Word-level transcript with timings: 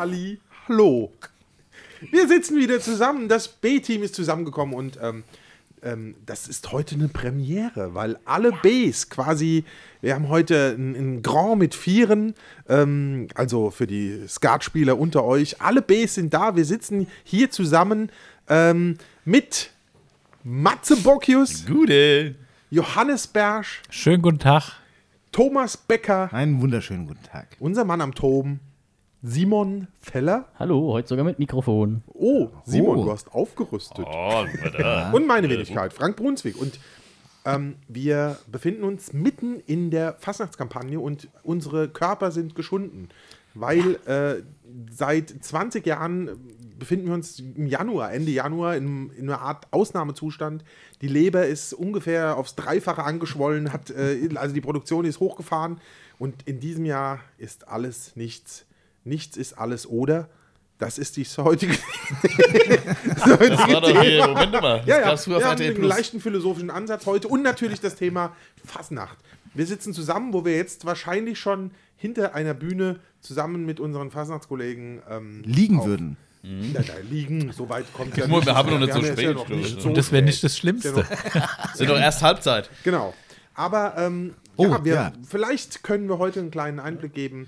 Halli, 0.00 0.40
hallo. 0.66 1.12
Wir 2.10 2.26
sitzen 2.26 2.56
wieder 2.56 2.80
zusammen. 2.80 3.28
Das 3.28 3.48
B-Team 3.48 4.02
ist 4.02 4.14
zusammengekommen 4.14 4.74
und 4.74 4.98
ähm, 5.02 5.24
ähm, 5.82 6.14
das 6.24 6.48
ist 6.48 6.72
heute 6.72 6.94
eine 6.94 7.08
Premiere, 7.08 7.92
weil 7.94 8.18
alle 8.24 8.50
Bs 8.50 9.10
quasi, 9.10 9.66
wir 10.00 10.14
haben 10.14 10.30
heute 10.30 10.74
ein, 10.78 10.94
ein 10.94 11.22
Grand 11.22 11.58
mit 11.58 11.74
Vieren, 11.74 12.32
ähm, 12.66 13.28
also 13.34 13.70
für 13.70 13.86
die 13.86 14.26
Skatspieler 14.26 14.98
unter 14.98 15.22
euch, 15.22 15.60
alle 15.60 15.82
Bs 15.82 16.14
sind 16.14 16.32
da. 16.32 16.56
Wir 16.56 16.64
sitzen 16.64 17.06
hier 17.22 17.50
zusammen 17.50 18.10
ähm, 18.48 18.96
mit 19.26 19.70
Matze 20.42 20.96
Bockius, 20.96 21.66
Gute. 21.66 22.36
Johannes 22.70 23.26
Bersch, 23.26 23.82
Schönen 23.90 24.22
guten 24.22 24.38
Tag. 24.38 24.80
Thomas 25.30 25.76
Becker, 25.76 26.32
Einen 26.32 26.58
wunderschönen 26.62 27.06
guten 27.06 27.22
Tag. 27.22 27.48
unser 27.58 27.84
Mann 27.84 28.00
am 28.00 28.14
Toben, 28.14 28.60
Simon 29.22 29.88
Feller. 30.00 30.46
Hallo, 30.58 30.92
heute 30.92 31.08
sogar 31.08 31.24
mit 31.24 31.38
Mikrofon. 31.38 32.02
Oh, 32.08 32.48
Simon, 32.64 32.98
Oh. 33.00 33.04
du 33.04 33.12
hast 33.12 33.32
aufgerüstet. 33.34 34.06
Oh. 34.10 34.44
Und 35.12 35.26
meine 35.26 35.48
Wenigkeit, 35.50 35.92
Frank 35.92 36.16
Brunswick. 36.16 36.56
Und 36.60 36.78
ähm, 37.44 37.76
wir 37.88 38.38
befinden 38.50 38.82
uns 38.84 39.12
mitten 39.12 39.60
in 39.66 39.90
der 39.90 40.14
Fastnachtskampagne 40.20 41.00
und 41.00 41.28
unsere 41.42 41.88
Körper 41.88 42.32
sind 42.32 42.54
geschunden, 42.54 43.08
weil 43.54 43.94
äh, 44.06 44.42
seit 44.90 45.30
20 45.42 45.86
Jahren 45.86 46.30
befinden 46.78 47.06
wir 47.08 47.14
uns 47.14 47.40
im 47.40 47.66
Januar, 47.66 48.12
Ende 48.12 48.30
Januar, 48.30 48.76
in, 48.76 49.10
in 49.16 49.28
einer 49.30 49.40
Art 49.40 49.66
Ausnahmezustand. 49.70 50.64
Die 51.00 51.08
Leber 51.08 51.46
ist 51.46 51.72
ungefähr 51.72 52.36
aufs 52.36 52.56
Dreifache 52.56 53.02
angeschwollen, 53.04 53.72
hat, 53.72 53.90
äh, 53.90 54.28
also 54.34 54.54
die 54.54 54.60
Produktion 54.62 55.04
ist 55.06 55.20
hochgefahren 55.20 55.78
und 56.18 56.42
in 56.46 56.60
diesem 56.60 56.84
Jahr 56.84 57.20
ist 57.38 57.68
alles 57.68 58.16
nichts. 58.16 58.66
Nichts 59.04 59.36
ist 59.36 59.54
alles 59.58 59.86
oder. 59.86 60.28
Das 60.78 60.96
ist 60.96 61.18
die 61.18 61.24
heutige, 61.24 61.74
das 62.22 63.26
heutige 63.26 63.50
Das 63.50 63.58
war 63.68 63.80
doch 63.82 64.02
hier, 64.02 64.26
Moment 64.26 64.52
mal. 64.52 64.78
Das 64.78 64.86
ja, 64.86 65.00
ja. 65.00 65.16
früher 65.16 65.36
auf 65.36 65.42
wir 65.42 65.46
haben 65.46 65.52
RTL 65.52 65.66
einen 65.68 65.76
Plus. 65.76 65.88
leichten 65.88 66.20
philosophischen 66.20 66.70
Ansatz 66.70 67.04
heute 67.06 67.28
und 67.28 67.42
natürlich 67.42 67.80
das 67.80 67.96
Thema 67.96 68.34
Fasnacht. 68.64 69.18
Wir 69.52 69.66
sitzen 69.66 69.92
zusammen, 69.92 70.32
wo 70.32 70.44
wir 70.46 70.56
jetzt 70.56 70.86
wahrscheinlich 70.86 71.38
schon 71.38 71.72
hinter 71.96 72.34
einer 72.34 72.54
Bühne 72.54 72.98
zusammen 73.20 73.66
mit 73.66 73.78
unseren 73.78 74.10
Fasnachtskollegen 74.10 75.02
ähm, 75.10 75.42
Liegen 75.44 75.80
auf- 75.80 75.86
würden. 75.86 76.16
Ja, 76.42 76.80
da 76.80 76.94
liegen, 77.10 77.52
so 77.52 77.68
weit 77.68 77.84
kommt 77.92 78.16
ja 78.16 78.26
Wir 78.26 78.34
nicht. 78.38 78.48
haben 78.48 78.70
noch 78.70 78.78
nicht 78.78 78.94
so 78.94 79.00
ja- 79.00 79.12
spät, 79.12 79.36
ich. 79.50 79.56
nicht 79.56 79.80
so 79.82 79.88
Und 79.88 79.98
das 79.98 80.10
wäre 80.10 80.22
nicht 80.22 80.42
das 80.42 80.54
ja 80.54 80.60
Schlimmste. 80.60 80.92
noch- 80.92 81.74
Sind 81.74 81.90
doch 81.90 81.98
erst 82.00 82.22
Halbzeit. 82.22 82.70
Genau. 82.84 83.12
Aber 83.54 83.94
ähm, 83.98 84.34
Oh, 84.56 84.64
ja, 84.66 84.84
wir, 84.84 84.94
ja. 84.94 85.12
vielleicht 85.28 85.82
können 85.82 86.08
wir 86.08 86.16
heute 86.18 86.40
einen 86.40 86.50
kleinen 86.50 86.80
Einblick 86.80 87.12
geben, 87.14 87.46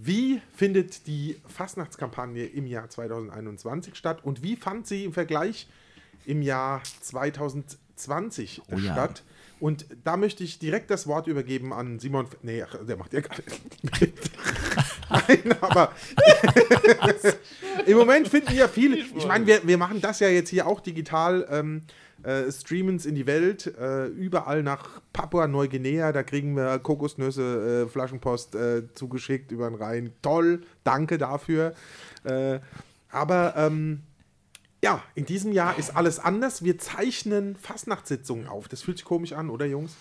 wie 0.00 0.40
findet 0.54 1.06
die 1.06 1.36
Fastnachtskampagne 1.48 2.46
im 2.46 2.66
Jahr 2.66 2.88
2021 2.88 3.94
statt 3.96 4.20
und 4.22 4.42
wie 4.42 4.56
fand 4.56 4.86
sie 4.86 5.04
im 5.04 5.12
Vergleich 5.12 5.68
im 6.24 6.40
Jahr 6.42 6.82
2020 7.00 8.62
Oh 8.70 8.76
ja. 8.78 8.92
statt? 8.92 9.22
Und 9.60 9.86
da 10.04 10.16
möchte 10.16 10.44
ich 10.44 10.60
direkt 10.60 10.88
das 10.88 11.08
Wort 11.08 11.26
übergeben 11.26 11.72
an 11.72 11.98
Simon. 11.98 12.26
F- 12.26 12.36
Nee, 12.42 12.62
ach, 12.62 12.76
der 12.86 12.96
macht 12.96 13.12
ja 13.12 13.20
gar 13.20 13.36
nicht 13.38 14.00
mit. 14.00 14.14
Nein, 15.10 15.54
aber 15.60 15.92
im 17.86 17.96
Moment 17.96 18.28
finden 18.28 18.54
ja 18.54 18.68
viele. 18.68 18.96
Ich 18.98 19.26
meine, 19.26 19.46
wir, 19.46 19.66
wir 19.66 19.76
machen 19.78 20.00
das 20.00 20.20
ja 20.20 20.28
jetzt 20.28 20.50
hier 20.50 20.66
auch 20.68 20.78
digital. 20.80 21.46
Ähm, 21.50 21.82
äh, 22.22 22.50
streamens 22.50 23.06
in 23.06 23.14
die 23.14 23.26
Welt, 23.26 23.66
äh, 23.78 24.06
überall 24.06 24.62
nach 24.62 25.00
Papua-Neuguinea, 25.12 26.12
da 26.12 26.22
kriegen 26.22 26.56
wir 26.56 26.78
Kokosnüsse, 26.78 27.84
äh, 27.86 27.88
Flaschenpost 27.88 28.54
äh, 28.54 28.92
zugeschickt 28.94 29.52
über 29.52 29.68
den 29.68 29.76
Rhein. 29.76 30.12
Toll, 30.22 30.62
danke 30.84 31.18
dafür. 31.18 31.74
Äh, 32.24 32.60
aber 33.10 33.54
ähm, 33.56 34.02
ja, 34.82 35.02
in 35.14 35.26
diesem 35.26 35.52
Jahr 35.52 35.78
ist 35.78 35.96
alles 35.96 36.18
anders. 36.18 36.62
Wir 36.62 36.78
zeichnen 36.78 37.56
Fastnachtssitzungen 37.56 38.46
auf. 38.46 38.68
Das 38.68 38.82
fühlt 38.82 38.98
sich 38.98 39.04
komisch 39.04 39.32
an, 39.32 39.50
oder 39.50 39.66
Jungs? 39.66 39.96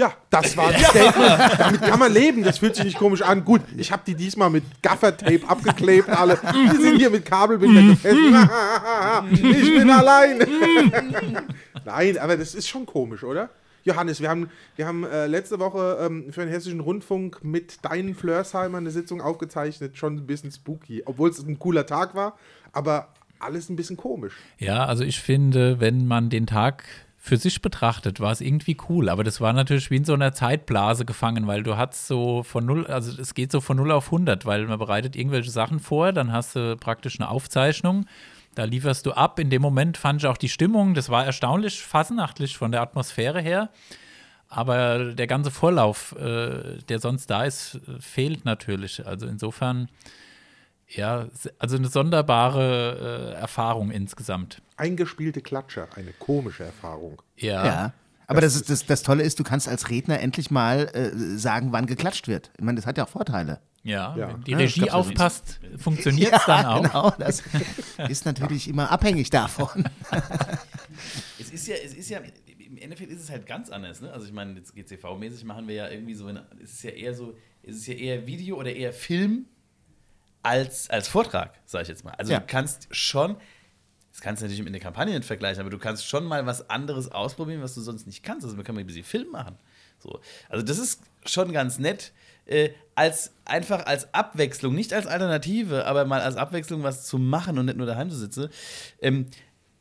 Ja, 0.00 0.14
das 0.30 0.56
war 0.56 0.68
ein 0.68 0.80
Statement. 0.82 1.60
Damit 1.60 1.82
kann 1.82 1.98
man 1.98 2.10
leben. 2.10 2.42
Das 2.42 2.56
fühlt 2.56 2.74
sich 2.74 2.86
nicht 2.86 2.96
komisch 2.96 3.20
an. 3.20 3.44
Gut, 3.44 3.60
ich 3.76 3.92
habe 3.92 4.02
die 4.06 4.14
diesmal 4.14 4.48
mit 4.48 4.64
Gaffertape 4.80 5.46
abgeklebt. 5.46 6.08
Alle. 6.08 6.38
Die 6.54 6.76
sind 6.80 6.96
hier 6.96 7.10
mit 7.10 7.26
Kabelbinder 7.26 7.82
gefesselt. 7.82 8.18
Ich 9.30 9.74
bin 9.74 9.90
allein. 9.90 10.38
Nein, 11.84 12.18
aber 12.18 12.38
das 12.38 12.54
ist 12.54 12.66
schon 12.66 12.86
komisch, 12.86 13.22
oder? 13.22 13.50
Johannes, 13.84 14.22
wir 14.22 14.30
haben, 14.30 14.48
wir 14.76 14.86
haben 14.86 15.04
äh, 15.04 15.26
letzte 15.26 15.58
Woche 15.58 15.98
ähm, 16.00 16.32
für 16.32 16.40
den 16.40 16.48
Hessischen 16.48 16.80
Rundfunk 16.80 17.44
mit 17.44 17.84
deinen 17.84 18.14
Flörsheimer 18.14 18.78
eine 18.78 18.90
Sitzung 18.90 19.20
aufgezeichnet. 19.20 19.98
Schon 19.98 20.16
ein 20.16 20.26
bisschen 20.26 20.50
spooky. 20.50 21.02
Obwohl 21.04 21.28
es 21.28 21.38
ein 21.40 21.58
cooler 21.58 21.84
Tag 21.84 22.14
war, 22.14 22.38
aber 22.72 23.08
alles 23.38 23.68
ein 23.68 23.76
bisschen 23.76 23.98
komisch. 23.98 24.34
Ja, 24.58 24.86
also 24.86 25.04
ich 25.04 25.20
finde, 25.20 25.78
wenn 25.78 26.06
man 26.06 26.30
den 26.30 26.46
Tag 26.46 26.84
für 27.22 27.36
sich 27.36 27.60
betrachtet, 27.60 28.18
war 28.18 28.32
es 28.32 28.40
irgendwie 28.40 28.78
cool. 28.88 29.10
Aber 29.10 29.22
das 29.24 29.42
war 29.42 29.52
natürlich 29.52 29.90
wie 29.90 29.96
in 29.96 30.06
so 30.06 30.14
einer 30.14 30.32
Zeitblase 30.32 31.04
gefangen, 31.04 31.46
weil 31.46 31.62
du 31.62 31.76
hast 31.76 32.06
so 32.06 32.42
von 32.42 32.64
null, 32.64 32.86
also 32.86 33.20
es 33.20 33.34
geht 33.34 33.52
so 33.52 33.60
von 33.60 33.76
null 33.76 33.92
auf 33.92 34.06
100, 34.06 34.46
weil 34.46 34.66
man 34.66 34.78
bereitet 34.78 35.16
irgendwelche 35.16 35.50
Sachen 35.50 35.80
vor, 35.80 36.12
dann 36.12 36.32
hast 36.32 36.56
du 36.56 36.78
praktisch 36.78 37.20
eine 37.20 37.28
Aufzeichnung. 37.28 38.06
Da 38.54 38.64
lieferst 38.64 39.04
du 39.04 39.12
ab. 39.12 39.38
In 39.38 39.50
dem 39.50 39.60
Moment 39.60 39.98
fand 39.98 40.22
ich 40.22 40.26
auch 40.26 40.38
die 40.38 40.48
Stimmung, 40.48 40.94
das 40.94 41.10
war 41.10 41.26
erstaunlich 41.26 41.82
fasnachtlich 41.82 42.56
von 42.56 42.72
der 42.72 42.80
Atmosphäre 42.80 43.42
her. 43.42 43.68
Aber 44.48 45.12
der 45.12 45.26
ganze 45.26 45.50
Vorlauf, 45.50 46.16
äh, 46.18 46.78
der 46.88 46.98
sonst 47.00 47.26
da 47.26 47.44
ist, 47.44 47.80
fehlt 48.00 48.46
natürlich. 48.46 49.06
Also 49.06 49.26
insofern, 49.26 49.88
ja, 50.90 51.28
also 51.58 51.76
eine 51.76 51.88
sonderbare 51.88 53.32
äh, 53.36 53.40
Erfahrung 53.40 53.90
insgesamt. 53.90 54.60
Eingespielte 54.76 55.40
Klatscher, 55.40 55.88
eine 55.96 56.12
komische 56.12 56.64
Erfahrung. 56.64 57.20
Ja. 57.36 57.64
Ja. 57.66 57.92
Aber 58.26 58.40
das, 58.40 58.54
ist, 58.54 58.70
das, 58.70 58.86
das 58.86 59.02
Tolle 59.02 59.24
ist, 59.24 59.40
du 59.40 59.42
kannst 59.44 59.66
als 59.68 59.90
Redner 59.90 60.20
endlich 60.20 60.50
mal 60.52 60.88
äh, 60.94 61.10
sagen, 61.36 61.72
wann 61.72 61.86
geklatscht 61.86 62.28
wird. 62.28 62.52
Ich 62.58 62.64
meine, 62.64 62.76
das 62.76 62.86
hat 62.86 62.96
ja 62.96 63.04
auch 63.04 63.08
Vorteile. 63.08 63.60
Ja, 63.82 64.14
Ja. 64.16 64.28
wenn 64.28 64.44
die 64.44 64.50
Ja, 64.52 64.58
Regie 64.58 64.80
das 64.82 64.90
aufpasst, 64.90 65.58
funktioniert 65.78 66.32
es 66.34 66.44
dann 66.44 66.66
auch. 66.66 66.82
genau. 66.82 67.10
Das 67.18 67.42
ist 68.08 68.26
natürlich 68.26 68.68
immer 68.68 68.90
abhängig 68.90 69.30
davon. 69.30 69.88
Es 71.38 71.50
ist 71.50 71.66
ja, 71.66 71.76
es 71.84 71.94
ist 71.94 72.10
ja, 72.10 72.20
im 72.58 72.76
Endeffekt 72.76 73.10
ist 73.10 73.22
es 73.22 73.30
halt 73.30 73.46
ganz 73.46 73.70
anders, 73.70 74.00
ne? 74.00 74.12
Also 74.12 74.26
ich 74.26 74.32
meine, 74.32 74.54
jetzt 74.58 74.74
GCV-mäßig 74.76 75.44
machen 75.44 75.66
wir 75.66 75.74
ja 75.74 75.88
irgendwie 75.88 76.14
so, 76.14 76.28
es 76.62 76.72
ist 76.74 76.82
ja 76.84 76.90
eher 76.90 77.14
so, 77.14 77.34
es 77.62 77.76
ist 77.76 77.86
ja 77.86 77.94
eher 77.94 78.26
Video 78.26 78.56
oder 78.58 78.72
eher 78.72 78.92
Film 78.92 79.46
als, 80.42 80.88
als 80.90 81.08
Vortrag, 81.08 81.54
sag 81.66 81.82
ich 81.82 81.88
jetzt 81.88 82.04
mal. 82.04 82.12
Also 82.12 82.32
Ja. 82.32 82.40
du 82.40 82.46
kannst 82.46 82.88
schon, 82.90 83.36
das 84.12 84.20
kannst 84.20 84.42
du 84.42 84.46
natürlich 84.46 84.64
mit 84.64 84.72
der 84.74 84.80
Kampagne 84.80 85.14
nicht 85.14 85.26
vergleichen, 85.26 85.60
aber 85.60 85.70
du 85.70 85.78
kannst 85.78 86.06
schon 86.06 86.24
mal 86.24 86.46
was 86.46 86.68
anderes 86.70 87.10
ausprobieren, 87.12 87.62
was 87.62 87.74
du 87.74 87.80
sonst 87.80 88.06
nicht 88.06 88.22
kannst. 88.22 88.44
Also 88.44 88.56
man 88.56 88.64
kann 88.64 88.74
mal 88.74 88.80
ein 88.80 88.86
bisschen 88.86 89.04
Film 89.04 89.30
machen. 89.30 89.56
So. 89.98 90.20
Also 90.48 90.64
das 90.64 90.78
ist 90.78 91.02
schon 91.26 91.52
ganz 91.52 91.78
nett. 91.78 92.12
Äh, 92.46 92.70
als 92.94 93.32
einfach 93.44 93.86
als 93.86 94.12
Abwechslung, 94.12 94.74
nicht 94.74 94.92
als 94.92 95.06
Alternative, 95.06 95.86
aber 95.86 96.04
mal 96.04 96.20
als 96.20 96.36
Abwechslung 96.36 96.82
was 96.82 97.06
zu 97.06 97.18
machen 97.18 97.58
und 97.58 97.66
nicht 97.66 97.76
nur 97.78 97.86
daheim 97.86 98.10
zu 98.10 98.16
sitzen. 98.16 98.48
Ähm, 99.00 99.26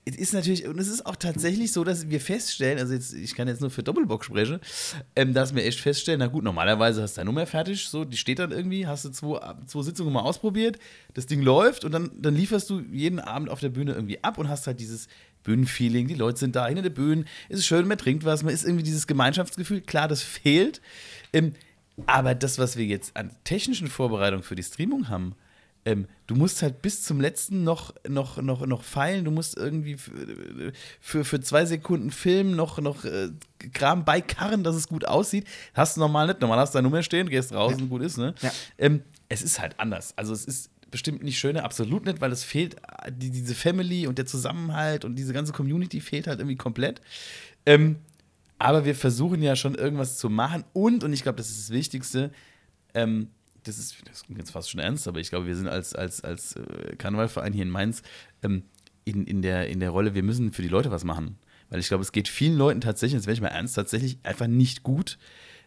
es 0.10 0.16
ist 0.16 0.34
natürlich, 0.34 0.68
und 0.68 0.80
es 0.80 0.88
ist 0.88 1.06
auch 1.06 1.16
tatsächlich 1.16 1.72
so, 1.72 1.84
dass 1.84 2.10
wir 2.10 2.20
feststellen, 2.20 2.80
also 2.80 2.94
jetzt, 2.94 3.14
ich 3.14 3.36
kann 3.36 3.48
jetzt 3.48 3.62
nur 3.62 3.70
für 3.70 3.84
Doppelbock 3.84 4.26
sprechen, 4.26 4.60
ähm, 5.16 5.34
dass 5.34 5.54
wir 5.54 5.64
echt 5.64 5.80
feststellen, 5.80 6.20
na 6.20 6.28
gut, 6.28 6.44
normalerweise 6.44 7.02
hast 7.02 7.16
du 7.16 7.22
deine 7.22 7.30
Nummer 7.30 7.46
fertig, 7.46 7.88
so, 7.88 8.06
die 8.06 8.18
steht 8.18 8.40
dann 8.40 8.52
irgendwie, 8.52 8.88
hast 8.88 9.06
du 9.06 9.10
zwei, 9.10 9.40
zwei 9.68 9.82
Sitzungen 9.84 10.14
mal 10.14 10.22
ausprobiert, 10.22 10.80
das 11.14 11.26
Ding 11.26 11.42
läuft 11.42 11.86
und 11.86 11.92
dann, 11.92 12.12
dann 12.20 12.36
lieferst 12.36 12.70
du 12.70 12.80
jeden 12.92 13.20
Abend 13.20 13.50
auf 13.50 13.60
der 13.60 13.70
Bühne 13.70 13.94
irgendwie 13.94 14.24
ab 14.24 14.38
und 14.38 14.50
hast 14.50 14.68
halt 14.68 14.80
dieses 14.80 15.08
Bühnenfeeling, 15.44 16.08
die 16.08 16.16
Leute 16.16 16.40
sind 16.40 16.56
da 16.56 16.68
hinter 16.68 16.82
der 16.82 16.90
Bühne, 16.90 17.26
es 17.48 17.60
ist 17.60 17.68
schön, 17.68 17.88
man 17.88 17.98
trinkt 17.98 18.26
was, 18.26 18.44
man 18.44 18.54
ist 18.54 18.66
irgendwie 18.66 18.84
dieses 18.84 19.08
Gemeinschaftsgefühl, 19.08 19.82
klar, 19.82 20.08
das 20.08 20.22
fehlt. 20.22 20.82
Ähm, 21.34 21.54
aber 22.06 22.36
das, 22.36 22.60
was 22.60 22.78
wir 22.78 22.86
jetzt 22.86 23.16
an 23.18 23.32
technischen 23.44 23.88
Vorbereitungen 23.88 24.44
für 24.44 24.56
die 24.56 24.64
Streamung 24.64 25.10
haben, 25.10 25.36
ähm, 25.90 26.08
du 26.28 26.36
musst 26.36 26.62
halt 26.62 26.84
bis 26.84 27.02
zum 27.02 27.20
letzten 27.20 27.64
noch, 27.64 27.96
noch, 28.08 28.40
noch, 28.40 28.64
noch 28.68 28.84
feilen, 28.84 29.26
du 29.26 29.32
musst 29.32 29.58
irgendwie 29.58 29.98
für, 29.98 30.72
für, 31.02 31.26
für 31.26 31.42
zwei 31.42 31.66
Sekunden 31.66 32.12
filmen, 32.12 32.56
noch, 32.56 32.80
noch 32.80 33.06
äh, 33.06 33.30
Kram 33.74 34.06
beikarren, 34.06 34.64
dass 34.64 34.76
es 34.76 34.88
gut 34.88 35.06
aussieht. 35.06 35.48
Hast 35.74 35.98
du 35.98 36.02
normal 36.02 36.28
nicht. 36.28 36.42
Normal 36.42 36.60
hast 36.60 36.76
du 36.76 36.78
deine 36.78 36.88
Nummer 36.88 37.02
stehen, 37.02 37.28
gehst 37.28 37.54
raus 37.54 37.74
und 37.74 37.90
gut 37.90 38.04
ist, 38.04 38.20
ne? 38.20 38.36
Ja. 38.42 38.52
Ähm, 38.78 39.02
es 39.30 39.42
ist 39.42 39.60
halt 39.60 39.80
anders. 39.80 40.14
Also 40.16 40.32
es 40.32 40.46
ist 40.46 40.70
bestimmt 40.92 41.24
nicht 41.24 41.40
schöner, 41.40 41.64
absolut 41.64 42.06
nicht, 42.06 42.22
weil 42.22 42.32
es 42.32 42.44
fehlt, 42.44 42.76
äh, 42.76 43.12
die, 43.12 43.32
diese 43.32 43.56
Family 43.56 44.06
und 44.06 44.20
der 44.20 44.28
Zusammenhalt 44.28 45.06
und 45.06 45.16
diese 45.16 45.34
ganze 45.34 45.54
Community 45.54 46.02
fehlt 46.02 46.28
halt 46.28 46.40
irgendwie 46.40 46.56
komplett. 46.56 47.02
Ähm, 47.66 47.98
aber 48.60 48.86
wir 48.86 48.94
versuchen 48.94 49.42
ja 49.42 49.56
schon 49.56 49.74
irgendwas 49.74 50.18
zu 50.20 50.30
machen 50.30 50.66
und, 50.74 51.04
und 51.04 51.14
ich 51.14 51.24
glaube, 51.24 51.38
das 51.38 51.50
ist 51.50 51.62
das 51.62 51.70
Wichtigste, 51.72 52.32
ähm, 52.94 53.30
das 53.70 53.78
ist, 53.78 53.96
das 54.06 54.24
klingt 54.24 54.40
jetzt 54.40 54.52
fast 54.52 54.70
schon 54.70 54.80
ernst, 54.80 55.08
aber 55.08 55.20
ich 55.20 55.30
glaube, 55.30 55.48
wir 55.48 55.56
sind 55.56 55.68
als, 55.68 55.94
als, 55.94 56.24
als 56.24 56.56
äh, 56.56 56.96
Karnevalverein 56.98 57.54
hier 57.54 57.64
in 57.64 57.70
Mainz 57.70 58.02
ähm, 58.44 58.64
in, 59.06 59.26
in, 59.26 59.42
der, 59.42 59.70
in 59.70 59.80
der 59.80 59.92
Rolle, 59.92 60.14
wir 60.14 60.24
müssen 60.24 60.52
für 60.52 60.62
die 60.62 60.68
Leute 60.68 60.92
was 60.92 61.04
machen. 61.04 61.38
Weil 61.70 61.80
ich 61.80 61.88
glaube, 61.88 62.02
es 62.02 62.12
geht 62.12 62.28
vielen 62.28 62.58
Leuten 62.58 62.82
tatsächlich, 62.82 63.14
jetzt 63.14 63.28
werde 63.28 63.36
ich 63.36 63.42
mal 63.42 63.50
ernst, 63.50 63.76
tatsächlich 63.76 64.18
einfach 64.24 64.48
nicht 64.48 64.84
gut. 64.84 65.18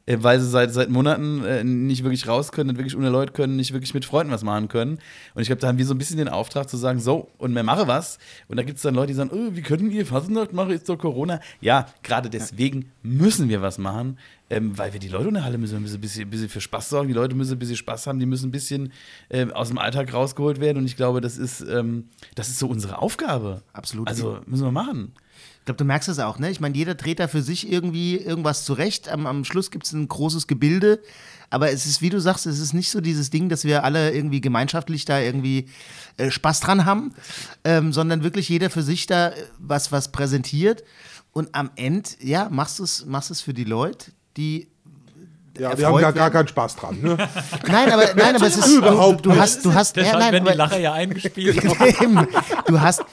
Äh, 0.06 0.18
weil 0.20 0.40
sie 0.40 0.48
seit, 0.48 0.72
seit 0.72 0.90
Monaten 0.90 1.44
äh, 1.44 1.64
nicht 1.64 2.02
wirklich 2.02 2.26
raus 2.26 2.52
können, 2.52 2.70
nicht 2.70 2.78
wirklich 2.78 2.96
ohne 2.96 3.08
Leute 3.10 3.32
können, 3.32 3.56
nicht 3.56 3.72
wirklich 3.72 3.94
mit 3.94 4.04
Freunden 4.04 4.32
was 4.32 4.42
machen 4.42 4.68
können. 4.68 4.98
Und 5.34 5.42
ich 5.42 5.46
glaube, 5.46 5.60
da 5.60 5.68
haben 5.68 5.78
wir 5.78 5.86
so 5.86 5.94
ein 5.94 5.98
bisschen 5.98 6.16
den 6.16 6.28
Auftrag 6.28 6.68
zu 6.68 6.76
sagen, 6.76 7.00
so, 7.00 7.28
und 7.38 7.54
wir 7.54 7.62
machen 7.62 7.86
was. 7.86 8.18
Und 8.48 8.56
da 8.56 8.62
gibt 8.62 8.76
es 8.76 8.82
dann 8.82 8.94
Leute, 8.94 9.08
die 9.08 9.14
sagen, 9.14 9.30
oh, 9.32 9.54
wie 9.54 9.62
können 9.62 9.90
wir 9.90 10.04
Fastnacht 10.06 10.52
machen, 10.52 10.70
ist 10.70 10.88
doch 10.88 10.98
Corona. 10.98 11.40
Ja, 11.60 11.86
gerade 12.02 12.30
deswegen 12.30 12.90
müssen 13.02 13.48
wir 13.48 13.62
was 13.62 13.78
machen, 13.78 14.18
ähm, 14.50 14.76
weil 14.76 14.92
wir 14.92 15.00
die 15.00 15.08
Leute 15.08 15.28
in 15.28 15.34
der 15.34 15.44
Halle 15.44 15.58
müssen, 15.58 15.80
müssen 15.80 15.96
ein 15.96 16.00
bisschen, 16.00 16.28
bisschen 16.28 16.48
für 16.48 16.60
Spaß 16.60 16.88
sorgen, 16.88 17.08
die 17.08 17.14
Leute 17.14 17.34
müssen 17.34 17.52
ein 17.52 17.58
bisschen 17.58 17.76
Spaß 17.76 18.06
haben, 18.06 18.18
die 18.18 18.26
müssen 18.26 18.48
ein 18.48 18.52
bisschen 18.52 18.92
ähm, 19.30 19.52
aus 19.52 19.68
dem 19.68 19.78
Alltag 19.78 20.12
rausgeholt 20.12 20.60
werden. 20.60 20.78
Und 20.78 20.84
ich 20.84 20.96
glaube, 20.96 21.20
das 21.20 21.38
ist, 21.38 21.60
ähm, 21.60 22.08
das 22.34 22.48
ist 22.48 22.58
so 22.58 22.66
unsere 22.66 22.98
Aufgabe. 22.98 23.62
Absolut. 23.72 24.08
Also 24.08 24.40
müssen 24.46 24.64
wir 24.64 24.72
machen. 24.72 25.12
Ich 25.62 25.66
glaube, 25.66 25.78
du 25.78 25.84
merkst 25.84 26.08
es 26.08 26.18
auch, 26.18 26.40
ne? 26.40 26.50
Ich 26.50 26.58
meine, 26.58 26.76
jeder 26.76 26.96
dreht 26.96 27.20
da 27.20 27.28
für 27.28 27.40
sich 27.40 27.70
irgendwie 27.70 28.16
irgendwas 28.16 28.64
zurecht. 28.64 29.08
Am, 29.08 29.28
am 29.28 29.44
Schluss 29.44 29.70
gibt 29.70 29.86
es 29.86 29.92
ein 29.92 30.08
großes 30.08 30.48
Gebilde. 30.48 31.00
Aber 31.50 31.70
es 31.70 31.86
ist, 31.86 32.02
wie 32.02 32.10
du 32.10 32.20
sagst, 32.20 32.46
es 32.46 32.58
ist 32.58 32.72
nicht 32.72 32.90
so 32.90 33.00
dieses 33.00 33.30
Ding, 33.30 33.48
dass 33.48 33.62
wir 33.62 33.84
alle 33.84 34.10
irgendwie 34.10 34.40
gemeinschaftlich 34.40 35.04
da 35.04 35.20
irgendwie 35.20 35.68
äh, 36.16 36.32
Spaß 36.32 36.58
dran 36.58 36.84
haben, 36.84 37.14
ähm, 37.62 37.92
sondern 37.92 38.24
wirklich 38.24 38.48
jeder 38.48 38.70
für 38.70 38.82
sich 38.82 39.06
da 39.06 39.28
äh, 39.28 39.34
was, 39.60 39.92
was 39.92 40.10
präsentiert. 40.10 40.82
Und 41.30 41.54
am 41.54 41.70
Ende, 41.76 42.10
ja, 42.18 42.48
machst 42.50 42.80
du 42.80 42.82
es 42.82 43.06
machst 43.06 43.30
es 43.30 43.40
für 43.40 43.54
die 43.54 43.62
Leute, 43.62 44.10
die 44.36 44.66
Ja, 45.58 45.76
wir 45.76 45.86
haben 45.86 46.00
gar 46.00 46.14
werden. 46.14 46.32
keinen 46.32 46.48
Spaß 46.48 46.76
dran. 46.76 46.98
Ne? 47.02 47.16
Nein, 47.68 47.92
aber, 47.92 48.14
nein, 48.14 48.36
aber 48.36 48.46
es 48.46 48.56
ist 48.56 48.68
Überhaupt 48.76 49.26
du, 49.26 49.30
du 49.30 49.36
hast, 49.38 49.64
du 49.64 49.74
hast, 49.74 49.96
Der 49.96 50.04
ja, 50.04 50.18
nein, 50.18 50.32
wenn 50.32 50.44
die 50.44 50.50
aber, 50.50 50.56
Lacher 50.56 50.78
ja 50.78 50.92
eingespielt 50.94 51.62
Eben. 52.00 52.26
Du 52.66 52.80
hast. 52.80 53.04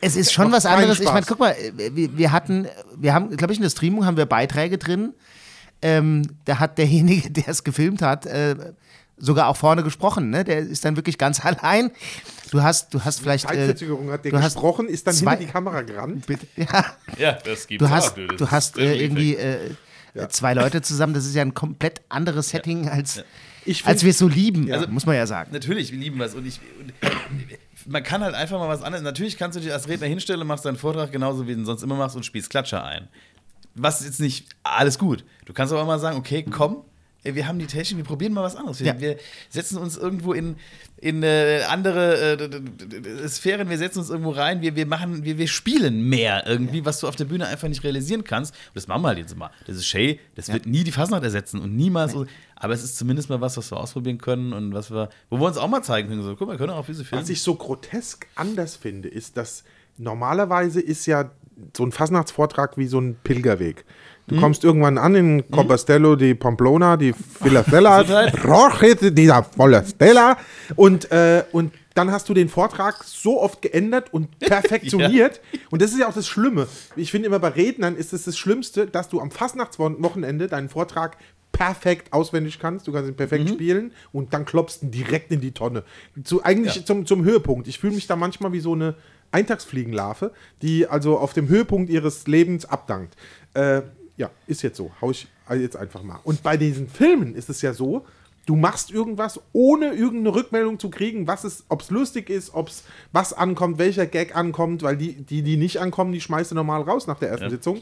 Es 0.00 0.16
ist 0.16 0.32
schon 0.32 0.50
was 0.50 0.66
anderes. 0.66 0.98
Ich 0.98 1.06
meine, 1.06 1.24
guck 1.24 1.38
mal, 1.38 1.54
wir, 1.76 2.16
wir 2.18 2.32
hatten, 2.32 2.66
wir 2.96 3.14
haben, 3.14 3.36
glaube 3.36 3.52
ich, 3.52 3.58
in 3.58 3.62
der 3.62 3.70
Streamung 3.70 4.04
haben 4.04 4.16
wir 4.16 4.26
Beiträge 4.26 4.76
drin. 4.78 5.14
Ähm, 5.82 6.22
da 6.46 6.58
hat 6.58 6.78
derjenige, 6.78 7.30
der 7.30 7.48
es 7.48 7.62
gefilmt 7.64 8.02
hat, 8.02 8.26
äh, 8.26 8.56
sogar 9.16 9.46
auch 9.48 9.56
vorne 9.56 9.84
gesprochen. 9.84 10.30
Ne? 10.30 10.42
Der 10.44 10.58
ist 10.58 10.84
dann 10.84 10.96
wirklich 10.96 11.16
ganz 11.18 11.44
allein. 11.44 11.90
Du 12.50 12.62
hast, 12.62 12.92
du 12.92 13.04
hast 13.04 13.20
vielleicht. 13.20 13.44
Äh, 13.44 13.48
Zeitverzögerung 13.54 14.10
hat 14.10 14.24
der 14.24 14.32
du 14.32 14.38
hast 14.38 14.54
gesprochen, 14.54 14.88
ist 14.88 15.06
dann 15.06 15.14
zwei- 15.14 15.30
hinter 15.32 15.46
die 15.46 15.52
Kamera 15.52 15.82
gerannt. 15.82 16.26
bitte, 16.26 16.46
ja, 16.56 16.84
Ja, 17.18 17.32
das 17.44 17.66
gibt 17.68 17.80
du 17.82 17.88
hast, 17.88 18.16
du 18.16 18.50
hast 18.50 18.78
äh, 18.78 18.96
irgendwie 18.96 19.36
äh, 19.36 19.70
zwei 20.28 20.54
Leute 20.54 20.82
zusammen. 20.82 21.14
Das 21.14 21.24
ist 21.26 21.34
ja 21.34 21.42
ein 21.42 21.54
komplett 21.54 22.02
anderes 22.08 22.50
Setting 22.50 22.88
als, 22.88 23.24
Ich 23.64 23.84
als 23.86 24.00
find- 24.00 24.02
wir 24.04 24.10
es 24.10 24.18
so 24.18 24.28
lieben, 24.28 24.70
Also- 24.72 24.88
muss 24.88 25.06
man 25.06 25.16
ja 25.16 25.26
sagen. 25.26 25.50
Natürlich, 25.52 25.90
wir 25.92 25.98
lieben 25.98 26.18
was. 26.18 26.34
Und 26.34 26.46
ich. 26.46 26.60
Und 26.80 26.92
man 27.86 28.02
kann 28.02 28.22
halt 28.22 28.34
einfach 28.34 28.58
mal 28.58 28.68
was 28.68 28.82
anderes. 28.82 29.02
Natürlich 29.02 29.36
kannst 29.38 29.56
du 29.56 29.60
dich 29.62 29.72
als 29.72 29.88
Redner 29.88 30.06
hinstellen, 30.06 30.46
machst 30.46 30.64
deinen 30.64 30.76
Vortrag 30.76 31.10
genauso 31.12 31.46
wie 31.46 31.54
du 31.54 31.60
ihn 31.60 31.64
sonst 31.66 31.82
immer 31.82 31.96
machst 31.96 32.14
und 32.16 32.24
spielst 32.24 32.50
Klatscher 32.50 32.84
ein. 32.84 33.08
Was 33.74 34.04
jetzt 34.04 34.20
nicht 34.20 34.48
alles 34.62 34.98
gut. 34.98 35.24
Du 35.46 35.52
kannst 35.52 35.72
aber 35.72 35.84
mal 35.84 35.98
sagen, 35.98 36.16
okay, 36.18 36.44
komm, 36.48 36.84
wir 37.24 37.46
haben 37.46 37.58
die 37.58 37.66
Technik, 37.66 37.98
wir 37.98 38.04
probieren 38.04 38.32
mal 38.32 38.42
was 38.42 38.56
anderes. 38.56 38.80
Wir, 38.80 38.86
Ja. 38.88 39.00
wir 39.00 39.16
setzen 39.48 39.78
uns 39.78 39.96
irgendwo 39.96 40.32
in, 40.32 40.56
in 40.96 41.22
äh, 41.22 41.62
andere 41.68 42.32
äh, 42.38 43.28
Sphären, 43.28 43.68
wir 43.70 43.78
setzen 43.78 44.00
uns 44.00 44.10
irgendwo 44.10 44.30
rein, 44.30 44.60
wir, 44.60 44.74
wir 44.74 44.86
machen, 44.86 45.24
wir, 45.24 45.38
wir 45.38 45.46
spielen 45.48 46.08
mehr 46.08 46.44
irgendwie, 46.46 46.84
was 46.84 47.00
du 47.00 47.08
auf 47.08 47.14
der 47.16 47.24
Bühne 47.26 47.46
einfach 47.46 47.68
nicht 47.68 47.84
realisieren 47.84 48.24
kannst. 48.24 48.52
Und 48.54 48.74
das 48.74 48.88
machen 48.88 49.02
wir 49.02 49.08
halt 49.08 49.18
jetzt 49.18 49.36
mal. 49.36 49.50
Das 49.66 49.76
ist 49.76 49.86
Shay, 49.86 50.18
das 50.34 50.52
wird 50.52 50.66
nie 50.66 50.84
die 50.84 50.92
Fasnacht 50.92 51.22
ersetzen 51.22 51.60
und 51.60 51.76
niemals. 51.76 52.12
so. 52.12 52.26
Aber 52.56 52.74
es 52.74 52.82
ist 52.84 52.96
zumindest 52.96 53.28
mal 53.28 53.40
was, 53.40 53.56
was 53.56 53.70
wir 53.72 53.78
ausprobieren 53.78 54.18
können 54.18 54.52
und 54.52 54.72
was 54.74 54.90
wir, 54.90 55.08
wo 55.30 55.38
wir 55.38 55.46
uns 55.46 55.56
auch 55.58 55.68
mal 55.68 55.82
zeigen 55.82 56.08
können. 56.08 56.22
So, 56.22 56.36
guck 56.36 56.46
mal, 56.48 56.54
wir 56.54 56.58
können 56.58 56.72
auch 56.72 56.86
diese 56.86 57.04
Filme. 57.04 57.22
Was 57.22 57.28
ich 57.30 57.42
so 57.42 57.54
grotesk 57.56 58.26
anders 58.36 58.76
finde, 58.76 59.08
ist, 59.08 59.36
dass 59.36 59.64
normalerweise 59.98 60.80
ist 60.80 61.06
ja 61.06 61.30
so 61.76 61.84
ein 61.84 61.92
Fasnachtsvortrag 61.92 62.76
wie 62.78 62.86
so 62.86 63.00
ein 63.00 63.16
Pilgerweg. 63.22 63.84
Du 64.28 64.40
kommst 64.40 64.62
irgendwann 64.64 64.98
an 64.98 65.14
in 65.14 65.50
Compostello 65.50 66.16
di 66.16 66.34
Pamplona, 66.34 66.96
die 66.96 67.12
Villa 67.40 67.64
Stella, 67.64 68.00
Roche 68.44 68.94
di 69.12 69.28
Volla 69.56 69.84
Stella 69.84 70.36
und, 70.76 71.10
äh, 71.10 71.44
und 71.52 71.72
dann 71.94 72.10
hast 72.10 72.28
du 72.28 72.34
den 72.34 72.48
Vortrag 72.48 73.02
so 73.04 73.40
oft 73.42 73.60
geändert 73.62 74.12
und 74.14 74.38
perfektioniert. 74.38 75.40
Und 75.70 75.82
das 75.82 75.92
ist 75.92 75.98
ja 75.98 76.08
auch 76.08 76.14
das 76.14 76.28
Schlimme. 76.28 76.66
Ich 76.96 77.10
finde 77.10 77.26
immer 77.26 77.40
bei 77.40 77.48
Rednern 77.48 77.96
ist 77.96 78.12
es 78.12 78.24
das 78.24 78.38
Schlimmste, 78.38 78.86
dass 78.86 79.08
du 79.08 79.20
am 79.20 79.30
Fastnachtswochenende 79.30 80.46
deinen 80.46 80.68
Vortrag 80.68 81.16
perfekt 81.50 82.12
auswendig 82.14 82.58
kannst, 82.58 82.86
du 82.88 82.92
kannst 82.92 83.10
ihn 83.10 83.16
perfekt 83.16 83.48
spielen 83.50 83.92
und 84.12 84.32
dann 84.32 84.46
klopfst 84.46 84.78
du 84.80 84.86
ihn 84.86 84.90
direkt 84.92 85.30
in 85.32 85.40
die 85.42 85.52
Tonne. 85.52 85.82
Zu, 86.24 86.42
eigentlich 86.42 86.76
Ja. 86.76 86.84
zum, 86.84 87.04
zum 87.04 87.24
Höhepunkt. 87.24 87.68
Ich 87.68 87.78
fühle 87.78 87.94
mich 87.94 88.06
da 88.06 88.16
manchmal 88.16 88.52
wie 88.52 88.60
so 88.60 88.72
eine 88.72 88.94
Eintagsfliegenlarve, 89.32 90.32
die 90.62 90.86
also 90.86 91.18
auf 91.18 91.34
dem 91.34 91.48
Höhepunkt 91.48 91.90
ihres 91.90 92.26
Lebens 92.26 92.64
abdankt. 92.64 93.16
Äh, 93.54 93.82
ja, 94.22 94.30
ist 94.46 94.62
jetzt 94.62 94.76
so. 94.76 94.90
Hau 95.00 95.10
ich 95.10 95.26
jetzt 95.50 95.76
einfach 95.76 96.02
mal. 96.02 96.18
Und 96.24 96.42
bei 96.42 96.56
diesen 96.56 96.88
Filmen 96.88 97.34
ist 97.34 97.50
es 97.50 97.60
ja 97.60 97.74
so, 97.74 98.06
du 98.46 98.56
machst 98.56 98.90
irgendwas, 98.90 99.38
ohne 99.52 99.92
irgendeine 99.92 100.34
Rückmeldung 100.34 100.78
zu 100.78 100.88
kriegen, 100.90 101.26
was 101.26 101.44
es, 101.44 101.64
ob 101.68 101.82
es 101.82 101.90
lustig 101.90 102.30
ist, 102.30 102.54
ob 102.54 102.68
es 102.68 102.84
was 103.12 103.32
ankommt, 103.32 103.78
welcher 103.78 104.06
Gag 104.06 104.34
ankommt, 104.34 104.82
weil 104.82 104.96
die, 104.96 105.12
die, 105.14 105.42
die 105.42 105.56
nicht 105.56 105.78
ankommen, 105.80 106.12
die 106.12 106.20
schmeißt 106.20 106.50
du 106.52 106.54
normal 106.54 106.82
raus 106.82 107.06
nach 107.06 107.18
der 107.18 107.28
ersten 107.30 107.44
Ja, 107.44 107.50
Sitzung. 107.50 107.80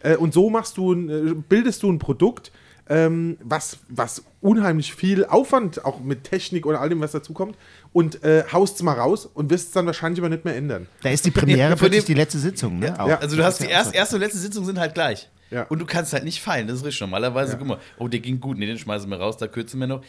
Äh, 0.00 0.16
und 0.16 0.32
so 0.32 0.48
machst 0.50 0.76
du, 0.78 0.92
ein, 0.92 1.08
äh, 1.10 1.34
bildest 1.48 1.82
du 1.82 1.92
ein 1.92 1.98
Produkt, 1.98 2.50
ähm, 2.88 3.36
was, 3.42 3.78
was 3.88 4.24
unheimlich 4.40 4.94
viel 4.94 5.24
Aufwand, 5.24 5.84
auch 5.84 6.00
mit 6.00 6.24
Technik 6.24 6.66
oder 6.66 6.80
all 6.80 6.88
dem, 6.88 7.00
was 7.00 7.12
dazukommt, 7.12 7.56
und 7.92 8.24
äh, 8.24 8.42
haust 8.52 8.76
es 8.76 8.82
mal 8.82 8.94
raus 8.94 9.26
und 9.32 9.50
wirst 9.50 9.68
es 9.68 9.72
dann 9.72 9.86
wahrscheinlich 9.86 10.20
aber 10.20 10.28
nicht 10.30 10.44
mehr 10.44 10.56
ändern. 10.56 10.88
Da 11.02 11.10
ist 11.10 11.24
die 11.24 11.30
Premiere 11.30 11.70
Ja, 11.70 11.76
plötzlich 11.76 12.04
dem- 12.04 12.14
die 12.14 12.14
letzte 12.14 12.38
Sitzung. 12.38 12.78
Ne? 12.80 12.86
Ja. 12.86 13.18
Also 13.18 13.36
du 13.36 13.44
hast 13.44 13.60
die 13.60 13.64
ja 13.64 13.68
auch 13.68 13.72
erste, 13.74 13.92
so. 13.92 13.96
erste 13.98 14.16
und 14.16 14.22
letzte 14.22 14.38
Sitzung 14.38 14.64
sind 14.64 14.78
halt 14.80 14.94
gleich. 14.94 15.28
Ja. 15.50 15.64
Und 15.64 15.78
du 15.80 15.86
kannst 15.86 16.12
halt 16.12 16.24
nicht 16.24 16.40
feilen, 16.40 16.66
das 16.68 16.76
ist 16.78 16.84
richtig. 16.84 17.00
Normalerweise, 17.00 17.56
guck 17.58 17.66
mal, 17.66 17.78
oh, 17.98 18.06
der 18.08 18.20
ging 18.20 18.40
gut, 18.40 18.56
nee, 18.58 18.66
den 18.66 18.78
schmeißen 18.78 19.10
wir 19.10 19.18
raus, 19.18 19.36
da 19.36 19.46
kürzen 19.48 19.80
wir 19.80 19.86
noch. 19.88 20.02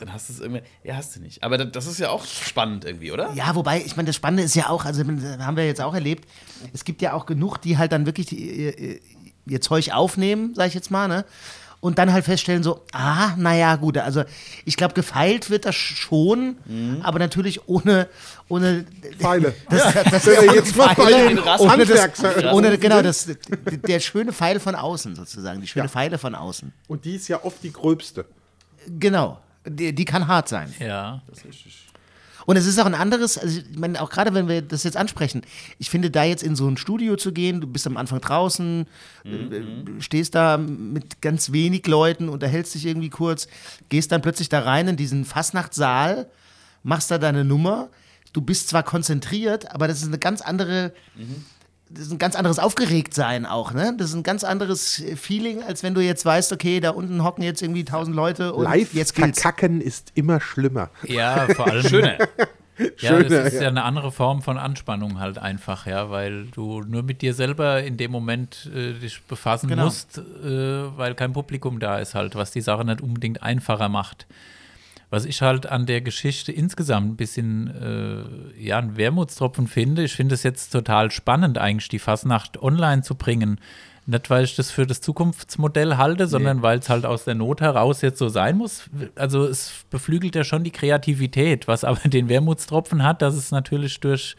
Dann 0.00 0.12
hast 0.12 0.28
du 0.28 0.32
es 0.32 0.40
irgendwie, 0.40 0.62
ja, 0.82 0.96
hast 0.96 1.14
du 1.16 1.20
nicht. 1.20 1.42
Aber 1.44 1.56
das, 1.58 1.86
ist 1.86 1.98
ja 2.00 2.10
auch 2.10 2.24
spannend 2.24 2.84
irgendwie, 2.84 3.12
oder? 3.12 3.32
Ja, 3.34 3.54
wobei, 3.54 3.80
ich 3.84 3.96
meine, 3.96 4.06
das 4.08 4.16
Spannende 4.16 4.42
ist 4.42 4.54
ja 4.56 4.68
auch, 4.68 4.84
also 4.84 5.02
haben 5.04 5.56
wir 5.56 5.66
jetzt 5.66 5.80
auch 5.80 5.94
erlebt, 5.94 6.28
es 6.72 6.84
gibt 6.84 7.00
ja 7.02 7.12
auch 7.12 7.26
genug, 7.26 7.58
die 7.58 7.78
halt 7.78 7.92
dann 7.92 8.06
wirklich 8.06 8.26
die, 8.26 8.36
ihr, 8.64 8.78
ihr- 8.78 9.00
ihr 9.46 9.60
Zeug 9.62 9.92
aufnehmen, 9.92 10.52
sag 10.54 10.66
ich 10.68 10.74
jetzt 10.74 10.90
mal, 10.90 11.08
ne? 11.08 11.24
Und 11.80 11.98
dann 11.98 12.12
halt 12.12 12.24
feststellen, 12.24 12.64
so, 12.64 12.84
ah, 12.92 13.34
naja, 13.36 13.76
gut, 13.76 13.98
also 13.98 14.24
ich 14.64 14.76
glaube, 14.76 14.94
gefeilt 14.94 15.48
wird 15.48 15.64
das 15.64 15.76
schon, 15.76 16.56
aber 17.04 17.20
natürlich 17.20 17.68
ohne, 17.68 18.08
ohne 18.48 18.84
Pfeile. 19.20 19.54
das, 19.70 19.94
das, 19.94 20.04
das 20.10 20.26
Wenn 20.26 20.42
wir 20.42 20.54
jetzt 20.54 20.72
Pfeile, 20.74 21.40
ohne, 21.60 21.86
das, 21.86 22.52
ohne 22.52 22.78
genau 22.78 23.00
das, 23.00 23.28
der 23.86 24.00
schöne 24.00 24.32
Pfeil 24.32 24.58
von 24.58 24.74
außen 24.74 25.14
sozusagen, 25.14 25.60
die 25.60 25.68
schöne 25.68 25.84
Ja. 25.84 25.88
Pfeile 25.88 26.18
von 26.18 26.34
außen. 26.34 26.72
Und 26.88 27.04
die 27.04 27.14
ist 27.14 27.28
ja 27.28 27.44
oft 27.44 27.62
die 27.62 27.72
gröbste. 27.72 28.24
Genau, 28.98 29.38
die, 29.64 29.94
die 29.94 30.04
kann 30.04 30.26
hart 30.26 30.48
sein. 30.48 30.74
Ja. 30.80 31.22
Und 32.48 32.56
es 32.56 32.64
ist 32.64 32.78
auch 32.78 32.86
ein 32.86 32.94
anderes, 32.94 33.36
also 33.36 33.60
ich 33.60 33.78
meine, 33.78 34.00
auch 34.00 34.08
gerade 34.08 34.32
wenn 34.32 34.48
wir 34.48 34.62
das 34.62 34.82
jetzt 34.82 34.96
ansprechen, 34.96 35.42
ich 35.78 35.90
finde, 35.90 36.10
da 36.10 36.24
jetzt 36.24 36.42
in 36.42 36.56
so 36.56 36.66
ein 36.66 36.78
Studio 36.78 37.16
zu 37.16 37.30
gehen, 37.30 37.60
du 37.60 37.66
bist 37.66 37.86
am 37.86 37.98
Anfang 37.98 38.22
draußen, 38.22 38.86
äh, 39.26 40.00
stehst 40.00 40.34
da 40.34 40.56
mit 40.56 41.20
ganz 41.20 41.52
wenig 41.52 41.86
Leuten, 41.86 42.30
unterhältst 42.30 42.74
dich 42.74 42.86
irgendwie 42.86 43.10
kurz, 43.10 43.48
gehst 43.90 44.12
dann 44.12 44.22
plötzlich 44.22 44.48
da 44.48 44.60
rein 44.60 44.88
in 44.88 44.96
diesen 44.96 45.26
Fastnachtssaal, 45.26 46.30
machst 46.82 47.10
da 47.10 47.18
deine 47.18 47.44
Nummer, 47.44 47.90
du 48.32 48.40
bist 48.40 48.70
zwar 48.70 48.82
konzentriert, 48.82 49.70
aber 49.74 49.86
das 49.86 50.00
ist 50.00 50.06
eine 50.06 50.18
ganz 50.18 50.40
andere. 50.40 50.94
Das 51.90 52.04
ist 52.04 52.12
ein 52.12 52.18
ganz 52.18 52.36
anderes 52.36 52.58
Aufgeregtsein 52.58 53.46
auch, 53.46 53.72
ne? 53.72 53.94
Das 53.96 54.10
ist 54.10 54.14
ein 54.14 54.22
ganz 54.22 54.44
anderes 54.44 55.02
Feeling, 55.16 55.62
als 55.62 55.82
wenn 55.82 55.94
du 55.94 56.00
jetzt 56.02 56.24
weißt, 56.24 56.52
okay, 56.52 56.80
da 56.80 56.90
unten 56.90 57.24
hocken 57.24 57.42
jetzt 57.42 57.62
irgendwie 57.62 57.84
tausend 57.84 58.14
Leute 58.14 58.52
und 58.52 58.64
Live 58.64 58.92
jetzt 58.94 59.14
gilt's. 59.14 59.40
verkacken 59.40 59.80
ist 59.80 60.12
immer 60.14 60.40
schlimmer. 60.40 60.90
Ja, 61.04 61.46
vor 61.54 61.66
allem. 61.68 61.86
Schöner. 61.86 62.18
Ja, 62.78 62.86
Schöner, 62.96 63.28
das 63.28 63.46
ist 63.48 63.54
ja. 63.54 63.62
ja. 63.62 63.68
eine 63.68 63.84
andere 63.84 64.12
Form 64.12 64.42
von 64.42 64.58
Anspannung 64.58 65.18
halt 65.18 65.38
einfach, 65.38 65.86
ja, 65.86 66.10
weil 66.10 66.46
du 66.46 66.82
nur 66.82 67.02
mit 67.02 67.22
dir 67.22 67.34
selber 67.34 67.82
in 67.82 67.96
dem 67.96 68.10
Moment 68.10 68.70
äh, 68.74 68.92
dich 68.92 69.22
befassen 69.22 69.68
Genau. 69.68 69.84
musst, 69.86 70.18
äh, 70.18 70.96
weil 70.96 71.14
kein 71.14 71.32
Publikum 71.32 71.80
da 71.80 71.98
ist 71.98 72.14
halt, 72.14 72.34
was 72.34 72.50
die 72.50 72.60
Sache 72.60 72.84
nicht 72.84 73.00
unbedingt 73.00 73.42
einfacher 73.42 73.88
macht. 73.88 74.26
Was 75.10 75.24
ich 75.24 75.40
halt 75.40 75.66
an 75.66 75.86
der 75.86 76.02
Geschichte 76.02 76.52
insgesamt 76.52 77.12
ein 77.12 77.16
bisschen, 77.16 77.68
äh, 77.68 78.62
ja, 78.62 78.78
ein 78.78 78.96
Wermutstropfen 78.96 79.66
finde, 79.66 80.04
ich 80.04 80.12
finde 80.12 80.34
es 80.34 80.42
jetzt 80.42 80.70
total 80.70 81.10
spannend 81.10 81.56
eigentlich, 81.56 81.88
die 81.88 81.98
Fasnacht 81.98 82.62
online 82.62 83.02
zu 83.02 83.14
bringen. 83.14 83.58
Nicht, 84.04 84.30
weil 84.30 84.44
ich 84.44 84.56
das 84.56 84.70
für 84.70 84.86
das 84.86 85.02
Zukunftsmodell 85.02 85.98
halte, 85.98 86.28
sondern 86.28 86.62
weil 86.62 86.78
es 86.78 86.88
halt 86.88 87.04
aus 87.04 87.24
der 87.24 87.34
Not 87.34 87.60
heraus 87.60 88.00
jetzt 88.00 88.18
so 88.18 88.30
sein 88.30 88.56
muss. 88.56 88.88
Also 89.16 89.44
es 89.44 89.84
beflügelt 89.90 90.34
ja 90.34 90.44
schon 90.44 90.64
die 90.64 90.70
Kreativität, 90.70 91.68
was 91.68 91.84
aber 91.84 92.08
den 92.08 92.30
Wermutstropfen 92.30 93.02
hat, 93.02 93.20
dass 93.20 93.34
es 93.34 93.50
natürlich 93.50 94.00
durch 94.00 94.34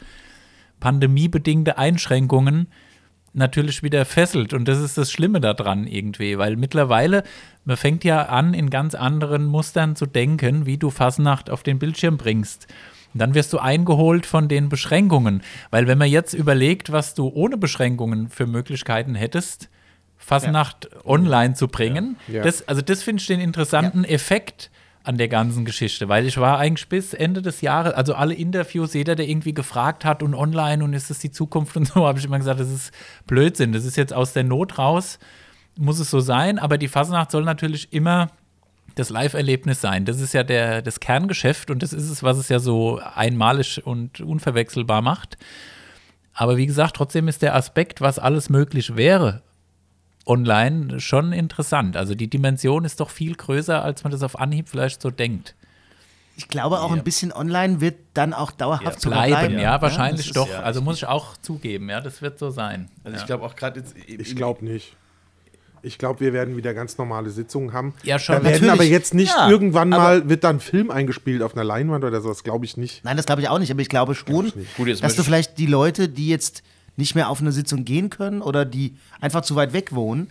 pandemiebedingte 0.79 1.77
Einschränkungen 1.77 2.67
natürlich 3.33 3.83
wieder 3.83 4.05
fesselt. 4.05 4.53
Und 4.53 4.67
das 4.67 4.79
ist 4.79 4.97
das 4.97 5.11
Schlimme 5.11 5.39
daran 5.39 5.87
irgendwie, 5.87 6.37
weil 6.37 6.55
mittlerweile, 6.55 7.23
man 7.65 7.77
fängt 7.77 8.03
ja 8.03 8.23
an, 8.23 8.53
in 8.53 8.69
ganz 8.69 8.95
anderen 8.95 9.45
Mustern 9.45 9.95
zu 9.95 10.05
denken, 10.05 10.65
wie 10.65 10.77
du 10.77 10.89
Fasnacht 10.89 11.49
auf 11.49 11.63
den 11.63 11.79
Bildschirm 11.79 12.17
bringst. 12.17 12.67
Und 13.13 13.21
dann 13.21 13.33
wirst 13.33 13.53
du 13.53 13.59
eingeholt 13.59 14.25
von 14.25 14.47
den 14.47 14.69
Beschränkungen. 14.69 15.41
Weil 15.71 15.87
wenn 15.87 15.97
man 15.97 16.09
jetzt 16.09 16.33
überlegt, 16.33 16.91
was 16.91 17.15
du 17.15 17.27
ohne 17.27 17.57
Beschränkungen 17.57 18.29
für 18.29 18.45
Möglichkeiten 18.45 19.15
hättest, 19.15 19.69
Fasnacht 20.17 20.89
online 21.05 21.55
zu 21.55 21.67
bringen. 21.67 22.17
Ja. 22.27 22.43
Das, 22.43 22.67
also 22.67 22.81
das 22.81 23.01
finde 23.01 23.21
ich 23.21 23.27
den 23.27 23.39
interessanten 23.39 24.03
Effekt 24.03 24.69
an 25.03 25.17
der 25.17 25.27
ganzen 25.27 25.65
Geschichte, 25.65 26.09
weil 26.09 26.25
ich 26.25 26.37
war 26.37 26.59
eigentlich 26.59 26.89
bis 26.89 27.13
Ende 27.13 27.41
des 27.41 27.61
Jahres, 27.61 27.93
also 27.93 28.13
alle 28.13 28.33
Interviews, 28.33 28.93
jeder, 28.93 29.15
der 29.15 29.27
irgendwie 29.27 29.53
gefragt 29.53 30.05
hat 30.05 30.21
und 30.21 30.35
online 30.35 30.83
und 30.83 30.93
ist 30.93 31.09
es 31.09 31.19
die 31.19 31.31
Zukunft 31.31 31.75
und 31.77 31.87
so, 31.87 32.05
habe 32.07 32.19
ich 32.19 32.25
immer 32.25 32.37
gesagt, 32.37 32.59
das 32.59 32.71
ist 32.71 32.91
Blödsinn, 33.25 33.71
das 33.71 33.85
ist 33.85 33.97
jetzt 33.97 34.13
aus 34.13 34.33
der 34.33 34.43
Not 34.43 34.77
raus, 34.77 35.19
muss 35.77 35.99
es 35.99 36.09
so 36.09 36.19
sein, 36.19 36.59
aber 36.59 36.77
die 36.77 36.89
Fasnacht 36.89 37.31
soll 37.31 37.43
natürlich 37.43 37.93
immer 37.93 38.29
das 38.95 39.09
Live-Erlebnis 39.09 39.79
sein. 39.81 40.03
Das 40.03 40.19
ist 40.19 40.33
ja 40.33 40.43
der, 40.43 40.81
das 40.81 40.99
Kerngeschäft 40.99 41.71
und 41.71 41.81
das 41.81 41.93
ist 41.93 42.09
es, 42.09 42.21
was 42.21 42.37
es 42.37 42.49
ja 42.49 42.59
so 42.59 42.99
einmalig 42.99 43.85
und 43.85 44.19
unverwechselbar 44.19 45.01
macht. 45.01 45.37
Aber 46.33 46.57
wie 46.57 46.65
gesagt, 46.65 46.95
trotzdem 46.95 47.27
ist 47.27 47.41
der 47.41 47.55
Aspekt, 47.55 48.01
was 48.01 48.19
alles 48.19 48.49
möglich 48.49 48.95
wäre, 48.95 49.41
online 50.29 50.99
schon 50.99 51.33
interessant. 51.33 51.97
Also 51.97 52.15
die 52.15 52.29
Dimension 52.29 52.85
ist 52.85 52.99
doch 52.99 53.09
viel 53.09 53.35
größer, 53.35 53.83
als 53.83 54.03
man 54.03 54.11
das 54.11 54.21
auf 54.23 54.39
Anhieb 54.39 54.69
vielleicht 54.69 55.01
so 55.01 55.09
denkt. 55.09 55.55
Ich 56.37 56.47
glaube 56.47 56.79
auch 56.79 56.93
ein 56.93 57.03
bisschen 57.03 57.33
online 57.33 57.81
wird 57.81 57.95
dann 58.13 58.33
auch 58.33 58.51
dauerhaft 58.51 59.01
sogar 59.01 59.27
Bleiben, 59.27 59.55
ja, 59.55 59.61
ja. 59.61 59.81
wahrscheinlich 59.81 60.27
ist 60.27 60.37
doch. 60.37 60.47
ja- 60.49 60.61
also 60.61 60.81
muss 60.81 60.95
ich 60.97 61.05
auch 61.05 61.35
zugeben, 61.35 61.89
ja, 61.89 61.99
das 61.99 62.21
wird 62.21 62.39
so 62.39 62.49
sein. 62.49 62.87
Also 63.03 63.15
ja. 63.17 63.21
ich 63.21 63.27
glaube 63.27 63.43
auch 63.43 63.55
gerade 63.57 63.81
jetzt. 63.81 63.93
Ich 64.07 64.35
glaube 64.37 64.63
nicht. 64.63 64.95
Ich 65.81 65.97
glaube, 65.97 66.19
wir 66.19 66.31
werden 66.33 66.55
wieder 66.57 66.73
ganz 66.73 66.97
normale 66.97 67.29
Sitzungen 67.29 67.71
haben. 67.73 67.93
Ja, 68.03 68.19
schon, 68.19 68.35
Da 68.35 68.43
werden 68.43 68.51
natürlich. 68.53 68.71
aber 68.73 68.83
jetzt 68.83 69.13
nicht 69.13 69.33
Ja, 69.33 69.49
irgendwann 69.49 69.89
mal, 69.89 70.27
wird 70.29 70.43
dann 70.43 70.57
ein 70.57 70.59
Film 70.59 70.91
eingespielt 70.91 71.41
auf 71.41 71.55
einer 71.55 71.63
Leinwand 71.63 72.03
oder 72.03 72.19
sowas, 72.21 72.43
glaube 72.43 72.65
ich 72.65 72.75
nicht. 72.77 73.03
Nein, 73.05 73.15
das 73.17 73.25
glaube 73.25 73.41
ich 73.41 73.47
auch 73.49 73.59
nicht, 73.59 73.71
aber 73.71 73.81
ich 73.81 73.87
glaube 73.89 74.13
schon, 74.15 74.51
Gut, 74.75 74.87
jetzt 74.87 75.03
dass 75.03 75.15
du 75.15 75.21
ich- 75.21 75.25
vielleicht 75.27 75.57
die 75.57 75.65
Leute, 75.67 76.07
die 76.09 76.27
jetzt 76.27 76.63
nicht 76.99 77.15
mehr 77.15 77.29
auf 77.29 77.41
eine 77.41 77.51
Sitzung 77.51 77.85
gehen 77.85 78.09
können 78.09 78.41
oder 78.41 78.65
die 78.65 78.95
einfach 79.19 79.41
zu 79.41 79.55
weit 79.55 79.73
weg 79.73 79.93
wohnen, 79.93 80.29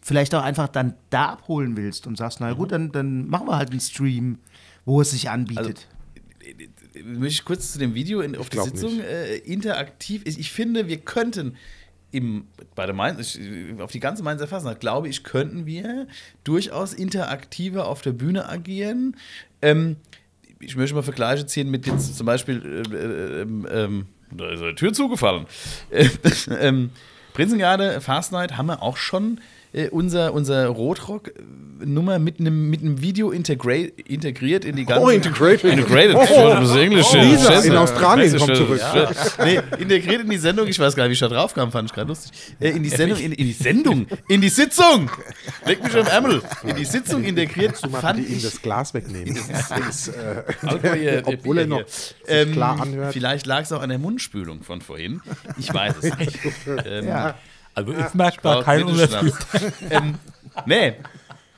vielleicht 0.00 0.34
auch 0.34 0.42
einfach 0.42 0.68
dann 0.68 0.94
da 1.10 1.30
abholen 1.30 1.76
willst 1.76 2.06
und 2.06 2.16
sagst, 2.16 2.40
na 2.40 2.52
gut, 2.52 2.72
dann, 2.72 2.92
dann 2.92 3.28
machen 3.28 3.48
wir 3.48 3.56
halt 3.56 3.70
einen 3.70 3.80
Stream, 3.80 4.38
wo 4.84 5.00
es 5.00 5.10
sich 5.10 5.28
anbietet. 5.28 5.88
möchte 7.04 7.26
ich 7.26 7.44
kurz 7.44 7.72
zu 7.72 7.78
dem 7.78 7.94
Video 7.94 8.20
in, 8.20 8.36
auf 8.36 8.48
die 8.48 8.60
Sitzung 8.60 9.00
äh, 9.00 9.36
interaktiv. 9.38 10.22
Ich, 10.24 10.38
ich 10.38 10.52
finde, 10.52 10.86
wir 10.86 10.98
könnten 10.98 11.56
im, 12.12 12.46
bei 12.74 12.86
der 12.86 12.94
Mainz, 12.94 13.36
ich, 13.36 13.80
auf 13.80 13.92
die 13.92 14.00
ganze 14.00 14.22
Mainzer 14.22 14.48
Fasnacht, 14.48 14.80
glaube 14.80 15.08
ich, 15.08 15.22
könnten 15.22 15.66
wir 15.66 16.06
durchaus 16.44 16.92
interaktiver 16.92 17.86
auf 17.86 18.02
der 18.02 18.12
Bühne 18.12 18.48
agieren. 18.48 19.16
Ähm, 19.62 19.96
ich 20.58 20.76
möchte 20.76 20.94
mal 20.94 21.02
Vergleiche 21.02 21.46
ziehen 21.46 21.70
mit 21.70 21.86
jetzt 21.86 22.16
zum 22.16 22.26
Beispiel, 22.26 22.84
äh, 22.92 22.96
äh, 22.96 23.42
ähm, 23.42 23.66
ähm, 23.70 24.06
da 24.32 24.50
ist 24.50 24.62
eine 24.62 24.74
Tür 24.74 24.92
zugefallen. 24.92 25.46
Äh, 25.90 26.08
ähm, 26.60 26.90
Prinzengarde, 27.32 28.00
Fast 28.00 28.32
Night 28.32 28.56
haben 28.56 28.66
wir 28.66 28.82
auch 28.82 28.96
schon 28.96 29.40
äh, 29.72 29.88
unser, 29.88 30.34
unser 30.34 30.66
Rotrock-Nummer 30.66 32.18
mit 32.18 32.40
einem 32.40 32.70
mit 32.70 32.80
einem 32.80 33.00
Video 33.00 33.30
integriert 33.30 34.64
in 34.64 34.76
die 34.76 34.84
ganze. 34.84 35.04
Oh, 35.04 35.08
integrated. 35.08 35.72
Integrated. 35.72 36.16
Oh, 36.16 36.50
das 36.50 36.70
ist 36.70 36.76
Englisch. 36.76 37.06
Oh, 37.12 37.16
Lisa 37.16 37.60
in 37.60 37.76
Australien 37.76 38.36
kommt 38.36 38.56
zurück. 38.56 38.80
Ja. 38.80 39.10
Nee, 39.44 39.60
integriert 39.78 40.22
in 40.22 40.30
die 40.30 40.38
Sendung, 40.38 40.66
ich 40.66 40.78
weiß 40.78 40.96
gar 40.96 41.04
nicht, 41.04 41.10
wie 41.10 41.14
ich 41.14 41.20
da 41.20 41.28
drauf 41.28 41.54
kam, 41.54 41.70
fand 41.70 41.88
ich 41.88 41.94
gerade 41.94 42.08
lustig. 42.08 42.32
Äh, 42.58 42.70
in 42.70 42.82
die 42.82 42.88
Sendung, 42.88 43.18
in, 43.18 43.32
in 43.32 43.46
die 43.46 43.52
Sendung, 43.52 44.06
in 44.28 44.40
die 44.40 44.48
Sitzung! 44.48 45.10
Leg 45.64 45.82
mich 45.82 45.94
am 45.96 46.06
Ärmel! 46.06 46.42
In 46.64 46.76
die 46.76 46.84
Sitzung 46.84 47.24
integriert, 47.24 47.80
Mal 47.90 48.00
fand 48.00 48.18
bitte 48.20 48.32
ihm 48.32 48.42
das 48.42 48.60
Glas 48.60 48.92
wegnehmen. 48.92 49.38
Das, 49.68 50.08
äh, 50.08 51.22
obwohl 51.24 51.58
er 51.58 51.66
noch 51.66 51.86
sich 51.86 52.14
klar 52.52 52.80
anhört. 52.80 53.12
Vielleicht 53.12 53.46
lag 53.46 53.62
es 53.62 53.72
auch 53.72 53.82
an 53.82 53.88
der 53.90 53.98
Mundspülung 53.98 54.62
von 54.62 54.80
vorhin. 54.80 55.20
Ich 55.58 55.72
weiß 55.72 55.94
es 56.02 56.18
nicht. 56.18 56.38
ähm, 56.86 57.06
Ja. 57.06 57.34
Also 57.74 57.92
ich 57.92 58.14
merke 58.14 58.38
da 58.42 58.62
keinen 58.62 58.84
Unterschied. 58.84 59.34
Ähm, 59.90 60.14
nee. 60.66 60.94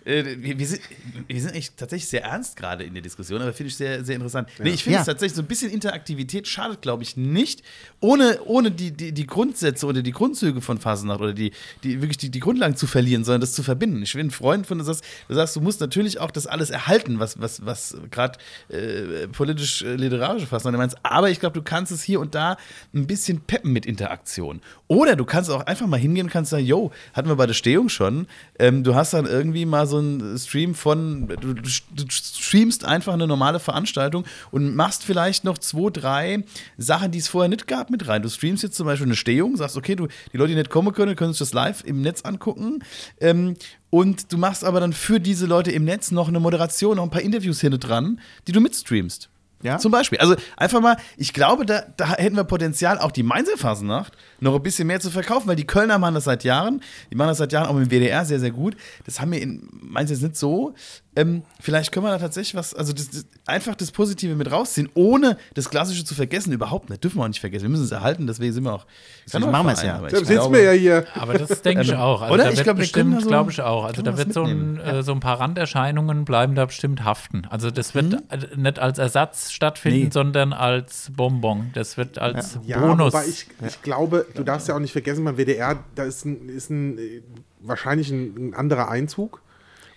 Äh, 0.04 0.24
wir, 0.38 0.58
wir, 0.58 0.66
sind, 0.66 0.80
wir 1.28 1.40
sind 1.40 1.50
eigentlich 1.52 1.72
tatsächlich 1.76 2.08
sehr 2.08 2.24
ernst 2.24 2.56
gerade 2.56 2.84
in 2.84 2.94
der 2.94 3.02
Diskussion, 3.02 3.40
aber 3.42 3.52
finde 3.52 3.68
ich 3.68 3.76
sehr, 3.76 4.04
sehr 4.04 4.16
interessant. 4.16 4.48
Nee, 4.58 4.70
ich 4.70 4.82
finde 4.84 4.94
Ja. 4.96 5.00
es 5.00 5.06
tatsächlich 5.06 5.36
so 5.36 5.42
ein 5.42 5.46
bisschen 5.46 5.70
Interaktivität 5.70 6.48
schadet, 6.48 6.82
glaube 6.82 7.02
ich, 7.02 7.16
nicht. 7.16 7.62
Ohne, 8.00 8.40
ohne 8.44 8.70
die, 8.70 8.90
die, 8.90 9.12
die 9.12 9.26
Grundsätze 9.26 9.86
oder 9.86 10.02
die 10.02 10.10
Grundzüge 10.12 10.60
von 10.60 10.78
Phasennacht 10.78 11.20
oder 11.20 11.32
die, 11.32 11.52
die 11.84 12.00
wirklich 12.02 12.18
die, 12.18 12.30
die 12.30 12.40
Grundlagen 12.40 12.76
zu 12.76 12.86
verlieren, 12.86 13.24
sondern 13.24 13.40
das 13.42 13.52
zu 13.52 13.62
verbinden. 13.62 14.02
Ich 14.02 14.12
bin 14.14 14.26
ein 14.26 14.30
Freund 14.30 14.66
von, 14.66 14.78
du 14.78 14.84
sagst, 14.84 15.04
du 15.28 15.34
sagst, 15.34 15.54
du 15.56 15.60
musst 15.60 15.80
natürlich 15.80 16.18
auch 16.20 16.30
das 16.30 16.46
alles 16.46 16.70
erhalten, 16.70 17.18
was, 17.18 17.40
was, 17.40 17.64
was 17.64 17.96
gerade 18.10 18.38
äh, 18.68 19.28
politisch-literarische 19.28 20.46
Phasennacht 20.46 20.78
meinst. 20.78 20.96
Aber 21.02 21.30
ich 21.30 21.40
glaube, 21.40 21.54
du 21.54 21.62
kannst 21.62 21.92
es 21.92 22.02
hier 22.02 22.20
und 22.20 22.34
da 22.34 22.56
ein 22.94 23.06
bisschen 23.06 23.40
peppen 23.40 23.72
mit 23.72 23.86
Interaktion. 23.86 24.60
Oder 24.88 25.16
du 25.16 25.24
kannst 25.24 25.50
auch 25.50 25.64
einfach 25.66 25.86
mal 25.86 25.98
hingehen 25.98 26.26
und 26.26 26.32
kannst 26.32 26.50
sagen, 26.50 26.64
yo, 26.64 26.90
hatten 27.14 27.28
wir 27.28 27.36
bei 27.36 27.46
der 27.46 27.54
Stehung 27.54 27.88
schon, 27.88 28.26
ähm, 28.58 28.84
du 28.84 28.94
hast 28.94 29.12
dann 29.14 29.26
irgendwie 29.26 29.64
mal 29.64 29.86
so 29.86 29.91
einen 29.98 30.38
Stream 30.38 30.74
von, 30.74 31.28
du, 31.28 31.54
du 31.54 31.62
du 31.62 32.04
streamst 32.08 32.84
einfach 32.84 33.12
eine 33.12 33.26
normale 33.26 33.60
Veranstaltung 33.60 34.24
und 34.50 34.74
machst 34.74 35.04
vielleicht 35.04 35.44
noch 35.44 35.58
zwei, 35.58 35.90
drei 35.90 36.44
Sachen, 36.78 37.10
die 37.10 37.18
es 37.18 37.28
vorher 37.28 37.48
nicht 37.48 37.66
gab, 37.66 37.90
mit 37.90 38.08
rein. 38.08 38.22
Du 38.22 38.28
streamst 38.28 38.62
jetzt 38.62 38.76
zum 38.76 38.86
Beispiel 38.86 39.06
eine 39.06 39.16
Stehung, 39.16 39.56
sagst, 39.56 39.76
okay, 39.76 39.94
du, 39.94 40.08
die 40.32 40.36
Leute, 40.36 40.50
die 40.50 40.56
nicht 40.56 40.70
kommen 40.70 40.92
können, 40.92 41.16
können 41.16 41.32
sich 41.32 41.40
das 41.40 41.52
live 41.52 41.84
im 41.84 42.00
Netz 42.00 42.22
angucken. 42.22 42.84
Ähm, 43.20 43.54
und 43.90 44.32
du 44.32 44.38
machst 44.38 44.64
aber 44.64 44.80
dann 44.80 44.92
für 44.92 45.20
diese 45.20 45.46
Leute 45.46 45.70
im 45.70 45.84
Netz 45.84 46.10
noch 46.10 46.28
eine 46.28 46.40
Moderation, 46.40 46.96
noch 46.96 47.04
ein 47.04 47.10
paar 47.10 47.20
Interviews 47.20 47.60
hinten 47.60 47.80
dran, 47.80 48.20
die 48.46 48.52
du 48.52 48.60
mitstreamst. 48.60 49.28
Ja. 49.62 49.78
Zum 49.78 49.92
Beispiel. 49.92 50.18
Also 50.18 50.34
einfach 50.56 50.80
mal, 50.80 50.96
ich 51.16 51.32
glaube, 51.32 51.64
da, 51.66 51.82
da 51.96 52.10
hätten 52.16 52.36
wir 52.36 52.44
Potenzial, 52.44 52.98
auch 52.98 53.12
die 53.12 53.22
Mainzer 53.22 53.56
Phasennacht 53.56 54.12
noch 54.40 54.54
ein 54.54 54.62
bisschen 54.62 54.86
mehr 54.88 55.00
zu 55.00 55.10
verkaufen, 55.10 55.46
weil 55.48 55.56
die 55.56 55.66
Kölner 55.66 55.98
machen 55.98 56.14
das 56.14 56.24
seit 56.24 56.44
Jahren. 56.44 56.80
Die 57.10 57.14
machen 57.16 57.28
das 57.28 57.38
seit 57.38 57.52
Jahren 57.52 57.66
auch 57.66 57.74
mit 57.74 57.90
dem 57.90 57.90
WDR 57.90 58.24
sehr, 58.24 58.40
sehr 58.40 58.50
gut. 58.50 58.76
Das 59.04 59.20
haben 59.20 59.32
wir 59.32 59.40
in 59.40 59.68
Mainz 59.80 60.10
jetzt 60.10 60.22
nicht 60.22 60.36
so. 60.36 60.74
Ähm, 61.14 61.42
vielleicht 61.60 61.92
können 61.92 62.06
wir 62.06 62.10
da 62.10 62.18
tatsächlich 62.18 62.54
was, 62.54 62.72
also 62.72 62.94
das, 62.94 63.10
das, 63.10 63.26
einfach 63.44 63.74
das 63.74 63.90
Positive 63.92 64.34
mit 64.34 64.50
rausziehen, 64.50 64.88
ohne 64.94 65.36
das 65.54 65.68
Klassische 65.68 66.04
zu 66.06 66.14
vergessen. 66.14 66.52
Überhaupt 66.52 66.88
nicht. 66.88 67.04
Dürfen 67.04 67.18
wir 67.18 67.24
auch 67.24 67.28
nicht 67.28 67.38
vergessen. 67.40 67.64
Wir 67.64 67.68
müssen 67.70 67.84
es 67.84 67.90
erhalten, 67.92 68.26
deswegen 68.26 68.52
sind 68.54 68.64
wir 68.64 68.72
auch. 68.72 68.86
Deswegen 69.26 69.50
machen 69.50 69.66
wir 69.66 69.72
es 69.74 69.82
ja. 69.82 69.96
Aber 69.96 70.06
ich 70.06 70.12
Da 70.12 70.18
sitzen 70.20 70.32
glaube- 70.32 70.56
wir 70.56 70.62
ja 70.64 70.72
hier. 70.72 71.06
Aber 71.14 71.34
das 71.38 71.60
denke 71.62 71.82
ich 71.82 71.94
auch. 71.94 72.22
Also 72.22 72.34
Oder? 72.34 72.44
da 72.44 72.50
Ich 72.50 72.56
wird 72.56 72.64
glaub, 72.64 72.76
bestimmt, 72.78 73.20
so- 73.20 73.28
glaube 73.28 73.50
ich 73.50 73.60
auch. 73.60 73.84
Also 73.84 74.00
da 74.00 74.16
wird 74.16 74.32
so 74.32 74.42
ein, 74.44 74.80
äh, 74.80 75.02
so 75.02 75.12
ein 75.12 75.20
paar 75.20 75.38
Randerscheinungen 75.38 76.24
bleiben 76.24 76.54
da 76.54 76.64
bestimmt 76.64 77.04
haften. 77.04 77.42
Also 77.50 77.70
das 77.70 77.94
wird 77.94 78.14
äh, 78.30 78.38
nicht 78.56 78.78
als 78.78 78.98
Ersatz 78.98 79.51
stattfinden. 79.52 80.04
Nee. 80.04 80.10
sondern 80.12 80.52
als 80.52 81.10
Bonbon. 81.16 81.70
Das 81.74 81.96
wird 81.96 82.18
als 82.18 82.58
Ja, 82.64 82.80
Bonus. 82.80 83.12
wobei 83.12 83.26
ich, 83.26 83.46
ich 83.66 83.82
glaube, 83.82 84.26
du 84.34 84.42
darfst 84.42 84.68
ja 84.68 84.74
auch 84.74 84.80
nicht 84.80 84.92
vergessen, 84.92 85.24
beim 85.24 85.36
WDR, 85.36 85.82
da 85.94 86.04
ist, 86.04 86.24
ein, 86.24 86.48
ist 86.48 86.70
ein, 86.70 86.98
äh, 86.98 87.22
wahrscheinlich 87.60 88.10
ein, 88.10 88.48
ein 88.50 88.54
anderer 88.54 88.88
Einzug. 88.88 89.40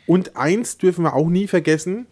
Und 0.07 0.37
eins 0.37 0.77
dürfen 0.77 1.03
wir 1.03 1.13
auch 1.13 1.29
nie 1.29 1.47
vergessen, 1.47 2.05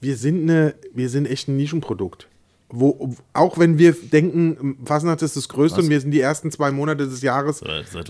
wir 0.00 0.16
sind, 0.16 0.42
eine, 0.48 0.74
wir 0.94 1.08
sind 1.08 1.26
echt 1.26 1.48
ein 1.48 1.56
Nischenprodukt. 1.56 2.26
Wo, 2.72 3.14
auch 3.32 3.58
wenn 3.58 3.78
wir 3.78 3.92
denken, 3.92 4.78
Fasnacht 4.84 5.22
ist 5.22 5.36
das 5.36 5.48
Größte 5.48 5.80
und 5.80 5.90
wir 5.90 6.00
sind 6.00 6.12
die 6.12 6.20
ersten 6.20 6.52
zwei 6.52 6.70
Monate 6.70 7.08
des 7.08 7.20
Jahres 7.20 7.62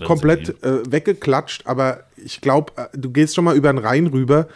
komplett 0.05 0.63
äh, 0.63 0.83
weggeklatscht, 0.91 1.65
aber 1.65 2.03
ich 2.15 2.41
glaube, 2.41 2.71
äh, 2.75 2.85
du 2.95 3.09
gehst 3.09 3.33
schon 3.33 3.43
mal 3.43 3.55
über 3.55 3.73
den 3.73 3.79
Rhein 3.79 4.05
rüber. 4.07 4.47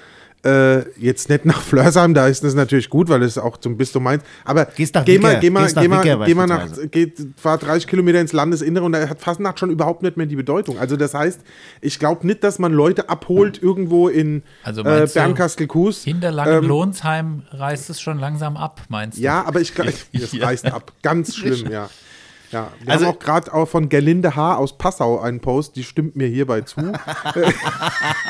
Äh, 0.45 0.85
jetzt 0.99 1.27
nicht 1.29 1.43
nach 1.45 1.59
Flörsheim, 1.59 2.13
da 2.13 2.27
ist 2.27 2.43
das 2.43 2.53
natürlich 2.53 2.91
gut, 2.91 3.09
weil 3.09 3.23
es 3.23 3.37
auch 3.39 3.57
zum 3.57 3.77
Bistum 3.77 4.03
Mainz. 4.03 4.23
Aber 4.43 4.65
Gehst 4.65 4.93
nach 4.93 5.03
geh 5.03 5.17
mal, 5.17 5.39
geh 5.39 5.49
mal, 5.49 5.63
gehst 5.63 5.75
nach 5.75 5.81
geh 5.81 5.87
mal, 5.87 6.25
geh 6.25 6.35
mal 6.35 6.45
nach, 6.45 6.67
geht, 6.91 7.19
fahr 7.35 7.57
30 7.57 7.87
Kilometer 7.87 8.21
ins 8.21 8.31
Landesinnere 8.31 8.83
und 8.85 8.91
da 8.91 9.09
hat 9.09 9.19
Fastnacht 9.19 9.59
schon 9.59 9.71
überhaupt 9.71 10.03
nicht 10.03 10.17
mehr 10.17 10.27
die 10.27 10.35
Bedeutung. 10.35 10.77
Also 10.77 10.97
das 10.97 11.15
heißt, 11.15 11.41
ich 11.81 11.97
glaube 11.97 12.27
nicht, 12.27 12.43
dass 12.43 12.59
man 12.59 12.73
Leute 12.73 13.09
abholt 13.09 13.61
irgendwo 13.63 14.07
in 14.07 14.43
Also 14.63 14.83
äh, 14.83 15.07
Bernkastel-Kues. 15.11 16.03
Hinter 16.03 16.29
Ähm, 16.29 16.35
Langenlohnsheim 16.35 17.43
reißt 17.49 17.89
es 17.89 17.99
schon 17.99 18.19
langsam 18.19 18.55
ab, 18.55 18.81
meinst 18.89 19.17
du? 19.17 19.23
Ja, 19.23 19.43
aber 19.45 19.61
ich 19.61 19.73
glaube, 19.73 19.93
Ja. 20.11 20.45
reißt 20.45 20.71
ab. 20.71 20.93
Ganz 21.01 21.35
schlimm, 21.37 21.71
ja. 21.71 21.89
Ja, 22.55 22.71
wir 22.79 22.89
Also- 22.93 23.05
haben 23.07 23.15
auch 23.15 23.19
gerade 23.19 23.53
auch 23.53 23.65
von 23.67 23.89
Gerlinde 23.89 24.33
H. 24.37 24.55
aus 24.55 24.77
Passau 24.77 25.19
einen 25.19 25.41
Post, 25.41 25.75
die 25.75 25.83
stimmt 25.83 26.15
mir 26.15 26.27
hierbei 26.27 26.61
zu. 26.61 26.79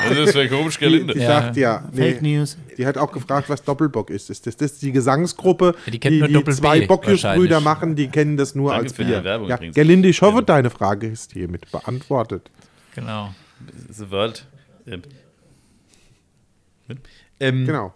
Also 0.02 0.24
das 0.24 0.34
wäre 0.34 0.48
komisch, 0.48 0.78
Die, 0.78 1.06
die 1.06 1.18
Ja. 1.20 1.26
sagt 1.42 1.56
ja, 1.56 1.84
nee, 1.92 2.10
Fake 2.12 2.22
News. 2.22 2.56
die 2.76 2.86
hat 2.86 2.98
auch 2.98 3.12
gefragt, 3.12 3.48
was 3.48 3.62
Doppelbock 3.62 4.10
ist. 4.10 4.28
Ist 4.30 4.46
das, 4.46 4.56
das 4.56 4.72
ist 4.72 4.82
die 4.82 4.90
Gesangsgruppe, 4.92 5.66
Ja, 5.66 5.72
die 5.86 5.90
die 5.92 5.98
kennt 6.00 6.28
die, 6.48 6.52
zwei 6.52 6.86
Bockius-Brüder 6.86 7.60
machen, 7.60 7.94
die 7.94 8.08
kennen 8.08 8.36
das 8.36 8.54
nur 8.56 8.70
Danke 8.72 8.84
als 8.84 8.92
Bier. 8.94 9.22
Ja. 9.48 9.56
Gerlinde, 9.56 10.08
ich 10.08 10.20
hoffe, 10.22 10.42
deine 10.42 10.70
Frage 10.70 11.06
ist 11.06 11.32
hiermit 11.32 11.70
beantwortet. 11.70 12.50
Genau. 12.96 13.30
The 13.90 14.10
World. 14.10 14.46
Ähm, 14.86 15.02
ähm, 17.40 17.66
Genau. 17.66 17.94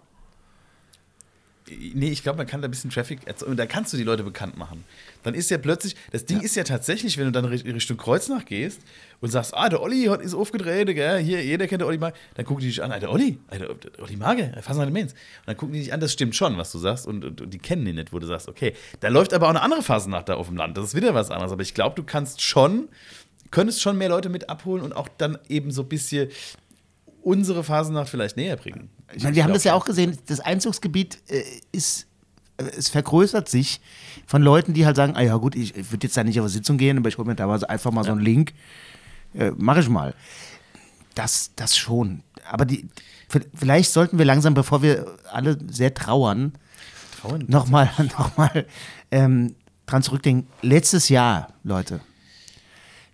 Nee, 1.95 2.09
ich 2.11 2.23
glaube, 2.23 2.39
man 2.39 2.47
kann 2.47 2.61
da 2.63 2.69
ein 2.69 2.71
bisschen 2.71 2.91
Traffic 2.91 3.27
erzeugen. 3.27 3.57
Da 3.57 3.67
kannst 3.67 3.93
du 3.93 3.97
die 3.97 4.03
Leute 4.03 4.25
bekannt 4.25 4.57
machen. 4.57 4.85
Dann 5.23 5.35
ist 5.35 5.51
ja 5.51 5.59
plötzlich, 5.59 5.95
das 6.11 6.25
Ding 6.25 6.41
ist 6.41 6.57
ja 6.57 6.65
tatsächlich, 6.65 7.17
wenn 7.19 7.27
du 7.27 7.33
dann 7.33 7.45
Richt- 7.45 7.65
Richtung 7.67 7.97
Kreuznach 7.97 8.45
gehst 8.45 8.81
und 9.21 9.31
sagst, 9.31 9.55
ah, 9.55 9.69
der 9.69 9.81
Olli 9.81 10.09
ist 10.23 10.35
aufgedreht, 10.35 10.89
gell, 10.95 11.19
hier, 11.23 11.45
jeder 11.45 11.67
kennt 11.69 11.81
der 11.83 11.89
Olli 11.89 11.99
Mager, 11.99 12.17
dann 12.35 12.45
gucken 12.45 12.63
die 12.63 12.69
dich 12.69 12.83
an, 12.83 12.91
ah, 12.91 12.99
der 12.99 13.13
Olli, 13.13 13.39
ah, 13.49 13.59
der, 13.59 13.75
der 13.75 14.03
Olli 14.03 14.17
Mager, 14.17 14.53
fass 14.63 14.77
mal 14.77 14.85
den 14.87 14.93
Mainz. 14.93 15.13
Und 15.13 15.19
dann 15.47 15.57
gucken 15.57 15.75
die 15.75 15.81
dich 15.81 15.93
an, 15.93 16.01
das 16.01 16.13
stimmt 16.13 16.35
schon, 16.35 16.57
was 16.57 16.73
du 16.73 16.79
sagst, 16.79 17.07
und, 17.07 17.25
und, 17.25 17.41
und 17.41 17.51
die 17.55 17.59
kennen 17.59 17.85
den 17.85 17.97
nicht, 17.97 18.13
wo 18.13 18.19
du 18.19 18.27
sagst, 18.27 18.49
okay, 18.49 18.75
da 19.01 19.09
läuft 19.09 19.33
aber 19.35 19.47
auch 19.47 19.51
eine 19.51 19.63
andere 19.63 19.83
Phasennacht 19.83 20.29
da 20.29 20.35
auf 20.35 20.49
dem 20.49 20.57
Land, 20.57 20.77
das 20.77 20.87
ist 20.87 20.95
wieder 20.95 21.15
was 21.15 21.31
anderes. 21.31 21.53
Aber 21.53 21.63
ich 21.63 21.75
glaube, 21.75 21.95
du 21.97 22.03
kannst 22.03 22.41
schon 22.43 22.89
könntest 23.51 23.83
schon 23.83 23.99
mehr 23.99 24.09
Leute 24.09 24.29
mit 24.29 24.49
abholen 24.49 24.83
und 24.83 24.93
auch 24.95 25.09
dann 25.19 25.37
eben 25.49 25.71
so 25.73 25.83
ein 25.83 25.89
bisschen 25.89 26.29
unsere 27.23 27.65
Phasennacht 27.65 28.09
vielleicht 28.09 28.37
näher 28.37 28.57
bringen. 28.57 28.91
Ich 29.15 29.23
meine, 29.23 29.37
wir 29.37 29.45
haben 29.45 29.53
das 29.53 29.65
ja 29.65 29.75
auch 29.75 29.85
gesehen, 29.85 30.17
das 30.27 30.41
Einzugsgebiet 30.41 31.19
äh, 31.29 31.43
ist, 31.73 32.07
äh, 32.57 32.65
es 32.77 32.89
vergrößert 32.89 33.49
sich 33.49 33.81
von 34.27 34.43
Leuten, 34.43 34.75
die 34.75 34.87
halt 34.87 34.97
sagen, 34.97 35.17
ah 35.17 35.23
ja 35.23 35.37
gut, 35.37 35.55
ich, 35.55 35.77
ich 35.77 35.91
würde 35.91 36.07
jetzt 36.07 36.17
da 36.17 36.25
nicht 36.25 36.39
auf 36.39 36.45
eine 36.45 36.51
Sitzung 36.51 36.79
gehen, 36.79 36.99
aber 36.99 37.09
ich 37.09 37.19
hole 37.19 37.27
mir 37.27 37.59
so 37.59 37.67
einfach 37.67 37.91
mal 37.91 38.05
so 38.05 38.13
einen 38.13 38.21
Link, 38.21 38.53
äh, 39.35 39.51
mache 39.57 39.81
ich 39.81 39.89
mal. 39.89 40.15
Das, 41.15 41.51
das 41.57 41.77
schon. 41.77 42.23
Aber 42.49 42.65
die, 42.65 42.89
vielleicht 43.55 43.93
sollten 43.93 44.19
wir 44.19 44.25
langsam, 44.25 44.55
bevor 44.55 44.83
wir 44.83 45.07
alle 45.31 45.59
sehr 45.71 45.93
trauern, 45.95 46.53
Trauen. 47.21 47.45
nochmal 47.49 47.91
noch 48.19 48.37
mal, 48.37 48.67
ähm, 49.11 49.55
dran 49.87 50.03
zurückdenken. 50.03 50.47
Letztes 50.63 51.09
Jahr, 51.09 51.53
Leute, 51.65 52.01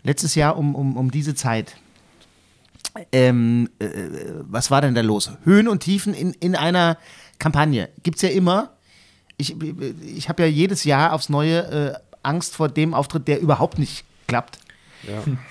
letztes 0.02 0.34
Jahr 0.34 0.56
um, 0.56 0.74
um, 0.74 0.96
um 0.96 1.10
diese 1.10 1.34
Zeit, 1.34 1.76
ähm, 3.12 3.68
äh, 3.78 3.86
was 4.42 4.70
war 4.70 4.80
denn 4.80 4.94
da 4.94 5.00
los? 5.00 5.30
Höhen 5.44 5.68
und 5.68 5.80
Tiefen 5.80 6.14
in, 6.14 6.32
in 6.32 6.54
einer 6.56 6.98
Kampagne. 7.38 7.88
Gibt 8.02 8.16
es 8.16 8.22
ja 8.22 8.28
immer. 8.30 8.70
Ich, 9.36 9.54
ich 10.16 10.28
habe 10.28 10.42
ja 10.44 10.48
jedes 10.48 10.84
Jahr 10.84 11.12
aufs 11.12 11.28
Neue 11.28 11.94
äh, 11.94 11.98
Angst 12.22 12.56
vor 12.56 12.68
dem 12.68 12.94
Auftritt, 12.94 13.28
der 13.28 13.40
überhaupt 13.40 13.78
nicht 13.78 14.04
klappt. 14.26 14.58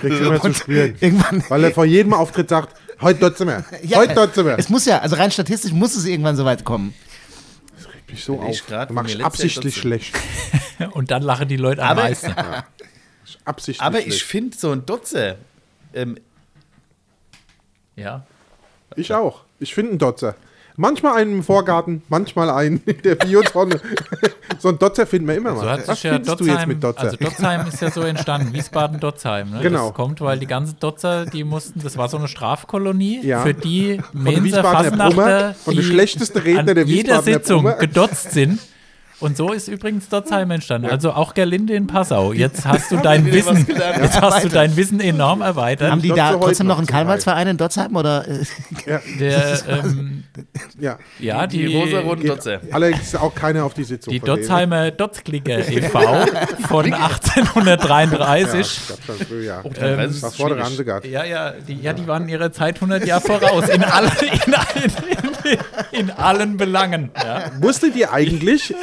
Kriegst 0.00 0.20
immer 0.20 0.40
zu 0.40 0.52
spüren. 0.54 0.94
Irgendwann. 1.00 1.42
Weil 1.48 1.64
er 1.64 1.70
vor 1.72 1.84
jedem 1.84 2.12
Auftritt 2.12 2.48
sagt, 2.48 2.76
heute 3.00 3.20
dort 3.20 3.38
sind 3.38 3.48
wir. 3.48 3.64
Ja, 3.82 3.98
Heute 3.98 4.14
dort 4.14 4.34
sind 4.34 4.46
wir. 4.46 4.58
Es 4.58 4.68
muss 4.68 4.84
ja, 4.84 4.98
also 4.98 5.16
rein 5.16 5.30
statistisch 5.30 5.72
muss 5.72 5.96
es 5.96 6.04
irgendwann 6.04 6.36
so 6.36 6.44
weit 6.44 6.64
kommen. 6.64 6.92
mich 8.10 8.24
so 8.24 8.34
ich 8.48 8.60
auf. 8.62 8.66
grad 8.66 8.90
Du 8.90 8.94
machst 8.94 9.20
absichtlich 9.22 9.76
schlecht. 9.76 10.14
Und 10.92 11.10
dann 11.10 11.22
lachen 11.22 11.48
die 11.48 11.56
Leute 11.56 11.82
am 11.82 11.90
Aber- 11.90 12.02
meisten. 12.02 12.34
Absichtlich 13.44 13.80
Aber 13.80 14.00
ich 14.06 14.22
finde 14.24 14.56
so 14.56 14.70
ein 14.72 14.84
Dotze, 14.84 15.36
ähm, 15.94 16.18
Ja. 17.96 18.22
Ich 18.96 19.12
auch. 19.12 19.40
Ich 19.58 19.74
finde 19.74 19.90
einen 19.92 19.98
Dotzer. 19.98 20.34
Manchmal 20.76 21.20
einen 21.20 21.32
im 21.36 21.42
Vorgarten, 21.42 22.02
manchmal 22.08 22.48
einen 22.48 22.82
in 22.86 23.02
der 23.02 23.14
Biotonne. 23.16 23.78
so 24.58 24.68
einen 24.68 24.78
Dotzer 24.78 25.06
finden 25.06 25.28
wir 25.28 25.34
immer 25.34 25.52
mal. 25.52 25.60
So 25.60 25.68
hat 25.70 25.86
Was 25.86 25.96
sich 26.00 26.04
ja 26.04 26.14
findest 26.14 26.40
du 26.40 26.44
jetzt 26.44 26.52
Dotzheim, 26.54 26.68
mit 26.68 26.82
Dotzer? 26.82 27.00
also 27.02 27.16
Dotzheim 27.18 27.66
ist 27.66 27.82
ja 27.82 27.90
so 27.90 28.00
entstanden, 28.00 28.52
Wiesbaden-Dotzheim. 28.54 29.50
Ne? 29.50 29.60
Genau. 29.60 29.88
Das 29.88 29.94
kommt, 29.94 30.20
weil 30.22 30.38
die 30.38 30.46
ganzen 30.46 30.78
Dotzer, 30.80 31.26
die 31.26 31.44
mussten, 31.44 31.82
das 31.82 31.98
war 31.98 32.08
so 32.08 32.16
eine 32.16 32.26
Strafkolonie, 32.26 33.20
Ja. 33.22 33.42
für 33.42 33.52
die 33.52 34.00
Brummer, 34.14 34.62
Fasnachter, 34.62 35.54
der 35.66 35.74
die 35.74 35.82
schlechteste 35.82 36.42
Redner 36.42 36.60
an 36.60 36.66
der 36.66 36.84
jeder 36.84 37.16
Wiesbadener 37.18 37.38
Sitzung 37.38 37.78
gedotzt 37.78 38.32
sind. 38.32 38.58
Und 39.22 39.36
so 39.36 39.52
ist 39.52 39.68
übrigens 39.68 40.08
Dotzheim 40.08 40.50
entstanden. 40.50 40.90
Also 40.90 41.12
auch 41.12 41.32
Gerlinde 41.34 41.74
in 41.74 41.86
Passau. 41.86 42.32
Jetzt 42.32 42.66
hast 42.66 42.90
du 42.90 42.96
dein 43.02 43.24
Wissen, 43.32 43.66
jetzt 43.68 44.20
hast 44.20 44.44
du 44.44 44.48
dein 44.48 44.76
Wissen 44.76 45.00
enorm 45.00 45.42
erweitert. 45.42 45.90
Haben 45.90 46.02
die 46.02 46.08
da 46.08 46.30
heute 46.30 46.40
trotzdem 46.40 46.66
noch 46.66 46.78
einen. 46.78 46.86
Karnevalsverein 46.86 47.46
in 47.48 47.56
Dotzheim 47.56 47.94
oder? 47.96 48.26
Äh, 48.28 48.44
Der, 49.20 49.58
ähm, 49.68 50.24
ja. 50.78 50.98
ja, 51.18 51.46
die, 51.46 51.66
die, 51.66 51.76
rosa-roten 51.76 52.26
Dotze. 52.26 52.60
allerdings 52.70 53.14
auch 53.14 53.34
keiner 53.34 53.64
auf 53.64 53.74
die 53.74 53.84
Sitzung. 53.84 54.12
die. 54.12 54.20
Dotzheimer 54.20 54.90
Dotzklicker 54.90 55.58
e.V. 55.68 56.00
von 56.68 56.92
1833. 56.92 58.52
Ja, 58.98 59.14
ich 59.20 59.26
früh, 59.26 59.46
ja. 59.46 59.62
Ähm, 59.80 59.98
das 59.98 60.22
war 60.22 60.30
vor 60.32 60.48
der 60.54 60.64
Hansegard. 60.64 61.04
Ja, 61.06 61.24
ja, 61.24 61.52
die, 61.52 61.80
ja, 61.80 61.92
die 61.92 62.06
waren 62.06 62.28
ihrer 62.28 62.52
Zeit 62.52 62.76
100 62.76 63.06
Jahre 63.06 63.20
voraus. 63.22 63.68
In, 63.68 63.84
alle, 63.84 64.10
in, 64.46 64.54
allen- 64.54 64.92
in, 65.92 65.98
in 66.00 66.10
allen 66.10 66.56
Belangen. 66.56 67.10
Ja. 67.16 67.50
Wusstet 67.60 67.94
ihr 67.96 68.12
eigentlich 68.12 68.74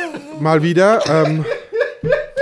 mal 0.42 0.62
wieder, 0.64 1.02
ähm, 1.08 1.46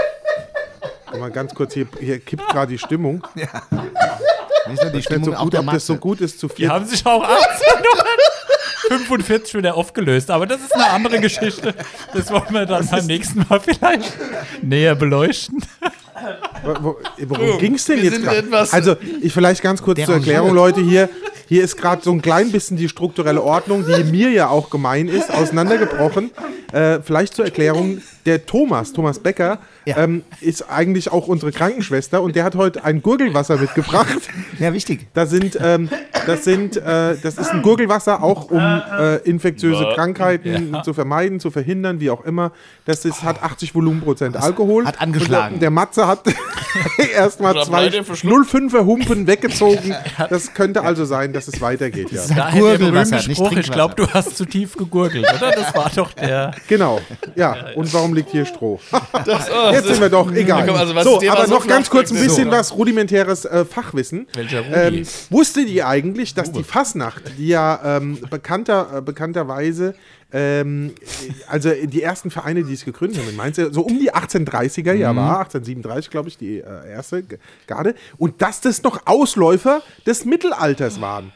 mal 1.19 1.31
ganz 1.31 1.53
kurz, 1.53 1.73
hier, 1.73 1.87
hier 1.99 2.19
kippt 2.19 2.47
gerade 2.49 2.71
die 2.71 2.77
Stimmung. 2.77 3.23
nicht 3.35 4.81
so 4.81 4.89
die 4.89 5.01
Stimmung 5.01 5.33
so 5.33 5.43
gut, 5.43 5.53
der 5.53 5.59
ob 5.61 5.71
das 5.71 5.85
so 5.85 5.95
gut 5.95 6.21
ist 6.21 6.39
zu 6.39 6.47
Die 6.47 6.55
viel. 6.55 6.69
haben 6.69 6.85
sich 6.85 7.05
auch 7.05 7.23
1845 7.23 9.55
wieder 9.55 9.75
aufgelöst. 9.75 10.29
Aber 10.31 10.45
das 10.45 10.61
ist 10.61 10.73
eine 10.75 10.89
andere 10.89 11.19
Geschichte. 11.19 11.73
Das 12.13 12.31
wollen 12.31 12.51
wir 12.51 12.65
dann 12.65 12.87
beim 12.87 13.05
nächsten 13.05 13.45
Mal 13.49 13.59
vielleicht 13.59 14.13
näher 14.61 14.95
beleuchten. 14.95 15.59
Wo- 16.63 16.75
wo- 16.83 16.97
Worum 17.27 17.59
ging 17.59 17.75
es 17.75 17.85
denn 17.85 18.01
wir 18.01 18.11
jetzt 18.11 18.23
gerade? 18.23 18.67
Also, 18.71 18.95
ich 19.21 19.31
vielleicht 19.31 19.61
ganz 19.61 19.81
kurz 19.81 19.97
zur 19.99 20.07
Derangiert. 20.07 20.35
Erklärung, 20.35 20.55
Leute, 20.55 20.81
hier, 20.81 21.09
hier 21.47 21.63
ist 21.63 21.77
gerade 21.77 22.01
so 22.03 22.11
ein 22.11 22.21
klein 22.21 22.51
bisschen 22.51 22.77
die 22.77 22.89
strukturelle 22.89 23.41
Ordnung, 23.41 23.85
die 23.85 24.03
mir 24.03 24.29
ja 24.31 24.49
auch 24.49 24.69
gemein 24.69 25.07
ist, 25.07 25.33
auseinandergebrochen. 25.33 26.31
Äh, 26.73 26.99
vielleicht 27.01 27.35
zur 27.35 27.45
Erklärung, 27.45 28.01
der 28.25 28.45
Thomas, 28.45 28.91
Thomas 28.91 29.19
Becker, 29.19 29.59
Ja. 29.87 29.97
ähm, 29.97 30.23
ist 30.41 30.69
eigentlich 30.69 31.11
auch 31.11 31.27
unsere 31.27 31.51
Krankenschwester 31.51 32.21
und 32.21 32.35
der 32.35 32.43
hat 32.43 32.55
heute 32.55 32.83
ein 32.83 33.01
Gurgelwasser 33.01 33.57
mitgebracht. 33.57 34.07
Ja, 34.59 34.73
wichtig. 34.73 35.05
Da 35.13 35.27
sind, 35.27 35.57
ähm, 35.61 35.87
das 36.25 36.43
sind, 36.43 36.77
äh, 36.77 37.15
das 37.21 37.37
ist 37.37 37.51
ein 37.51 37.61
Gurgelwasser 37.61 38.23
auch 38.23 38.49
um 38.49 38.57
äh, 38.59 39.17
infektiöse 39.17 39.91
Krankheiten 39.93 40.73
Ja. 40.73 40.81
zu 40.83 40.93
vermeiden, 40.95 41.39
zu 41.39 41.51
verhindern, 41.51 41.99
wie 41.99 42.09
auch 42.09 42.25
immer. 42.25 42.51
Das 42.85 43.05
ist, 43.05 43.21
hat 43.23 43.43
80 43.43 43.75
Volumenprozent 43.75 44.35
Alkohol. 44.35 44.85
hat 44.87 44.99
angeschlagen. 44.99 45.55
Und 45.55 45.61
der, 45.61 45.67
der 45.67 45.71
Matze 45.71 46.07
hat 46.07 46.21
erstmal 47.13 47.53
zwei 47.63 47.71
beide 47.71 48.03
verschluckt. 48.03 48.49
05er 48.51 48.85
Humpen 48.85 49.27
weggezogen. 49.27 49.95
Das 50.29 50.53
könnte 50.55 50.81
also 50.81 51.05
sein, 51.05 51.31
dass 51.33 51.47
es 51.47 51.61
weitergeht. 51.61 52.09
Ja. 52.11 52.17
Das 52.17 52.29
ist 52.31 52.37
Daher 52.37 52.51
der 52.61 52.61
Gurgelwasser, 52.77 53.15
nicht 53.17 53.31
Spruch, 53.37 53.51
ich 53.51 53.71
glaube, 53.71 53.93
du 53.95 54.07
hast 54.07 54.35
zu 54.35 54.45
tief 54.45 54.75
gegurgelt, 54.75 55.25
oder? 55.37 55.51
Das 55.51 55.75
war 55.75 55.91
doch 55.95 56.11
der. 56.13 56.51
Genau. 56.67 56.99
Ja. 57.35 57.55
Und 57.75 57.93
warum 57.93 58.13
liegt 58.15 58.31
hier 58.31 58.45
Stroh? 58.45 58.79
Das, 59.25 59.49
oh, 59.51 59.71
Jetzt 59.77 59.87
sind 59.87 60.01
wir 60.01 60.09
doch 60.09 60.31
egal. 60.31 60.65
komm, 60.65 60.75
also 60.75 60.95
was 60.95 61.03
so, 61.03 61.21
aber 61.29 61.47
noch 61.47 61.67
ganz 61.67 61.89
kurz 61.89 62.11
ein 62.11 62.19
bisschen 62.19 62.51
was 62.51 62.75
rudimentäres 62.75 63.45
äh, 63.45 63.65
Fachwissen. 63.65 64.27
Welcher 64.33 64.61
Rudi? 64.61 64.99
Ähm, 64.99 65.07
wusstet 65.29 65.69
ihr 65.69 65.87
eigentlich, 65.87 66.33
dass 66.33 66.51
die 66.51 66.63
Fasnacht, 66.63 67.23
die 67.37 67.49
ja 67.49 67.97
ähm, 67.97 68.17
bekannter, 68.29 68.97
äh, 68.97 69.01
bekannterweise, 69.01 69.95
ähm, 70.33 70.93
äh, 71.01 71.33
also 71.47 71.71
die 71.71 72.01
ersten 72.01 72.31
Vereine, 72.31 72.63
die 72.63 72.73
es 72.73 72.83
gegründet 72.83 73.19
haben 73.19 73.29
in 73.29 73.35
Mainz, 73.35 73.57
äh, 73.57 73.69
so 73.71 73.81
um 73.81 73.99
die 73.99 74.13
1830er 74.13 74.93
Jahr 74.93 75.15
war, 75.15 75.39
1837 75.39 76.11
glaube 76.11 76.29
ich, 76.29 76.37
die 76.37 76.57
äh, 76.59 76.89
erste 76.89 77.23
Garde, 77.65 77.95
und 78.17 78.41
dass 78.41 78.61
das 78.61 78.83
noch 78.83 79.05
Ausläufer 79.05 79.81
des 80.05 80.25
Mittelalters 80.25 80.99
waren. 80.99 81.31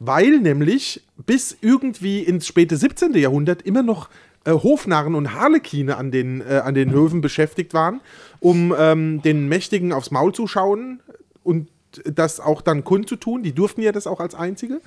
Weil 0.00 0.38
nämlich 0.40 1.02
bis 1.24 1.56
irgendwie 1.60 2.20
ins 2.20 2.46
späte 2.48 2.76
17. 2.76 3.14
Jahrhundert 3.14 3.62
immer 3.62 3.82
noch 3.82 4.08
äh, 4.44 4.52
Hofnarren 4.52 5.14
und 5.14 5.34
Harlekine 5.34 5.96
an 5.96 6.10
den, 6.10 6.40
äh, 6.40 6.62
an 6.64 6.74
den 6.74 6.90
Höfen 6.90 7.20
beschäftigt 7.20 7.74
waren, 7.74 8.00
um 8.40 8.74
ähm, 8.78 9.22
den 9.22 9.48
Mächtigen 9.48 9.92
aufs 9.92 10.10
Maul 10.10 10.34
zu 10.34 10.46
schauen 10.46 11.00
und 11.42 11.68
das 12.04 12.40
auch 12.40 12.60
dann 12.60 12.84
kundzutun. 12.84 13.42
Die 13.42 13.52
durften 13.52 13.82
ja 13.82 13.92
das 13.92 14.06
auch 14.06 14.20
als 14.20 14.34
Einzige. 14.34 14.80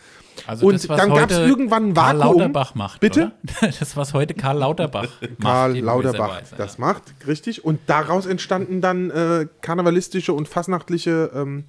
Also 0.45 0.67
und 0.67 0.73
das, 0.75 0.87
dann 0.87 1.13
gab 1.13 1.31
es 1.31 1.37
irgendwann 1.37 1.89
ein 1.89 1.93
Karl 1.93 2.19
Vakuum. 2.19 2.39
Lauterbach 2.39 2.75
macht. 2.75 2.99
Bitte? 2.99 3.31
Oder? 3.61 3.71
Das, 3.79 3.95
was 3.95 4.13
heute 4.13 4.33
Karl 4.33 4.57
Lauterbach 4.57 5.07
macht. 5.21 5.41
Karl 5.41 5.79
Lauterbach 5.79 6.41
Weise, 6.41 6.55
das 6.57 6.77
macht, 6.77 7.03
richtig. 7.25 7.63
Und 7.63 7.79
daraus 7.87 8.25
entstanden 8.25 8.81
dann 8.81 9.09
äh, 9.09 9.47
karnevalistische 9.61 10.33
und 10.33 10.47
fasnachtliche 10.47 11.31
ähm, 11.33 11.65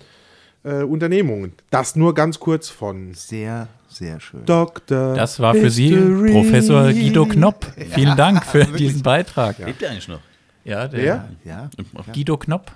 äh, 0.69 0.83
Unternehmungen. 0.85 1.53
Das 1.71 1.97
nur 1.97 2.15
ganz 2.15 2.39
kurz 2.39 2.69
von 2.69 3.15
Sehr, 3.15 3.69
sehr 3.89 4.21
schön. 4.21 4.45
Dr. 4.45 5.15
Das 5.15 5.41
war 5.41 5.55
für 5.55 5.71
Sie 5.71 5.89
History. 5.89 6.33
Professor 6.33 6.93
Guido 6.93 7.27
Knopp. 7.27 7.67
Vielen 7.91 8.17
Dank 8.17 8.45
für 8.45 8.65
diesen 8.79 9.03
Beitrag. 9.03 9.59
Lebt 9.59 9.81
der 9.81 9.91
eigentlich 9.91 10.09
noch? 10.09 10.21
Ja, 10.65 10.87
der 10.87 11.01
Wer? 11.03 11.29
Ja. 11.45 11.71
Guido 12.13 12.37
Knopp. 12.37 12.73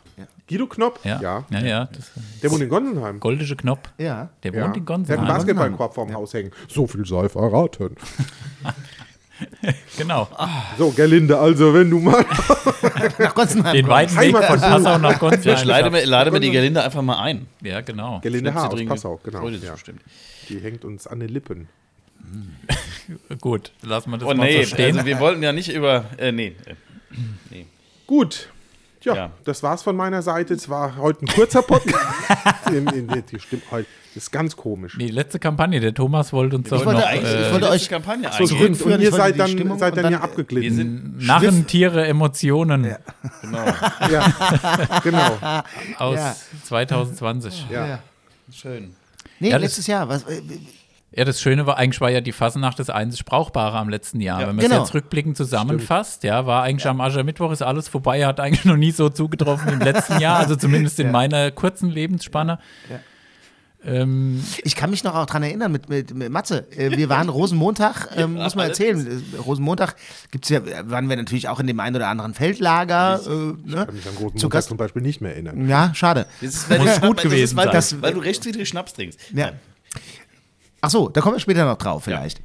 Guido 0.48 0.66
Knopp? 0.66 1.00
Ja, 1.04 1.20
ja, 1.50 1.60
ja. 1.60 1.88
das, 1.92 2.10
Der 2.42 2.50
wohnt 2.50 2.62
in 2.62 2.68
Gonsenheim. 2.68 3.20
goldische 3.20 3.54
Knopp. 3.56 3.88
Ja. 3.98 4.30
Der 4.42 4.52
Ja. 4.54 4.64
wohnt 4.66 4.76
in 4.76 4.84
Der 4.86 4.94
hat 4.94 5.00
einen 5.00 5.04
Gonsenheim. 5.04 5.26
Basketballkorb 5.28 5.94
vorm 5.94 6.12
Haus 6.14 6.32
hängen. 6.34 6.50
So 6.68 6.86
viel 6.86 7.04
sei 7.06 7.28
verraten. 7.28 7.96
Genau. 9.98 10.28
So, 10.78 10.90
Gerlinde, 10.90 11.38
also 11.38 11.74
wenn 11.74 11.90
du 11.90 11.98
mal. 11.98 12.24
Nach 13.18 13.34
Gonsenheim. 13.34 13.74
Den 13.74 13.88
weiten 13.88 14.18
Weg 14.18 14.32
von 14.32 14.42
Passau 14.60 14.98
nach 14.98 15.18
Vielleicht 15.18 15.20
Gonsenheim. 15.20 15.68
laden 15.68 15.92
wir, 15.92 16.06
laden 16.06 16.32
wir 16.32 16.40
die 16.40 16.50
Gerlinde 16.50 16.82
einfach 16.82 17.02
mal 17.02 17.18
ein. 17.20 17.46
Ja, 17.62 17.80
genau. 17.82 18.20
Gerlinde 18.20 18.54
Haar 18.54 18.72
aus. 18.72 18.84
Passau, 18.86 19.20
genau. 19.22 19.48
Ja. 19.48 19.74
Die 20.48 20.58
hängt 20.60 20.84
uns 20.84 21.06
an 21.06 21.20
den 21.20 21.28
Lippen. 21.28 21.68
Gut, 23.40 23.72
lassen 23.82 24.10
wir 24.10 24.18
das 24.18 24.28
Oh 24.28 24.34
mal 24.34 24.44
nee, 24.46 24.62
so 24.62 24.70
stehen. 24.74 24.96
also 24.96 25.06
wir 25.06 25.20
wollten 25.20 25.42
ja 25.42 25.52
nicht 25.52 25.72
über. 25.72 26.04
Äh, 26.18 26.32
nee. 26.32 26.54
äh, 27.50 27.64
Gut. 28.06 28.48
Ja, 29.04 29.14
Ja. 29.14 29.30
das 29.44 29.62
war's 29.62 29.82
von 29.82 29.96
meiner 29.96 30.22
Seite. 30.22 30.54
Es 30.54 30.68
war 30.68 30.96
heute 30.96 31.24
ein 31.24 31.28
kurzer 31.28 31.62
Podcast. 31.62 31.98
in, 32.68 32.86
in, 32.88 33.08
die 33.30 33.38
stimmt 33.40 33.64
heute. 33.70 33.86
Das 34.14 34.24
ist 34.24 34.30
ganz 34.30 34.54
komisch. 34.56 34.98
Die 35.00 35.08
letzte 35.08 35.38
Kampagne, 35.38 35.80
der 35.80 35.94
Thomas 35.94 36.32
wollte 36.34 36.56
uns 36.56 36.68
doch 36.68 36.84
wollte 36.84 37.00
noch 37.00 37.06
eigentlich- 37.06 37.32
ich 37.32 37.38
äh, 37.38 37.52
wollte 37.52 37.66
letzte 37.66 37.70
euch 37.70 37.88
Kampagne 37.88 38.24
So, 38.24 38.28
eingehen. 38.28 38.42
und, 38.42 38.48
zurückführen. 38.58 39.00
ihr 39.00 39.06
Ich 39.08 39.12
wollte 39.12 39.24
seid 39.24 39.38
dann, 39.40 39.48
Stimmung 39.48 39.78
seid 39.78 39.92
und 39.96 40.02
dann 40.02 40.12
ja 40.12 40.18
dann- 40.18 40.28
abgeglitten. 40.30 40.62
Wir 40.62 40.72
sind 40.76 41.26
Narren, 41.26 41.66
Tiere, 41.66 42.06
Emotionen 42.06 42.82
genau. 43.40 43.64
ja, 44.10 45.00
genau. 45.02 45.38
aus 45.98 46.16
Ja. 46.16 46.36
2020. 46.64 47.66
Ja. 47.70 48.00
Schön. 48.52 48.94
Nee, 49.40 49.50
Ja, 49.50 49.56
letztes 49.56 49.86
Jahr. 49.86 50.06
Was, 50.08 50.24
äh, 50.24 50.42
Ja, 51.14 51.24
das 51.24 51.40
Schöne 51.42 51.66
war, 51.66 51.76
eigentlich 51.76 52.00
war 52.00 52.10
ja 52.10 52.20
die 52.22 52.32
Fasnacht 52.32 52.78
das 52.78 52.88
einzig 52.88 53.24
Brauchbare 53.26 53.76
am 53.78 53.88
letzten 53.90 54.20
Jahr. 54.20 54.40
Ja. 54.40 54.48
Wenn 54.48 54.56
man 54.56 54.64
es 54.64 54.70
Genau. 54.70 54.82
jetzt 54.82 54.94
rückblickend 54.94 55.36
zusammenfasst, 55.36 56.22
ja, 56.24 56.46
war 56.46 56.62
eigentlich 56.62 56.86
am 56.86 57.00
Aschermittwoch 57.02 57.52
ist 57.52 57.62
alles 57.62 57.88
vorbei, 57.88 58.24
hat 58.26 58.40
eigentlich 58.40 58.64
noch 58.64 58.76
nie 58.78 58.92
so 58.92 59.08
zugetroffen 59.10 59.68
wie 59.68 59.72
im 59.74 59.80
letzten 59.80 60.20
Jahr, 60.20 60.38
also 60.38 60.56
zumindest 60.56 60.98
in 61.00 61.10
meiner 61.10 61.50
kurzen 61.50 61.90
Lebensspanne. 61.90 62.58
Ähm, 63.84 64.42
Ich 64.62 64.76
kann 64.76 64.90
mich 64.90 65.02
noch 65.02 65.16
auch 65.16 65.26
dran 65.26 65.42
erinnern 65.42 65.72
mit, 65.72 65.88
mit, 65.88 66.14
mit 66.14 66.30
Matze. 66.30 66.66
Äh, 66.76 66.96
Wir 66.96 67.08
waren 67.08 67.28
Rosenmontag, 67.28 68.10
ähm, 68.16 68.34
muss 68.34 68.54
man 68.54 68.68
erzählen. 68.68 69.04
Äh, 69.34 69.36
Rosenmontag 69.38 69.96
gibt's 70.30 70.48
ja, 70.50 70.60
waren 70.88 71.08
wir 71.08 71.16
natürlich 71.16 71.48
auch 71.48 71.58
in 71.58 71.66
dem 71.66 71.80
einen 71.80 71.96
oder 71.96 72.06
anderen 72.06 72.32
Feldlager. 72.32 73.20
Äh, 73.26 73.28
ne? 73.68 73.84
kann 73.86 73.94
mich 73.94 74.06
an 74.08 74.14
großen 74.14 74.38
Zu 74.38 74.48
Gast- 74.48 74.68
zum 74.68 74.76
Beispiel 74.76 75.02
nicht 75.02 75.20
mehr 75.20 75.32
erinnern. 75.32 75.68
Ja, 75.68 75.92
schade. 75.94 76.26
Das 76.40 76.54
ist, 76.54 76.70
weil 76.70 76.78
Muss 76.78 77.00
du- 77.00 77.08
gut 77.08 77.16
das 77.18 77.24
gewesen 77.24 77.42
ist, 77.44 77.56
weil, 77.56 77.64
sein. 77.66 77.72
das, 77.74 78.00
weil 78.02 78.14
du 78.14 78.20
rechtswidrig 78.20 78.68
Schnaps 78.68 78.94
trinkst. 78.94 79.18
Ja. 79.34 79.50
Ach 80.82 80.90
so, 80.90 81.08
da 81.08 81.20
kommen 81.20 81.36
wir 81.36 81.40
später 81.40 81.64
noch 81.64 81.78
drauf 81.78 82.04
vielleicht. 82.04 82.40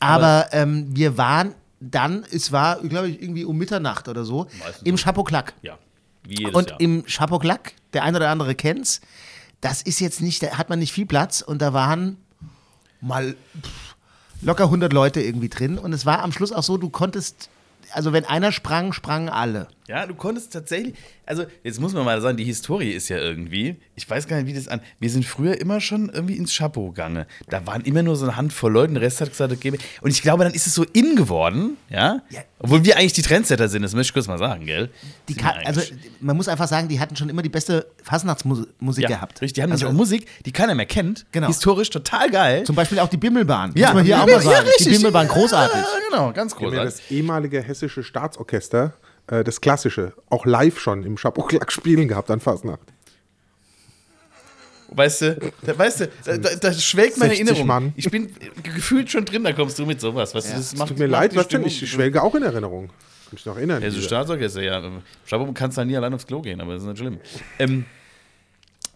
Aber 0.00 0.48
ähm, 0.52 0.86
wir 0.88 1.16
waren 1.18 1.54
dann, 1.80 2.24
es 2.30 2.50
war, 2.50 2.80
glaube 2.80 3.08
ich, 3.08 3.22
irgendwie 3.22 3.44
um 3.44 3.58
Mitternacht 3.58 4.08
oder 4.08 4.24
so, 4.24 4.46
im 4.84 4.96
so. 4.96 5.04
Chapeau-Clac. 5.04 5.52
Ja. 5.62 5.78
Und 6.54 6.70
Jahr. 6.70 6.80
im 6.80 7.04
Chapeau-Clac, 7.04 7.74
der 7.92 8.02
ein 8.04 8.16
oder 8.16 8.30
andere 8.30 8.54
kennt's, 8.54 9.02
das 9.60 9.82
ist 9.82 10.00
jetzt 10.00 10.22
nicht, 10.22 10.42
da 10.42 10.56
hat 10.58 10.70
man 10.70 10.78
nicht 10.78 10.92
viel 10.92 11.04
Platz 11.04 11.42
und 11.42 11.60
da 11.60 11.74
waren 11.74 12.16
mal 13.02 13.36
pff, 13.62 13.96
locker 14.40 14.64
100 14.64 14.92
Leute 14.92 15.20
irgendwie 15.20 15.50
drin 15.50 15.78
und 15.78 15.92
es 15.92 16.06
war 16.06 16.22
am 16.22 16.32
Schluss 16.32 16.52
auch 16.52 16.62
so, 16.62 16.78
du 16.78 16.88
konntest, 16.88 17.50
also 17.92 18.14
wenn 18.14 18.24
einer 18.24 18.50
sprang, 18.50 18.94
sprangen 18.94 19.28
alle. 19.28 19.68
Ja, 19.86 20.06
du 20.06 20.14
konntest 20.14 20.52
tatsächlich, 20.52 20.94
also 21.26 21.44
jetzt 21.62 21.78
muss 21.78 21.92
man 21.92 22.04
mal 22.06 22.18
sagen, 22.22 22.38
die 22.38 22.44
Historie 22.44 22.90
ist 22.92 23.10
ja 23.10 23.18
irgendwie, 23.18 23.76
ich 23.96 24.08
weiß 24.08 24.26
gar 24.26 24.36
nicht, 24.38 24.46
wie 24.46 24.54
das 24.54 24.66
an, 24.66 24.80
wir 24.98 25.10
sind 25.10 25.26
früher 25.26 25.60
immer 25.60 25.80
schon 25.82 26.08
irgendwie 26.08 26.36
ins 26.36 26.56
Chapeau 26.56 26.88
gegangen. 26.90 27.26
Da 27.50 27.66
waren 27.66 27.82
immer 27.82 28.02
nur 28.02 28.16
so 28.16 28.24
eine 28.24 28.36
Handvoll 28.36 28.72
Leute, 28.72 28.94
der 28.94 29.02
Rest 29.02 29.20
hat 29.20 29.28
gesagt, 29.28 29.52
okay. 29.52 29.72
Und 30.00 30.10
ich 30.10 30.22
glaube, 30.22 30.44
dann 30.44 30.54
ist 30.54 30.66
es 30.66 30.74
so 30.74 30.84
in 30.94 31.16
geworden, 31.16 31.76
ja? 31.90 32.22
Ja. 32.30 32.40
Obwohl 32.60 32.82
wir 32.84 32.96
eigentlich 32.96 33.12
die 33.12 33.20
Trendsetter 33.20 33.68
sind, 33.68 33.82
das 33.82 33.94
möchte 33.94 34.08
ich 34.10 34.14
kurz 34.14 34.26
mal 34.26 34.38
sagen, 34.38 34.64
gell? 34.64 34.88
Die 35.28 35.34
ka- 35.34 35.54
also 35.66 35.82
man 36.20 36.34
muss 36.34 36.48
einfach 36.48 36.66
sagen, 36.66 36.88
die 36.88 36.98
hatten 36.98 37.14
schon 37.14 37.28
immer 37.28 37.42
die 37.42 37.50
beste 37.50 37.86
Fasnachtsmusik 38.02 39.02
ja, 39.02 39.08
gehabt. 39.08 39.42
Richtig, 39.42 39.52
die 39.54 39.62
haben 39.62 39.72
also, 39.72 39.88
auch 39.88 39.92
Musik, 39.92 40.26
die 40.46 40.52
keiner 40.52 40.74
mehr 40.74 40.86
kennt. 40.86 41.26
Genau. 41.32 41.48
Historisch 41.48 41.90
total 41.90 42.30
geil. 42.30 42.64
Zum 42.64 42.74
Beispiel 42.74 42.98
auch 43.00 43.08
die 43.08 43.18
Bimmelbahn. 43.18 43.72
Ja. 43.74 43.88
muss 43.88 43.96
man 43.96 44.04
hier 44.06 44.22
auch 44.22 44.26
Ja, 44.26 44.34
mal 44.36 44.42
sagen. 44.42 44.66
richtig. 44.66 44.86
Die 44.86 44.92
Bimmelbahn 44.94 45.28
großartig. 45.28 45.76
Ja, 45.76 45.86
genau, 46.10 46.32
ganz 46.32 46.56
großartig. 46.56 46.84
das 47.00 47.10
ehemalige 47.10 47.60
hessische 47.62 48.02
Staatsorchester, 48.02 48.94
äh, 49.26 49.44
das 49.44 49.60
klassische, 49.60 50.12
auch 50.30 50.46
live 50.46 50.78
schon 50.78 51.04
im 51.04 51.16
Chapeau-Clac 51.16 51.72
spielen 51.72 52.08
gehabt 52.08 52.30
an 52.30 52.40
Fasnacht. 52.40 52.94
Weißt 54.88 55.22
du, 55.22 55.52
da, 55.62 55.78
weißt 55.78 56.00
du, 56.00 56.08
da, 56.24 56.36
da, 56.36 56.54
da 56.54 56.72
schwelgt 56.72 57.18
meine 57.18 57.30
60 57.30 57.46
Erinnerung. 57.46 57.66
Mann. 57.66 57.92
Ich 57.96 58.10
bin 58.10 58.32
gefühlt 58.62 59.10
schon 59.10 59.24
drin, 59.24 59.42
da 59.42 59.52
kommst 59.52 59.78
du 59.78 59.86
mit 59.86 60.00
sowas. 60.00 60.34
Weißt 60.34 60.52
du, 60.52 60.56
das 60.56 60.76
macht, 60.76 60.90
Tut 60.90 60.98
mir 60.98 61.08
macht 61.08 61.22
leid, 61.22 61.36
was 61.36 61.48
denn? 61.48 61.64
Ich 61.64 61.90
schwelge 61.90 62.22
auch 62.22 62.34
in 62.34 62.42
Erinnerung. 62.42 62.88
Kann 62.88 63.32
mich 63.32 63.46
noch 63.46 63.56
erinnern. 63.56 63.82
Ja, 63.82 63.90
so 63.90 64.00
Staatsorchester, 64.00 64.62
ja. 64.62 64.80
Chapeau 65.28 65.50
kannst 65.52 65.78
da 65.78 65.84
nie 65.84 65.96
allein 65.96 66.14
aufs 66.14 66.26
Klo 66.26 66.42
gehen, 66.42 66.60
aber 66.60 66.74
das 66.74 66.82
ist 66.82 66.88
nicht 66.88 66.98
schlimm. 66.98 67.18
Ähm, 67.58 67.86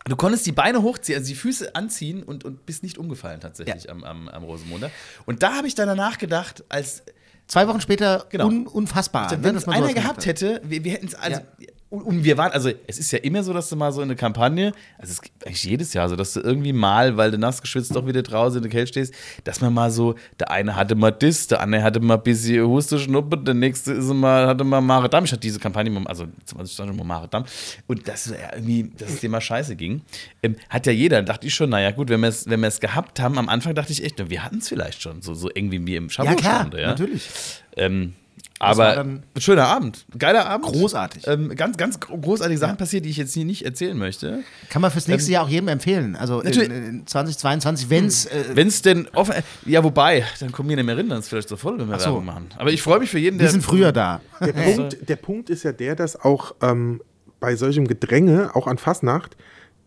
du 0.04 0.14
konntest 0.14 0.46
die 0.46 0.52
Beine 0.52 0.82
hochziehen, 0.82 1.18
also 1.18 1.28
die 1.28 1.34
Füße 1.34 1.74
anziehen 1.74 2.22
und, 2.22 2.44
und 2.44 2.64
bist 2.64 2.82
nicht 2.82 2.98
umgefallen 2.98 3.40
tatsächlich 3.40 3.90
am, 3.90 4.04
am, 4.04 4.28
am 4.28 4.44
Rosenmontag. 4.44 4.92
Und 5.26 5.42
da 5.42 5.54
habe 5.54 5.66
ich 5.66 5.74
dann 5.74 5.88
danach 5.88 6.18
gedacht, 6.18 6.62
als 6.68 7.02
Zwei 7.48 7.66
Wochen 7.66 7.80
später 7.80 8.26
Genau. 8.28 8.46
un 8.46 8.66
unfassbar. 8.66 9.30
ne, 9.38 9.42
wenn 9.42 9.54
dass 9.54 9.64
es 9.64 9.68
einer 9.68 9.92
gehabt 9.94 10.26
hätte, 10.26 10.60
wir, 10.64 10.84
wir 10.84 10.92
hätten 10.92 11.06
es 11.06 11.14
also. 11.14 11.40
Und, 11.40 11.68
und 11.90 12.22
wir 12.22 12.36
waren, 12.36 12.52
also 12.52 12.70
es 12.86 12.98
ist 12.98 13.10
ja 13.12 13.18
immer 13.20 13.42
so, 13.42 13.52
dass 13.54 13.70
du 13.70 13.76
mal 13.76 13.92
so 13.92 14.02
in 14.02 14.08
eine 14.08 14.16
Kampagne, 14.16 14.72
also 14.98 15.10
es 15.10 15.22
gibt 15.22 15.46
eigentlich 15.46 15.64
jedes 15.64 15.94
Jahr 15.94 16.08
so, 16.08 16.16
dass 16.16 16.34
du 16.34 16.40
irgendwie 16.40 16.74
mal, 16.74 17.16
weil 17.16 17.30
du 17.30 17.38
nass 17.38 17.62
geschwitzt 17.62 17.96
doch 17.96 18.06
wieder 18.06 18.22
draußen 18.22 18.58
in 18.58 18.62
der 18.62 18.70
Kälte 18.70 18.88
stehst, 18.88 19.14
dass 19.44 19.60
man 19.62 19.72
mal 19.72 19.90
so, 19.90 20.14
der 20.38 20.50
eine 20.50 20.76
hatte 20.76 20.94
mal 20.94 21.12
das, 21.12 21.46
der 21.46 21.60
andere 21.60 21.82
hatte 21.82 22.00
mal 22.00 22.16
ein 22.16 22.22
bisschen 22.22 22.66
Huste, 22.66 22.98
Schnuppe, 22.98 23.38
der 23.38 23.54
nächste 23.54 23.92
ist 23.92 24.12
mal, 24.12 24.46
hatte 24.46 24.64
mal 24.64 24.82
Maredamm. 24.82 25.24
Ich 25.24 25.32
hatte 25.32 25.40
diese 25.40 25.58
Kampagne, 25.58 25.90
also 26.06 26.26
2020 26.44 26.96
mal 26.96 27.04
Maredamm. 27.04 27.44
Und 27.86 28.06
das 28.06 28.26
ja 28.26 28.54
irgendwie, 28.54 28.90
dass 28.96 29.10
es 29.10 29.20
dir 29.20 29.30
mal 29.30 29.40
scheiße 29.40 29.74
ging, 29.74 30.02
ähm, 30.42 30.56
hat 30.68 30.86
ja 30.86 30.92
jeder. 30.92 31.22
Dachte 31.22 31.46
ich 31.46 31.54
schon, 31.54 31.70
naja 31.70 31.90
gut, 31.90 32.10
wenn 32.10 32.20
wir 32.20 32.28
es 32.28 32.48
wenn 32.48 32.60
wir 32.60 32.68
es 32.68 32.80
gehabt 32.80 33.20
haben, 33.20 33.38
am 33.38 33.48
Anfang 33.48 33.74
dachte 33.74 33.92
ich 33.92 34.04
echt, 34.04 34.28
wir 34.28 34.44
hatten 34.44 34.58
es 34.58 34.68
vielleicht 34.68 35.00
schon, 35.00 35.22
so, 35.22 35.34
so 35.34 35.48
irgendwie 35.54 35.86
wie 35.86 35.96
im 35.96 36.10
Schabot 36.10 36.32
Ja, 36.32 36.36
klar, 36.36 36.60
stand, 36.60 36.74
ja. 36.74 36.88
natürlich. 36.88 37.28
Ähm, 37.76 38.14
aber 38.60 38.94
dann- 38.94 39.22
ein 39.34 39.40
schöner 39.40 39.66
Abend. 39.66 40.04
Geiler 40.18 40.46
Abend. 40.46 40.66
Großartig. 40.66 41.26
Ähm, 41.26 41.54
ganz, 41.54 41.76
ganz 41.76 42.00
gro- 42.00 42.18
großartige 42.18 42.58
Sachen 42.58 42.76
passiert, 42.76 43.04
die 43.04 43.10
ich 43.10 43.16
jetzt 43.16 43.32
hier 43.34 43.44
nicht 43.44 43.64
erzählen 43.64 43.96
möchte. 43.96 44.40
Kann 44.70 44.82
man 44.82 44.90
fürs 44.90 45.06
nächste 45.08 45.30
Jahr 45.32 45.44
auch 45.44 45.48
jedem 45.48 45.68
empfehlen. 45.68 46.16
Also 46.16 46.40
in, 46.40 46.46
Natürlich. 46.46 46.68
in 46.70 47.06
2022, 47.06 47.90
wenn 47.90 48.06
es. 48.06 48.26
Äh, 48.26 48.44
Wenn 48.54 48.68
es 48.68 48.82
denn 48.82 49.08
offen. 49.14 49.34
Ja, 49.66 49.84
wobei, 49.84 50.24
dann 50.40 50.52
kommen 50.52 50.68
wir 50.68 50.76
nicht 50.76 50.84
mehr 50.86 50.96
rein, 50.96 51.08
dann 51.08 51.20
ist 51.20 51.28
vielleicht 51.28 51.48
so 51.48 51.56
voll, 51.56 51.78
wenn 51.78 51.88
wir 51.88 51.98
so. 51.98 52.06
Werbung 52.06 52.24
machen. 52.24 52.48
Aber 52.56 52.70
ich 52.72 52.82
freue 52.82 52.98
mich 53.00 53.10
für 53.10 53.18
jeden, 53.18 53.38
wir 53.38 53.44
der. 53.44 53.52
sind 53.52 53.62
früher 53.62 53.92
da. 53.92 54.20
Der, 54.40 54.52
Punkt, 54.74 55.08
der 55.08 55.16
Punkt 55.16 55.50
ist 55.50 55.62
ja 55.64 55.72
der, 55.72 55.94
dass 55.96 56.20
auch 56.20 56.54
ähm, 56.62 57.00
bei 57.40 57.54
solchem 57.56 57.86
Gedränge, 57.86 58.50
auch 58.54 58.66
an 58.66 58.78
Fasnacht, 58.78 59.36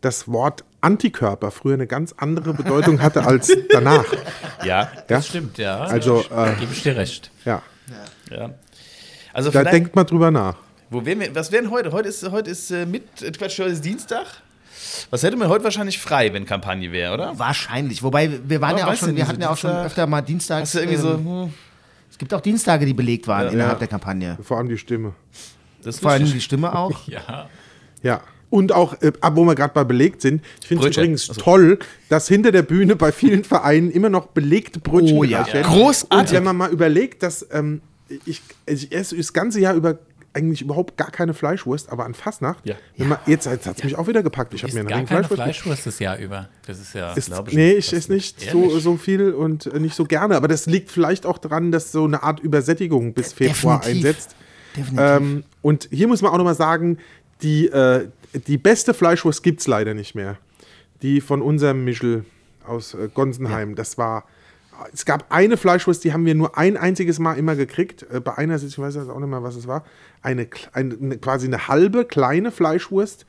das 0.02 0.28
Wort 0.28 0.64
Antikörper 0.80 1.52
früher 1.52 1.76
eine 1.76 1.86
ganz 1.86 2.14
andere 2.18 2.54
Bedeutung 2.56 3.02
hatte 3.02 3.24
als 3.24 3.52
danach. 3.72 4.06
Ja, 4.66 4.90
Ja? 5.10 5.22
stimmt, 5.22 5.58
ja. 5.58 5.80
Also, 5.82 6.22
äh, 6.22 6.54
Gebe 6.60 6.72
ich 6.74 6.84
dir 6.84 6.96
recht. 6.96 7.32
ja, 7.46 7.62
ja. 7.88 7.96
Also 9.34 9.50
da 9.52 9.64
denkt 9.64 9.96
mal 9.96 10.04
drüber 10.04 10.32
nach. 10.32 10.56
wo 10.90 11.06
wären 11.06 11.20
wir, 11.22 11.34
was 11.36 11.52
wären 11.52 11.70
heute? 11.72 11.92
Heute 11.92 12.10
ist, 12.10 12.30
heute 12.32 12.50
ist 12.52 12.72
äh, 12.72 12.86
mit, 12.86 13.04
äh, 13.22 13.32
Quatsch, 13.32 13.60
heute 13.60 13.72
ist 13.72 13.84
Dienstag. 13.86 14.26
Was 15.10 15.24
hätte 15.24 15.38
man 15.38 15.48
heute 15.48 15.64
wahrscheinlich 15.64 16.00
frei, 16.00 16.34
wenn 16.34 16.46
Kampagne 16.46 16.92
wäre, 16.92 17.14
oder? 17.14 17.38
Wahrscheinlich. 17.40 18.04
Wobei, 18.04 18.30
wir 18.46 18.60
waren 18.62 18.78
Ja, 18.78 18.86
ja 18.88 18.92
auch 18.92 18.96
schon, 18.98 19.16
wir 19.16 19.24
so 19.24 19.30
hatten 19.30 19.42
ja 19.42 19.50
auch 19.50 19.58
schon 19.58 19.72
öfter 19.72 20.06
mal 20.08 20.22
Dienstags. 20.22 20.62
Hast 20.64 20.76
du 20.76 20.80
irgendwie 20.80 20.98
so, 20.98 21.14
ähm, 21.14 21.26
hm, 21.26 21.54
es 22.10 22.18
gibt 22.18 22.34
auch 22.34 22.42
Dienstage, 22.42 22.86
die 22.86 22.94
belegt 22.94 23.28
waren 23.28 23.54
innerhalb 23.54 23.74
Ja. 23.76 23.80
der 23.80 23.88
Kampagne. 23.88 24.38
Vor 24.44 24.58
allem 24.58 24.68
die 24.70 24.78
Stimme. 24.78 25.14
Vor 26.02 26.12
allem 26.12 26.26
die 26.26 26.42
Stimme 26.42 26.76
auch. 26.76 27.00
Ja. 27.08 27.48
Ja. 28.04 28.22
Und 28.50 28.74
auch, 28.74 29.02
äh, 29.02 29.14
ab 29.22 29.38
wo 29.38 29.46
wir 29.46 29.56
gerade 29.56 29.74
bei 29.74 29.86
belegt 29.86 30.22
sind, 30.22 30.44
ich 30.60 30.68
finde 30.68 30.86
es 30.90 30.98
übrigens 30.98 31.30
Achso. 31.30 31.42
toll, 31.42 31.80
dass 32.10 32.28
hinter 32.28 32.52
der 32.52 32.64
Bühne 32.64 32.98
bei 32.98 33.14
vielen 33.14 33.46
Vereinen 33.46 33.90
immer 33.92 34.10
noch 34.10 34.28
belegte 34.28 34.80
Brötchen 34.80 35.18
Oh 35.18 35.24
ja. 35.24 35.48
werden. 35.48 35.64
Großartig. 35.64 36.20
Und 36.20 36.32
wenn 36.34 36.44
man 36.44 36.58
mal 36.58 36.70
überlegt, 36.70 37.24
dass 37.24 37.48
ähm, 37.54 37.82
ich, 38.26 38.42
ich 38.66 38.92
esse 38.92 39.16
das 39.18 39.34
ganze 39.34 39.60
Jahr 39.60 39.74
über 39.76 40.00
eigentlich 40.34 40.62
überhaupt 40.62 40.96
gar 40.98 41.12
keine 41.12 41.34
Fleischwurst, 41.34 41.90
aber 41.92 42.06
an 42.06 42.14
Fastnacht, 42.14 42.66
Ja. 42.66 42.76
wenn 42.96 43.10
man, 43.10 43.20
jetzt, 43.26 43.48
jetzt 43.48 43.68
hat 43.68 43.78
es 43.78 43.84
mich 43.84 43.98
auch 43.98 44.08
wieder 44.08 44.24
gepackt. 44.24 44.54
Ich 44.54 44.64
habe 44.64 44.72
mir 44.74 44.80
einen 44.80 44.88
gar 44.88 45.00
Ring 45.00 45.06
keine 45.06 45.24
Fleischwurst 45.26 45.44
Fleischwurst 45.44 45.88
das 45.88 46.00
Jahr 46.00 46.18
über. 46.20 46.48
Das 46.66 46.80
ist 46.80 46.94
ja. 46.94 47.12
ist, 47.14 47.28
glaub 47.28 47.50
ich 47.50 47.54
nee, 47.54 47.74
ich 47.74 47.92
esse 47.92 48.12
nicht 48.14 48.46
Ehrlich? 48.46 48.72
so, 48.72 48.80
so 48.80 48.96
viel 48.98 49.34
und 49.34 49.66
äh, 49.66 49.80
nicht 49.80 49.94
so 49.94 50.06
gerne. 50.06 50.38
Aber 50.38 50.48
das 50.48 50.68
liegt 50.68 50.90
vielleicht 50.90 51.26
auch 51.26 51.38
daran, 51.38 51.74
dass 51.74 51.92
so 51.92 52.06
eine 52.06 52.24
Art 52.24 52.40
Übersättigung 52.40 53.14
bis 53.14 53.34
Februar 53.34 53.80
Definitiv. 53.82 54.06
einsetzt. 54.08 54.36
Definitiv. 54.78 55.00
Ähm, 55.06 55.44
und 55.62 55.90
hier 55.92 56.08
muss 56.08 56.22
man 56.22 56.32
auch 56.32 56.38
nochmal 56.38 56.56
sagen, 56.56 56.98
die, 57.42 57.68
äh, 57.68 58.08
die 58.48 58.58
beste 58.58 58.94
Fleischwurst 58.94 59.44
gibt 59.44 59.60
es 59.60 59.68
leider 59.68 59.94
nicht 59.94 60.16
mehr. 60.16 60.38
Die 61.02 61.20
von 61.20 61.42
unserem 61.42 61.84
Michel 61.84 62.24
aus 62.66 62.94
äh, 62.94 63.10
Gonsenheim. 63.14 63.76
Das 63.76 63.98
war. 63.98 64.24
Es 64.94 65.06
gab 65.06 65.32
eine 65.32 65.58
Fleischwurst, 65.58 66.04
die 66.04 66.14
haben 66.14 66.26
wir 66.26 66.36
nur 66.36 66.58
ein 66.58 66.78
einziges 66.78 67.20
Mal 67.20 67.38
immer 67.38 67.56
gekriegt. 67.56 68.06
Äh, 68.12 68.20
bei 68.20 68.38
einer, 68.38 68.56
ich 68.56 68.78
weiß 68.78 68.96
jetzt 68.96 69.10
auch 69.10 69.20
nicht 69.20 69.30
mehr, 69.30 69.44
was 69.44 69.56
es 69.56 69.68
war. 69.68 69.86
Eine, 70.22 70.48
eine, 70.74 70.96
eine 71.02 71.18
quasi 71.18 71.48
eine 71.48 71.68
halbe 71.68 72.06
kleine 72.06 72.52
Fleischwurst 72.52 73.26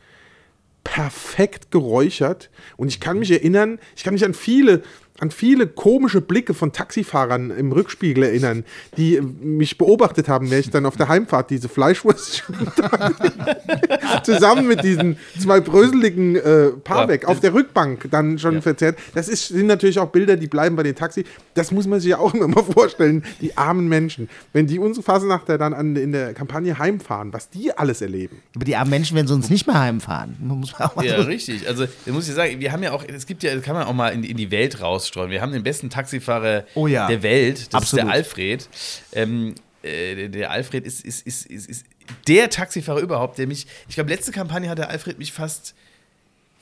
perfekt 0.84 1.70
geräuchert. 1.70 2.50
Und 2.76 2.88
ich 2.88 3.00
kann 3.00 3.18
mich 3.18 3.30
erinnern, 3.30 3.78
ich 3.96 4.04
kann 4.04 4.14
mich 4.14 4.24
an 4.24 4.34
viele, 4.34 4.82
an 5.18 5.30
viele 5.30 5.66
komische 5.68 6.20
Blicke 6.20 6.52
von 6.54 6.72
Taxifahrern 6.72 7.50
im 7.50 7.70
Rückspiegel 7.70 8.24
erinnern, 8.24 8.64
die 8.96 9.16
äh, 9.16 9.20
mich 9.22 9.78
beobachtet 9.78 10.28
haben, 10.28 10.50
während 10.50 10.66
ich 10.66 10.70
dann 10.72 10.86
auf 10.86 10.96
der 10.96 11.08
Heimfahrt 11.08 11.50
diese 11.50 11.68
Fleischwurst 11.68 12.42
zusammen 14.24 14.66
mit 14.66 14.82
diesen 14.82 15.16
zwei 15.38 15.60
bröseligen 15.60 16.36
äh, 16.36 16.68
Paarweg 16.84 17.22
Ja. 17.22 17.28
auf 17.28 17.40
der 17.40 17.54
Rückbank 17.54 18.08
dann 18.10 18.38
schon 18.38 18.54
Ja. 18.56 18.60
verzehrt. 18.60 18.98
Das 19.14 19.28
ist, 19.28 19.48
sind 19.48 19.66
natürlich 19.66 19.98
auch 19.98 20.08
Bilder, 20.08 20.36
die 20.36 20.46
bleiben 20.46 20.76
bei 20.76 20.82
den 20.82 20.94
Taxi. 20.94 21.24
Das 21.54 21.70
muss 21.70 21.86
man 21.86 22.00
sich 22.00 22.10
ja 22.10 22.18
auch 22.18 22.34
immer 22.34 22.48
mal 22.48 22.64
vorstellen, 22.64 23.24
die 23.40 23.56
armen 23.56 23.88
Menschen. 23.88 24.28
Wenn 24.52 24.66
die 24.66 24.78
unsere 24.78 25.04
Fasenachter 25.04 25.58
dann 25.58 25.74
an, 25.74 25.96
in 25.96 26.12
der 26.12 26.34
Kampagne 26.34 26.78
heimfahren, 26.78 27.32
was 27.32 27.48
die 27.50 27.72
alles 27.76 28.00
erleben. 28.02 28.36
Aber 28.54 28.64
die 28.64 28.76
armen 28.76 28.90
Menschen 28.90 29.14
werden 29.16 29.26
sonst 29.28 29.50
nicht 29.50 29.66
mehr 29.66 29.78
heimfahren. 29.80 30.36
Muss 30.40 30.72
man 30.78 30.88
auch 30.88 30.96
mal 30.96 31.04
Ja, 31.04 31.18
so- 31.22 31.28
richtig. 31.28 31.68
Also, 31.68 31.86
da 32.06 32.12
muss 32.12 32.28
ich 32.28 32.34
sagen, 32.34 32.58
wir 32.60 32.72
haben 32.72 32.82
ja 32.82 32.92
auch, 32.92 33.04
es 33.06 33.26
gibt 33.26 33.42
ja, 33.42 33.54
das 33.54 33.62
kann 33.62 33.74
man 33.74 33.84
auch 33.86 33.92
mal 33.94 34.08
in, 34.08 34.24
in 34.24 34.36
die 34.36 34.50
Welt 34.50 34.80
rausstreuen. 35.02 35.30
Wir 35.30 35.40
haben 35.42 35.52
den 35.52 35.62
besten 35.62 35.90
Taxifahrer 35.90 36.64
Oh 36.74 36.86
ja. 36.86 37.06
der 37.08 37.22
Welt, 37.22 37.72
das 37.72 37.82
Absolut. 37.82 38.04
ist 38.04 38.08
der 38.08 38.14
Alfred. 38.14 38.68
Ähm, 39.12 39.54
äh, 39.82 40.14
der- 40.14 40.28
der 40.28 40.50
Alfred 40.50 40.86
ist, 40.86 41.04
ist, 41.04 41.26
ist, 41.26 41.46
ist, 41.46 41.68
ist 41.68 41.86
der 42.28 42.50
Taxifahrer 42.50 43.00
überhaupt, 43.00 43.38
der 43.38 43.46
mich, 43.46 43.66
ich 43.88 43.94
glaube, 43.94 44.10
letzte 44.10 44.32
Kampagne 44.32 44.68
hat 44.68 44.78
der 44.78 44.90
Alfred 44.90 45.18
mich 45.18 45.32
fast 45.32 45.74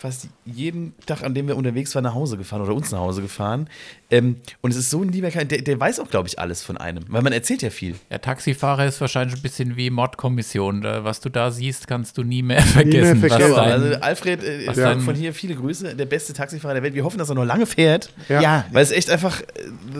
fast 0.00 0.28
jeden 0.46 0.94
Tag, 1.04 1.22
an 1.22 1.34
dem 1.34 1.46
wir 1.46 1.56
unterwegs 1.58 1.94
waren, 1.94 2.04
nach 2.04 2.14
Hause 2.14 2.38
gefahren 2.38 2.62
oder 2.62 2.74
uns 2.74 2.90
nach 2.90 3.00
Hause 3.00 3.20
gefahren. 3.20 3.68
Ähm, 4.10 4.36
und 4.62 4.70
es 4.70 4.78
ist 4.78 4.88
so 4.88 5.02
ein 5.02 5.10
lieber 5.10 5.30
Kerl, 5.30 5.44
der, 5.44 5.60
der 5.60 5.78
weiß 5.78 6.00
auch, 6.00 6.08
glaube 6.08 6.26
ich, 6.26 6.38
alles 6.38 6.62
von 6.62 6.78
einem, 6.78 7.04
weil 7.08 7.20
man 7.20 7.34
erzählt 7.34 7.60
ja 7.60 7.68
viel. 7.68 7.94
Der 8.10 8.22
Taxifahrer 8.22 8.86
ist 8.86 8.98
wahrscheinlich 9.02 9.36
ein 9.36 9.42
bisschen 9.42 9.76
wie 9.76 9.90
Mordkommission. 9.90 10.80
Da, 10.80 11.04
Was 11.04 11.20
du 11.20 11.28
da 11.28 11.50
siehst, 11.50 11.86
kannst 11.86 12.16
du 12.16 12.22
nie 12.22 12.42
mehr 12.42 12.62
vergessen. 12.62 13.20
vergessen. 13.20 13.50
was 13.52 13.56
dein, 13.56 13.72
also 13.72 13.94
Alfred, 14.00 14.42
äh, 14.42 14.66
was 14.66 15.04
von- 15.04 15.14
hier 15.14 15.34
viele 15.34 15.54
Grüße, 15.54 15.94
der 15.94 16.06
beste 16.06 16.32
Taxifahrer 16.32 16.74
der 16.74 16.82
Welt. 16.82 16.94
Wir 16.94 17.04
hoffen, 17.04 17.18
dass 17.18 17.28
er 17.28 17.34
noch 17.34 17.44
lange 17.44 17.66
fährt, 17.66 18.10
Ja. 18.30 18.40
Ja, 18.40 18.64
weil 18.72 18.82
es 18.82 18.92
echt 18.92 19.10
einfach 19.10 19.40
äh, 19.42 19.44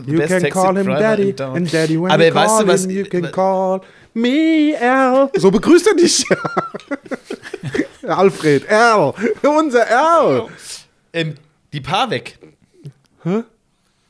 the 0.04 0.10
You 0.12 0.16
best 0.18 0.28
can 0.30 0.40
taxi 0.40 0.50
call 0.50 0.78
him 0.78 0.86
Daddy, 0.86 1.34
and 1.42 1.72
Daddy 1.72 2.00
when 2.00 2.10
Aber 2.10 2.26
you 2.26 2.34
weißt 2.34 2.60
du 2.62 2.66
was? 2.66 2.82
him, 2.86 2.90
you 2.90 3.04
can 3.04 3.30
call 3.30 3.82
me 4.14 4.74
Al. 4.80 5.30
So 5.36 5.50
begrüßt 5.50 5.86
er 5.88 5.94
dich. 5.96 6.24
Alfred, 8.06 8.68
Al, 8.68 9.14
unser 9.42 9.86
Al. 9.90 10.48
Ähm, 11.12 11.34
die 11.72 11.80
Paar 11.80 12.10
weg. 12.10 12.38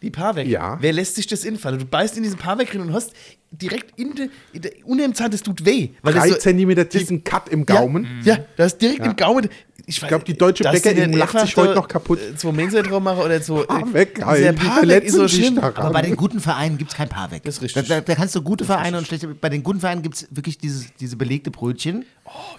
Die 0.03 0.11
Paar 0.11 0.37
weg. 0.37 0.46
Ja. 0.46 0.79
Wer 0.81 0.92
lässt 0.92 1.16
sich 1.16 1.26
das 1.26 1.44
infallen? 1.44 1.79
Du 1.79 1.85
beißt 1.85 2.16
in 2.16 2.22
diesen 2.22 2.38
Paar 2.38 2.59
weg 2.59 2.72
rein 2.74 2.81
und 2.81 2.92
hast 2.92 3.12
direkt 3.50 3.98
in 3.98 4.14
der, 4.14 4.29
in 4.53 4.62
der 4.62 4.72
unter 4.85 5.05
dem 5.05 5.14
Zahn, 5.14 5.31
das 5.31 5.42
tut 5.42 5.64
weh. 5.64 5.90
Weil 6.03 6.14
das 6.14 6.22
Drei 6.24 6.31
so, 6.31 6.38
Zentimeter 6.38 6.88
tiefen 6.88 7.24
Cut 7.24 7.48
im 7.48 7.66
Gaumen. 7.66 8.07
Ja, 8.24 8.37
ja 8.37 8.44
da 8.57 8.64
ist 8.64 8.79
direkt 8.79 9.05
im 9.05 9.16
Gaumen. 9.16 9.48
Ich, 9.87 10.00
glaub, 10.00 10.24
die 10.24 10.35
deutsche 10.35 10.62
Bäckerin 10.62 11.12
lacht 11.14 11.38
sich 11.40 11.57
heute 11.57 11.74
noch 11.74 11.88
kaputt. 11.88 12.20
Zwei 12.37 12.53
Mensa 12.53 12.81
drauf 12.83 13.03
machen 13.03 13.22
oder 13.22 13.40
so. 13.40 13.64
Paar 13.64 13.92
weg, 13.92 14.14
Dieser 14.14 14.26
Alter, 14.29 14.88
weg 14.88 15.05
ist 15.05 15.14
so 15.14 15.26
schlimm. 15.26 15.59
aber 15.59 15.90
bei 15.90 16.03
den 16.03 16.14
guten 16.14 16.38
Vereinen 16.38 16.79
gibt 16.79 16.92
es 16.92 16.96
kein 16.96 17.09
Paar 17.09 17.33
weg. 17.33 17.42
Das 17.42 17.57
ist 17.57 17.62
richtig. 17.62 17.88
Da, 17.88 17.96
da, 17.96 18.00
da 18.00 18.14
kannst 18.14 18.37
du 18.37 18.42
gute 18.42 18.64
Vereine 18.64 18.98
und 18.98 19.07
schlechte. 19.07 19.26
Bei 19.29 19.48
den 19.48 19.64
guten 19.64 19.81
Vereinen 19.81 20.03
gibt 20.03 20.14
es 20.14 20.29
wirklich 20.31 20.59
dieses, 20.59 20.94
diese 21.00 21.16
belegte 21.16 21.50
Brötchen, 21.50 22.05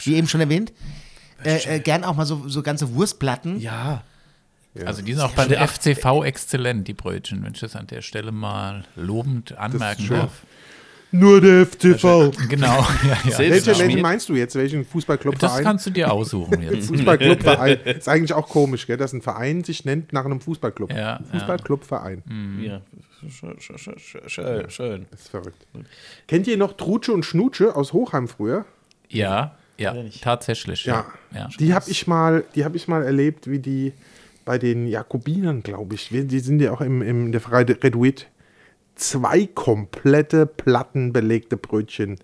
wie 0.03 0.15
eben 0.15 0.27
schon 0.27 0.41
erwähnt. 0.41 0.73
Äh, 1.43 1.75
äh, 1.75 1.79
gern 1.79 2.03
auch 2.03 2.15
mal 2.15 2.25
so, 2.25 2.47
so 2.47 2.61
ganze 2.63 2.93
Wurstplatten. 2.95 3.59
Ja. 3.59 4.03
Also 4.85 5.01
die 5.01 5.13
sind 5.13 5.21
auch 5.21 5.33
beim 5.33 5.49
FCV 5.51 6.23
exzellent, 6.23 6.87
die 6.87 6.93
Brötchen, 6.93 7.43
wenn 7.43 7.53
ich 7.53 7.59
das 7.59 7.75
an 7.75 7.87
der 7.87 8.01
Stelle 8.01 8.31
mal 8.31 8.85
lobend 8.95 9.57
anmerken 9.57 10.07
darf. 10.09 10.31
Nur 11.13 11.41
der 11.41 11.65
FTV. 11.65 12.31
Genau, 12.47 12.67
ja, 13.03 13.17
ja. 13.25 13.31
Selbst- 13.35 13.67
Welche, 13.67 13.79
welchen 13.83 14.01
meinst 14.01 14.29
du 14.29 14.33
jetzt? 14.35 14.55
Welchen 14.55 14.83
Das 14.83 14.91
Fußballclubverein? 14.93 15.61
kannst 15.61 15.85
du 15.87 15.89
dir 15.89 16.09
aussuchen 16.09 16.61
jetzt. 16.71 16.87
Fußballclubverein. 16.87 17.79
Ist 17.81 18.07
eigentlich 18.07 18.31
auch 18.31 18.47
komisch, 18.47 18.87
gell, 18.87 18.95
dass 18.95 19.11
ein 19.11 19.21
Verein 19.21 19.65
sich 19.65 19.83
nennt 19.83 20.13
nach 20.13 20.23
einem 20.23 20.39
Fußballclub. 20.39 20.93
Ja, 20.93 21.19
Fußballclubverein. 21.31 22.23
ja. 22.61 22.81
Schön, 23.29 23.59
schön, 23.59 23.77
schön, 23.77 23.99
schön, 24.29 24.69
schön. 24.69 25.05
Das 25.11 25.19
ist 25.21 25.29
verrückt. 25.29 25.67
Kennt 26.27 26.47
ihr 26.47 26.55
noch 26.57 26.73
Trutsche 26.77 27.11
und 27.11 27.23
Schnutsche 27.25 27.75
aus 27.75 27.91
Hochheim 27.93 28.29
früher? 28.29 28.63
Ja, 29.09 29.57
ja, 29.81 29.91
Oder 29.91 30.03
nicht? 30.03 30.23
tatsächlich. 30.23 30.85
Ja. 30.85 31.05
ja. 31.33 31.49
Die 31.59 31.73
habe 31.73 31.89
ich 31.89 32.07
mal, 32.07 32.43
die 32.55 32.63
habe 32.63 32.77
ich 32.77 32.87
mal 32.87 33.03
erlebt, 33.03 33.49
wie 33.49 33.59
die 33.59 33.93
bei 34.45 34.57
den 34.57 34.87
Jakobinern, 34.87 35.63
glaube 35.63 35.95
ich. 35.95 36.09
Die 36.11 36.39
sind 36.39 36.61
ja 36.61 36.71
auch 36.71 36.81
im, 36.81 37.01
im 37.01 37.27
in 37.27 37.31
der 37.31 37.41
Pfarrei 37.41 37.63
Reduit. 37.63 38.27
Zwei 38.95 39.47
komplette 39.47 40.45
Platten 40.45 41.13
belegte 41.13 41.57
Brötchen 41.57 42.17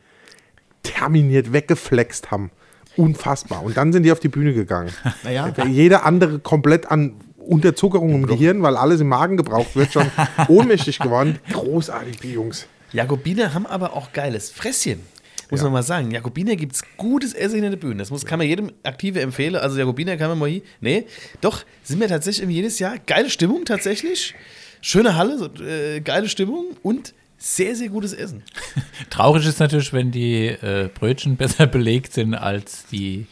terminiert 0.83 1.53
weggeflext 1.53 2.31
haben. 2.31 2.51
Unfassbar. 2.95 3.63
Und 3.63 3.77
dann 3.77 3.93
sind 3.93 4.03
die 4.03 4.11
auf 4.11 4.19
die 4.19 4.29
Bühne 4.29 4.53
gegangen. 4.53 4.91
Naja. 5.23 5.53
Jeder 5.67 6.05
andere 6.05 6.39
komplett 6.39 6.89
an 6.89 7.15
Unterzuckerung 7.37 8.13
im 8.13 8.27
Gehirn, 8.27 8.61
weil 8.61 8.75
alles 8.75 9.01
im 9.01 9.07
Magen 9.07 9.37
gebraucht 9.37 9.75
wird, 9.75 9.93
schon 9.93 10.09
ohnmächtig 10.47 10.99
geworden. 10.99 11.39
Großartig, 11.51 12.19
die 12.19 12.33
Jungs. 12.33 12.67
Jakobiner 12.91 13.53
haben 13.53 13.65
aber 13.65 13.93
auch 13.93 14.13
geiles 14.13 14.51
Fresschen. 14.51 15.01
Muss 15.49 15.59
Ja. 15.61 15.65
man 15.65 15.73
mal 15.73 15.83
sagen. 15.83 16.11
Jakobiner 16.11 16.55
gibt 16.55 16.75
es 16.75 16.83
gutes 16.97 17.33
Essen 17.33 17.63
in 17.63 17.71
der 17.71 17.77
Bühne. 17.77 17.97
Das 17.97 18.09
muss, 18.11 18.25
kann 18.25 18.37
man 18.39 18.47
jedem 18.47 18.71
Aktive 18.83 19.21
empfehlen. 19.21 19.55
Also 19.55 19.77
Jakobiner 19.79 20.17
kann 20.17 20.29
man 20.29 20.37
mal 20.39 20.49
hier. 20.49 20.61
Nee, 20.81 21.05
doch, 21.41 21.63
sind 21.83 21.99
wir 21.99 22.07
tatsächlich 22.07 22.49
jedes 22.49 22.79
Jahr. 22.79 22.95
Geile 23.05 23.29
Stimmung 23.29 23.63
tatsächlich. 23.65 24.33
Schöne 24.81 25.15
Halle, 25.15 25.37
so, 25.37 25.45
äh, 25.63 26.01
geile 26.01 26.27
Stimmung 26.29 26.65
und 26.83 27.13
sehr, 27.37 27.75
sehr 27.75 27.89
gutes 27.89 28.13
Essen. 28.13 28.43
Traurig 29.09 29.45
ist 29.47 29.59
natürlich, 29.59 29.93
wenn 29.93 30.11
die 30.11 30.47
äh, 30.47 30.89
Brötchen 30.93 31.35
besser 31.37 31.65
belegt 31.67 32.13
sind 32.13 32.33
als 32.35 32.85
die 32.91 33.25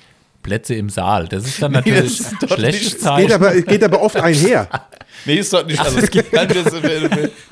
Plätze 0.44 0.76
im 0.76 0.90
Saal. 0.90 1.28
Das 1.28 1.46
ist 1.46 1.62
dann 1.62 1.72
Nee, 1.72 1.78
natürlich 1.80 2.18
das 2.20 2.20
ist 2.28 2.34
ein 2.34 2.38
doch 2.48 2.56
schlechtes 2.56 2.94
nicht- 3.04 3.18
Geht 3.18 3.32
aber, 3.34 3.62
geht 3.62 3.84
aber 3.84 4.02
oft 4.02 4.16
einher. 4.18 4.68
Nee, 5.26 5.36
ist 5.38 5.52
doch 5.54 5.66
nicht. 5.66 5.80
Also, 5.80 5.98
es 6.00 6.12
gibt 6.12 6.38
halt, 6.38 6.56
das, 6.56 6.66
muss 6.72 6.82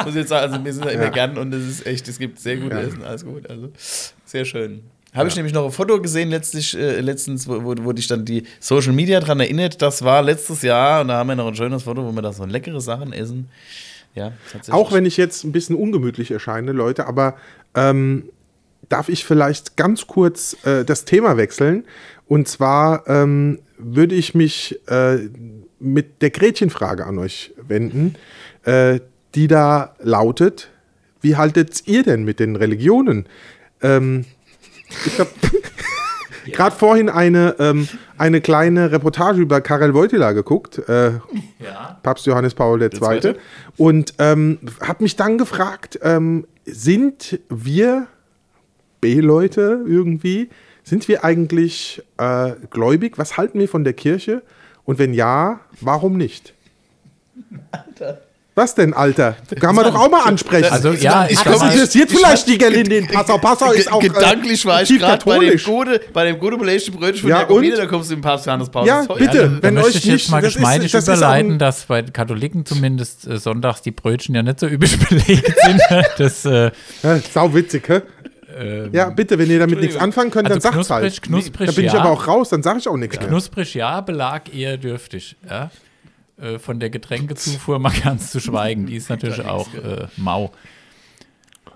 ich 0.09 0.15
jetzt 0.15 0.29
sagen, 0.29 0.51
also 0.53 0.63
wir 0.65 0.73
sind 0.73 0.85
da 0.85 0.89
immer 0.89 1.09
gern 1.09 1.37
und 1.37 1.53
es 1.53 1.65
ist 1.67 1.85
echt, 1.87 2.07
es 2.07 2.19
gibt 2.19 2.39
sehr 2.39 2.57
gutes 2.57 2.87
Essen, 2.89 3.03
alles 3.03 3.25
gut. 3.25 3.49
Also 3.49 3.71
sehr 4.33 4.45
schön. 4.45 4.81
Habe 5.13 5.29
ich 5.29 5.35
nämlich 5.35 5.53
noch 5.53 5.63
ein 5.63 5.71
Foto 5.71 6.01
gesehen 6.01 6.31
letztlich, 6.31 6.75
äh, 6.75 7.01
letztens, 7.01 7.47
wo, 7.47 7.63
wo, 7.63 7.75
wo 7.83 7.91
dich 7.91 8.07
dann 8.07 8.25
die 8.25 8.45
Social 8.59 8.91
Media 8.93 9.19
dran 9.19 9.39
erinnert. 9.39 9.79
Das 9.79 10.03
war 10.03 10.23
letztes 10.23 10.63
Jahr 10.63 11.01
und 11.01 11.09
da 11.09 11.17
haben 11.17 11.27
wir 11.27 11.35
noch 11.35 11.45
ein 11.45 11.55
schönes 11.55 11.83
Foto, 11.83 12.03
wo 12.03 12.11
wir 12.11 12.23
da 12.23 12.33
so 12.33 12.43
leckere 12.45 12.81
Sachen 12.81 13.13
essen. 13.13 13.47
Ja. 14.15 14.31
Auch 14.71 14.91
wenn 14.91 15.05
ich 15.05 15.17
jetzt 15.17 15.43
ein 15.43 15.51
bisschen 15.51 15.75
ungemütlich 15.75 16.31
erscheine, 16.31 16.71
Leute, 16.71 17.05
aber 17.05 17.35
ähm, 17.75 18.29
darf 18.89 19.07
ich 19.07 19.23
vielleicht 19.23 19.77
ganz 19.77 20.07
kurz 20.07 20.57
äh, 20.65 20.83
das 20.83 21.05
Thema 21.05 21.37
wechseln? 21.37 21.83
Und 22.27 22.47
zwar 22.47 23.07
ähm, 23.07 23.59
würde 23.77 24.15
ich 24.15 24.33
mich 24.33 24.79
äh, 24.87 25.29
mit 25.79 26.23
der 26.23 26.31
Gretchenfrage 26.31 27.05
an 27.05 27.19
euch 27.19 27.53
wenden, 27.67 28.15
äh, 28.63 28.99
die 29.35 29.47
da 29.47 29.93
lautet: 29.99 30.69
Wie 31.21 31.35
haltet 31.35 31.83
ihr 31.85 32.01
denn 32.01 32.23
mit 32.23 32.39
den 32.39 32.55
Religionen? 32.55 33.27
Ähm, 33.83 34.25
ich 35.05 35.19
habe 35.19 35.29
gerade 36.51 36.75
vorhin 36.75 37.09
eine, 37.09 37.55
ähm, 37.59 37.87
eine 38.17 38.41
kleine 38.41 38.91
Reportage 38.91 39.41
über 39.41 39.61
Karel 39.61 39.93
Wojtyla 39.93 40.31
geguckt. 40.31 40.79
Äh, 40.89 41.11
Ja. 41.59 41.99
Papst 42.03 42.25
Johannes 42.25 42.53
Paul 42.53 42.81
II. 42.81 42.89
Zweite. 42.89 43.37
Und 43.77 44.15
ähm, 44.19 44.59
habe 44.81 45.03
mich 45.03 45.15
dann 45.15 45.37
gefragt, 45.37 45.99
ähm, 46.01 46.45
sind 46.65 47.39
wir 47.49 48.07
B-Leute 49.01 49.83
irgendwie, 49.85 50.49
sind 50.83 51.07
wir 51.07 51.23
eigentlich 51.23 52.01
äh, 52.17 52.53
gläubig? 52.69 53.17
Was 53.17 53.37
halten 53.37 53.59
wir 53.59 53.67
von 53.67 53.83
der 53.83 53.93
Kirche? 53.93 54.41
Und 54.85 54.99
wenn 54.99 55.13
ja, 55.13 55.59
warum 55.81 56.17
nicht? 56.17 56.53
Was 58.55 58.75
denn, 58.75 58.93
Alter? 58.93 59.35
Kann 59.59 59.73
man 59.73 59.83
doch 59.85 59.95
auch 59.95 60.11
mal 60.11 60.21
ansprechen. 60.25 60.71
Also, 60.71 60.91
ja, 60.91 61.25
ich 61.27 61.43
mal, 61.43 61.71
interessiert 61.71 62.11
vielleicht 62.11 62.47
die 62.47 62.57
Gelindin. 62.59 63.07
Passau, 63.07 63.39
Passau 63.39 63.71
ist 63.71 63.91
auch 63.91 64.01
äh, 64.03 64.09
Gedanklich 64.09 64.63
war 64.67 64.83
ich 64.83 64.89
gerade 64.89 65.25
bei 65.25 65.39
dem 65.39 65.57
katholisch. 65.57 65.63
gute, 65.65 66.01
bei 66.13 66.25
dem 66.25 66.37
gute 66.37 66.57
belegten 66.57 66.93
Brötchen 66.93 67.21
von 67.21 67.29
Ja, 67.31 67.39
Jakobiner, 67.39 67.73
und? 67.73 67.79
da 67.81 67.85
kommst 67.87 68.11
du 68.11 68.13
im 68.13 68.21
Papst 68.21 68.45
Johannes 68.45 68.69
Paul 68.69 68.85
Ja, 68.87 69.05
bitte. 69.05 69.41
Also, 69.41 69.57
Wenn 69.63 69.73
möchte 69.73 69.89
euch 69.89 69.95
ich 69.95 70.03
jetzt 70.05 70.13
nicht- 70.13 70.29
mal 70.31 70.41
geschmeidig 70.41 70.93
überleiten, 70.93 71.57
dass 71.57 71.85
bei 71.85 72.03
Katholiken 72.03 72.63
zumindest 72.65 73.25
äh, 73.27 73.37
sonntags 73.37 73.81
die 73.81 73.89
Brötchen 73.91 74.35
ja 74.35 74.43
nicht 74.43 74.59
so 74.59 74.67
üblich 74.67 74.99
belegt 75.09 75.55
sind. 75.59 75.81
Das, 76.19 76.45
äh, 76.45 76.69
Ja, 77.01 77.19
sau 77.33 77.53
witzig, 77.55 77.89
hä? 77.89 78.01
Ja, 78.91 79.09
bitte, 79.09 79.39
wenn 79.39 79.49
ihr 79.49 79.57
damit 79.57 79.81
nichts 79.81 79.95
anfangen 79.97 80.29
könnt, 80.29 80.47
also 80.47 80.59
dann 80.59 80.61
sagt's 80.61 80.87
knusprig, 80.87 81.01
halt. 81.01 81.21
knusprig, 81.23 81.69
Da 81.69 81.75
bin 81.75 81.85
ich 81.85 81.93
ja. 81.93 81.99
aber 82.01 82.11
auch 82.11 82.27
raus, 82.27 82.49
dann 82.49 82.61
sage 82.61 82.77
ich 82.77 82.87
auch 82.87 82.97
nichts 82.97 83.17
mehr. 83.17 83.27
Knusprig 83.29 83.73
ja, 83.73 83.99
Belag 84.01 84.53
eher 84.53 84.77
dürftig. 84.77 85.35
Ja? 85.49 85.71
Äh, 86.41 86.57
von 86.57 86.79
der 86.79 86.89
Getränkezufuhr 86.89 87.77
mal 87.79 87.93
ganz 88.03 88.31
zu 88.31 88.39
schweigen. 88.39 88.87
Die 88.87 88.95
ist 88.95 89.09
natürlich 89.09 89.45
auch 89.45 89.71
äh, 89.75 90.07
mau. 90.17 90.51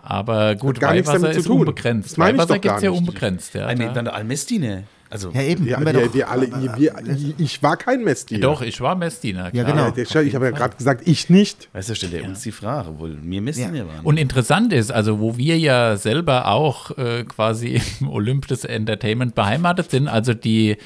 Aber 0.01 0.55
gut, 0.55 0.81
Weihwasser 0.81 1.31
ist 1.31 1.47
unbegrenzt. 1.47 2.11
Das 2.11 2.17
Weihwasser 2.17 2.59
gibt 2.59 2.77
es 2.77 2.83
ja 2.83 2.91
unbegrenzt. 2.91 3.53
Ja, 3.53 3.67
Ein 3.67 3.79
da- 3.79 3.93
dann 3.93 4.07
Almestine. 4.07 4.85
Also, 5.09 5.31
Ja, 5.31 5.41
eben. 5.41 5.65
Ja, 5.65 5.79
wir 5.79 5.85
wir, 5.85 5.93
doch. 6.05 6.13
wir 6.13 6.29
alle, 6.29 6.49
wir, 6.77 6.93
ich 7.37 7.63
war 7.63 7.77
kein 7.77 8.03
Messdiener. 8.03 8.41
Doch, 8.41 8.61
ich 8.61 8.81
war 8.81 8.95
Messdiener. 8.95 9.45
Ja, 9.53 9.63
klar. 9.63 9.65
genau. 9.65 9.85
Ja, 9.85 9.91
der, 9.91 10.03
ich 10.23 10.35
habe 10.35 10.45
ja 10.45 10.51
gerade 10.51 10.75
gesagt, 10.75 11.07
ich 11.07 11.29
nicht. 11.29 11.69
weißt 11.73 11.89
du, 11.89 11.95
stellt 11.95 12.13
er 12.13 12.25
uns 12.25 12.41
die 12.41 12.51
Frage, 12.51 12.97
wohl 12.99 13.11
mir 13.11 13.41
Messdiener 13.41 13.87
waren. 13.87 14.03
Und 14.03 14.17
interessant 14.17 14.73
ist, 14.73 14.91
also 14.91 15.19
wo 15.19 15.37
wir 15.37 15.57
ja 15.57 15.95
selber 15.97 16.47
auch 16.47 16.97
äh, 16.97 17.23
quasi 17.23 17.79
im 18.01 18.09
Olymp 18.09 18.47
des 18.47 18.65
Entertainment 18.65 19.33
beheimatet 19.35 19.91
sind, 19.91 20.07
also 20.09 20.33
die 20.33 20.77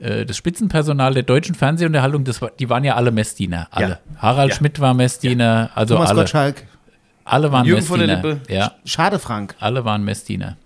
äh, 0.00 0.24
das 0.26 0.36
Spitzenpersonal 0.36 1.14
der 1.14 1.22
deutschen 1.22 1.54
Fernsehunterhaltung, 1.54 2.24
das 2.24 2.40
war, 2.42 2.50
die 2.58 2.68
waren 2.68 2.84
ja 2.84 2.94
alle 2.96 3.10
Messdiener, 3.12 3.68
alle. 3.70 3.98
Harald 4.16 4.50
Ja. 4.50 4.56
Schmidt 4.56 4.80
war 4.80 4.94
Messdiener, 4.94 5.70
also 5.74 5.94
Thomas 5.94 6.10
alle, 6.10 6.20
Gottschalk. 6.22 6.64
alle 7.24 7.52
waren 7.52 7.66
Jürgen 7.66 7.82
von 7.82 7.98
der 7.98 8.08
Messdiener. 8.08 8.34
Lippe. 8.34 8.52
Ja, 8.52 8.74
Schade, 8.84 9.18
Frank. 9.18 9.54
alle 9.60 9.84
waren 9.84 10.04
Messdiener. 10.04 10.56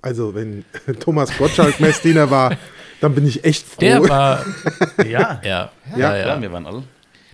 Also, 0.00 0.34
wenn 0.34 0.64
Thomas 1.00 1.36
Gottschalk 1.36 1.80
Messdiener 1.80 2.30
war, 2.30 2.56
dann 3.00 3.14
bin 3.14 3.26
ich 3.26 3.44
echt 3.44 3.66
froh. 3.66 3.80
Der 3.80 4.08
war, 4.08 4.44
ja, 4.98 5.04
ja, 5.04 5.40
Ja, 5.44 5.70
ja, 5.96 6.16
ja, 6.16 6.26
ja. 6.28 6.40
wir 6.42 6.52
waren 6.52 6.66
alle. 6.66 6.82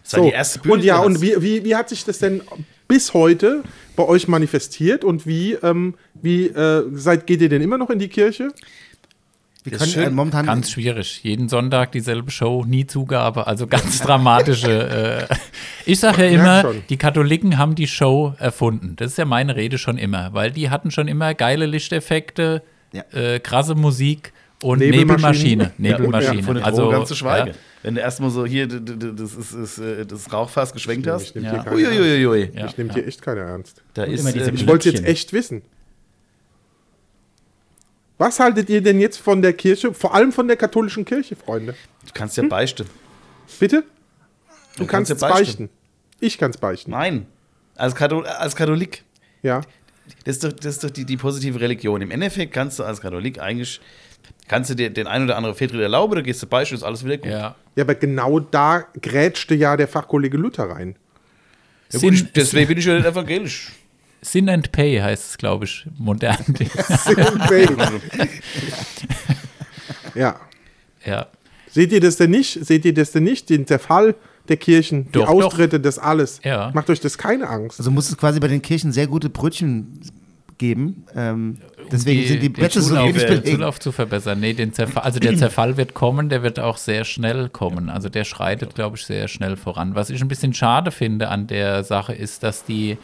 Das 0.03 0.15
war 0.15 0.21
so. 0.21 0.27
die 0.27 0.33
erste 0.33 0.59
Bühne. 0.59 0.75
und 0.75 0.85
ja, 0.85 0.99
und 0.99 1.21
wie, 1.21 1.35
wie, 1.41 1.65
wie 1.65 1.77
hat 1.77 1.89
sich 1.89 2.05
das 2.05 2.19
denn 2.19 2.41
bis 2.89 3.15
heute 3.15 3.63
bei 3.97 4.05
euch 4.05 4.29
manifestiert 4.29 5.05
und 5.05 5.27
wie, 5.27 5.53
ähm, 5.55 5.95
wie 6.21 6.47
äh, 6.47 6.85
seid, 6.95 7.27
geht 7.27 7.41
ihr 7.41 7.49
denn 7.49 7.63
immer 7.63 7.79
noch 7.79 7.91
in 7.91 7.99
die 7.99 8.09
Kirche? 8.09 8.49
Wir 9.65 9.73
Das 9.73 9.79
können 9.81 9.89
ist 9.91 9.95
schön. 9.95 10.05
äh, 10.09 10.11
momentan. 10.11 10.47
Ganz 10.47 10.71
schwierig. 10.73 11.23
Jeden 11.23 11.49
Sonntag 11.49 11.93
dieselbe 11.93 12.31
Show, 12.33 12.65
nie 12.67 12.87
Zugabe, 12.87 13.47
also 13.47 13.67
ganz 13.67 14.01
dramatische. 14.01 15.29
Äh, 15.31 15.35
ich 15.87 16.01
sage 16.01 16.25
ja 16.25 16.31
immer, 16.31 16.75
die 16.89 16.97
Katholiken 16.97 17.59
haben 17.59 17.75
die 17.75 17.87
Show 17.87 18.35
erfunden. 18.39 18.95
Das 18.97 19.13
ist 19.13 19.19
ja 19.19 19.25
meine 19.25 19.55
Rede 19.57 19.79
schon 19.79 19.99
immer, 19.99 20.33
weil 20.33 20.51
die 20.51 20.71
hatten 20.71 20.91
schon 20.91 21.07
immer 21.09 21.35
geile 21.35 21.67
Lichteffekte, 21.67 22.63
Ja. 22.93 23.03
äh, 23.13 23.39
krasse 23.41 23.75
Musik 23.75 24.33
und. 24.63 24.79
Nebelmaschine. 24.81 25.73
Nebelmaschine. 25.79 26.41
Ja, 26.41 26.43
von 26.47 26.59
also, 26.59 26.89
ganz 26.91 27.09
zu 27.09 27.15
schweigen. 27.15 27.49
ja, 27.49 27.55
Wenn 27.83 27.95
du 27.97 28.01
erstmal 28.01 28.31
so 28.31 28.45
hier 28.47 28.67
das, 28.69 29.33
ist, 29.35 29.53
ist, 29.53 29.79
äh, 29.79 30.07
das 30.07 30.33
Rauchfass 30.33 30.73
geschwenkt 30.73 31.07
Ich 31.07 31.13
hast. 31.13 31.35
nehme 31.35 31.47
Ja. 31.47 31.53
hier 31.55 31.63
keinen 31.65 31.79
ernst. 31.85 31.99
Uiuiuiui. 31.99 32.51
Ja. 32.55 32.67
Ich 32.67 32.77
nehme 32.79 32.93
hier 32.93 33.07
echt 33.07 33.23
keiner 33.23 33.41
ernst. 33.43 33.83
Da 33.95 34.05
ist, 34.05 34.21
immer 34.21 34.33
diese 34.33 34.49
ähm, 34.51 34.55
Ich 34.57 34.67
wollte 34.67 34.89
es 34.89 34.95
jetzt 34.97 35.07
echt 35.09 35.33
wissen. 35.33 35.63
Was 38.19 38.39
haltet 38.41 38.69
ihr 38.71 38.81
denn 38.83 39.01
jetzt 39.01 39.19
von 39.19 39.43
der 39.43 39.53
Kirche, 39.53 39.93
vor 39.95 40.15
allem 40.15 40.33
von 40.33 40.47
der 40.47 40.57
katholischen 40.57 41.05
Kirche, 41.05 41.35
Freunde? 41.37 41.75
du 42.07 42.11
kannst 42.15 42.37
ja 42.37 42.45
beichten. 42.45 42.87
Bitte? 43.59 43.83
Du, 44.77 44.85
Du 44.85 44.87
kannst 44.87 44.91
kannst 44.91 45.11
ja 45.11 45.15
es 45.17 45.21
beichten. 45.21 45.45
beichten. 45.69 45.71
Ich 46.21 46.39
kann 46.39 46.51
es 46.51 46.57
beichten. 46.57 46.91
Nein. 46.93 47.27
Als, 47.75 47.95
Kathol 47.95 48.27
als 48.27 48.55
Katholik. 48.55 49.03
Ja. 49.43 49.63
Das 50.25 50.37
ist 50.37 50.45
doch, 50.45 50.53
das 50.53 50.67
ist 50.77 50.85
doch 50.85 50.91
die, 50.91 51.05
die 51.05 51.17
positive 51.17 51.61
Religion. 51.61 52.01
Im 52.01 52.11
Endeffekt 52.11 52.53
kannst 52.53 52.79
du 52.79 52.85
als 52.85 53.01
Katholik 53.01 53.41
eigentlich, 53.41 53.81
kannst 54.49 54.71
du 54.71 54.75
dir 54.75 54.91
den 54.91 55.07
ein 55.07 55.25
oder 55.25 55.37
anderen 55.37 55.57
Fehltritt 55.57 55.81
erlauben, 55.81 56.15
da 56.15 56.21
gehst 56.23 56.43
du 56.43 56.47
beichten, 56.47 56.75
ist 56.75 56.83
alles 56.83 57.05
wieder 57.05 57.17
gut. 57.19 57.31
Ja. 57.31 57.55
Ja, 57.77 57.85
aber 57.85 57.95
genau 57.95 58.39
da 58.41 58.85
grätschte 59.01 59.55
ja 59.55 59.77
der 59.77 59.89
Fachkollege 59.89 60.37
Luther 60.37 60.65
rein. 60.65 60.97
Ja, 61.91 61.99
gut, 62.01 62.15
ich, 62.15 62.33
deswegen 62.33 62.69
bin 62.69 62.79
ich 62.79 62.85
ja 62.85 62.95
nicht 62.95 63.07
evangelisch. 63.07 63.73
Sin 64.23 64.49
and 64.49 64.73
Pay 64.73 64.99
heißt 65.01 65.31
es, 65.31 65.39
glaube 65.39 65.65
ich, 65.65 65.87
modern. 65.99 66.37
ja. 70.15 70.41
ja. 71.05 71.27
Seht 71.69 71.93
ihr 71.93 72.01
das 72.01 72.17
denn 72.17 72.31
nicht? 72.31 72.65
Seht 72.65 72.85
ihr 72.85 72.95
das 72.95 73.11
denn 73.11 73.25
nicht? 73.25 73.51
Den 73.51 73.67
Zerfall 73.67 74.15
der 74.49 74.57
Kirchen, 74.57 75.11
Doch, 75.13 75.23
die 75.23 75.45
Austritte, 75.45 75.81
das 75.81 75.99
alles. 75.99 76.41
Ja. 76.45 76.71
Macht 76.75 76.91
euch 76.91 77.01
das 77.01 77.19
keine 77.19 77.49
Angst. 77.49 77.79
Also 77.79 77.91
muss 77.91 78.09
es 78.09 78.17
quasi 78.17 78.41
bei 78.41 78.49
den 78.49 78.63
Kirchen 78.63 78.93
sehr 78.93 79.07
gute 79.07 79.29
Brötchen 79.29 80.01
geben. 80.59 81.05
Ähm, 81.15 81.59
deswegen 81.91 82.27
sind 82.27 82.43
die 82.43 82.49
Plätze 82.49 82.81
so 82.81 82.91
Zulauf, 82.91 83.09
wenig 83.09 83.25
den. 83.25 83.45
Zulauf 83.45 83.81
zu 83.81 83.93
verbessern. 83.93 84.41
Nee, 84.41 84.53
den 84.53 84.73
Zerfall, 84.73 85.03
also 85.03 85.19
der 85.19 85.37
Zerfall 85.37 85.77
wird 85.77 85.95
kommen, 85.95 86.29
der 86.29 86.43
wird 86.43 86.61
auch 86.61 86.77
sehr 86.77 87.05
schnell 87.05 87.49
kommen. 87.49 87.89
Also 87.89 88.09
der 88.09 88.25
schreitet, 88.25 88.75
glaube 88.75 88.97
ich, 88.97 89.05
sehr 89.05 89.29
schnell 89.29 89.57
voran. 89.57 89.95
Was 89.95 90.11
ich 90.11 90.21
ein 90.21 90.29
bisschen 90.29 90.55
schade 90.55 90.91
finde 90.91 91.29
an 91.29 91.47
der 91.47 91.85
Sache 91.85 92.13
ist, 92.15 92.43
dass 92.43 92.65
die, 92.65 92.99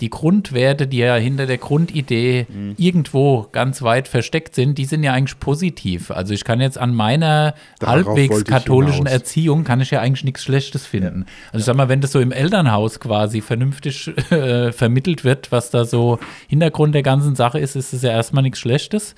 die 0.00 0.10
Grundwerte, 0.10 0.86
die 0.86 0.98
ja 0.98 1.14
hinter 1.16 1.46
der 1.46 1.58
Grundidee 1.58 2.46
Mhm. 2.48 2.74
irgendwo 2.78 3.46
ganz 3.52 3.82
weit 3.82 4.08
versteckt 4.08 4.54
sind, 4.54 4.78
die 4.78 4.84
sind 4.86 5.02
ja 5.02 5.12
eigentlich 5.12 5.38
positiv. 5.38 6.10
Also 6.10 6.32
ich 6.34 6.44
kann 6.44 6.60
jetzt 6.60 6.78
an 6.78 6.94
meiner 6.94 7.54
Darauf 7.78 8.06
halbwegs 8.06 8.44
katholischen. 8.44 9.06
Erziehung 9.06 9.64
kann 9.64 9.80
ich 9.80 9.90
ja 9.90 10.00
eigentlich 10.00 10.24
nichts 10.24 10.42
Schlechtes 10.42 10.86
finden. 10.86 11.26
Also 11.52 11.58
ich 11.58 11.64
sag 11.64 11.76
mal, 11.76 11.88
wenn 11.88 12.00
das 12.00 12.12
so 12.12 12.20
im 12.20 12.32
Elternhaus 12.32 13.00
quasi 13.00 13.40
vernünftig 13.40 14.08
äh, 14.30 14.72
vermittelt 14.72 15.24
wird, 15.24 15.52
was 15.52 15.70
da 15.70 15.84
so 15.84 16.18
Hintergrund 16.48 16.94
der 16.94 17.02
ganzen 17.02 17.34
Sache 17.34 17.58
ist, 17.58 17.76
ist 17.76 17.92
es 17.92 18.02
ja 18.02 18.10
erstmal 18.10 18.42
nichts 18.42 18.58
Schlechtes. 18.58 19.14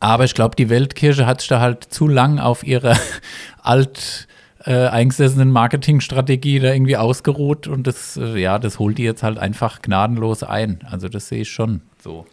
Aber 0.00 0.24
ich 0.24 0.34
glaube, 0.34 0.56
die 0.56 0.70
Weltkirche 0.70 1.26
hat 1.26 1.40
sich 1.40 1.48
da 1.48 1.60
halt 1.60 1.84
zu 1.84 2.08
lang 2.08 2.38
auf 2.38 2.64
ihre 2.66 2.96
alt 3.62 4.26
äh, 4.64 4.86
eingesessenen 4.88 5.50
Marketingstrategie 5.50 6.58
da 6.60 6.72
irgendwie 6.72 6.96
ausgeruht 6.96 7.68
und 7.68 7.86
das, 7.86 8.16
äh, 8.16 8.38
ja, 8.38 8.58
das 8.58 8.78
holt 8.78 8.98
die 8.98 9.04
jetzt 9.04 9.22
halt 9.22 9.38
einfach 9.38 9.82
gnadenlos 9.82 10.42
ein. 10.42 10.80
Also 10.90 11.08
das 11.08 11.28
sehe 11.28 11.42
ich 11.42 11.50
schon 11.50 11.80
so. 12.02 12.26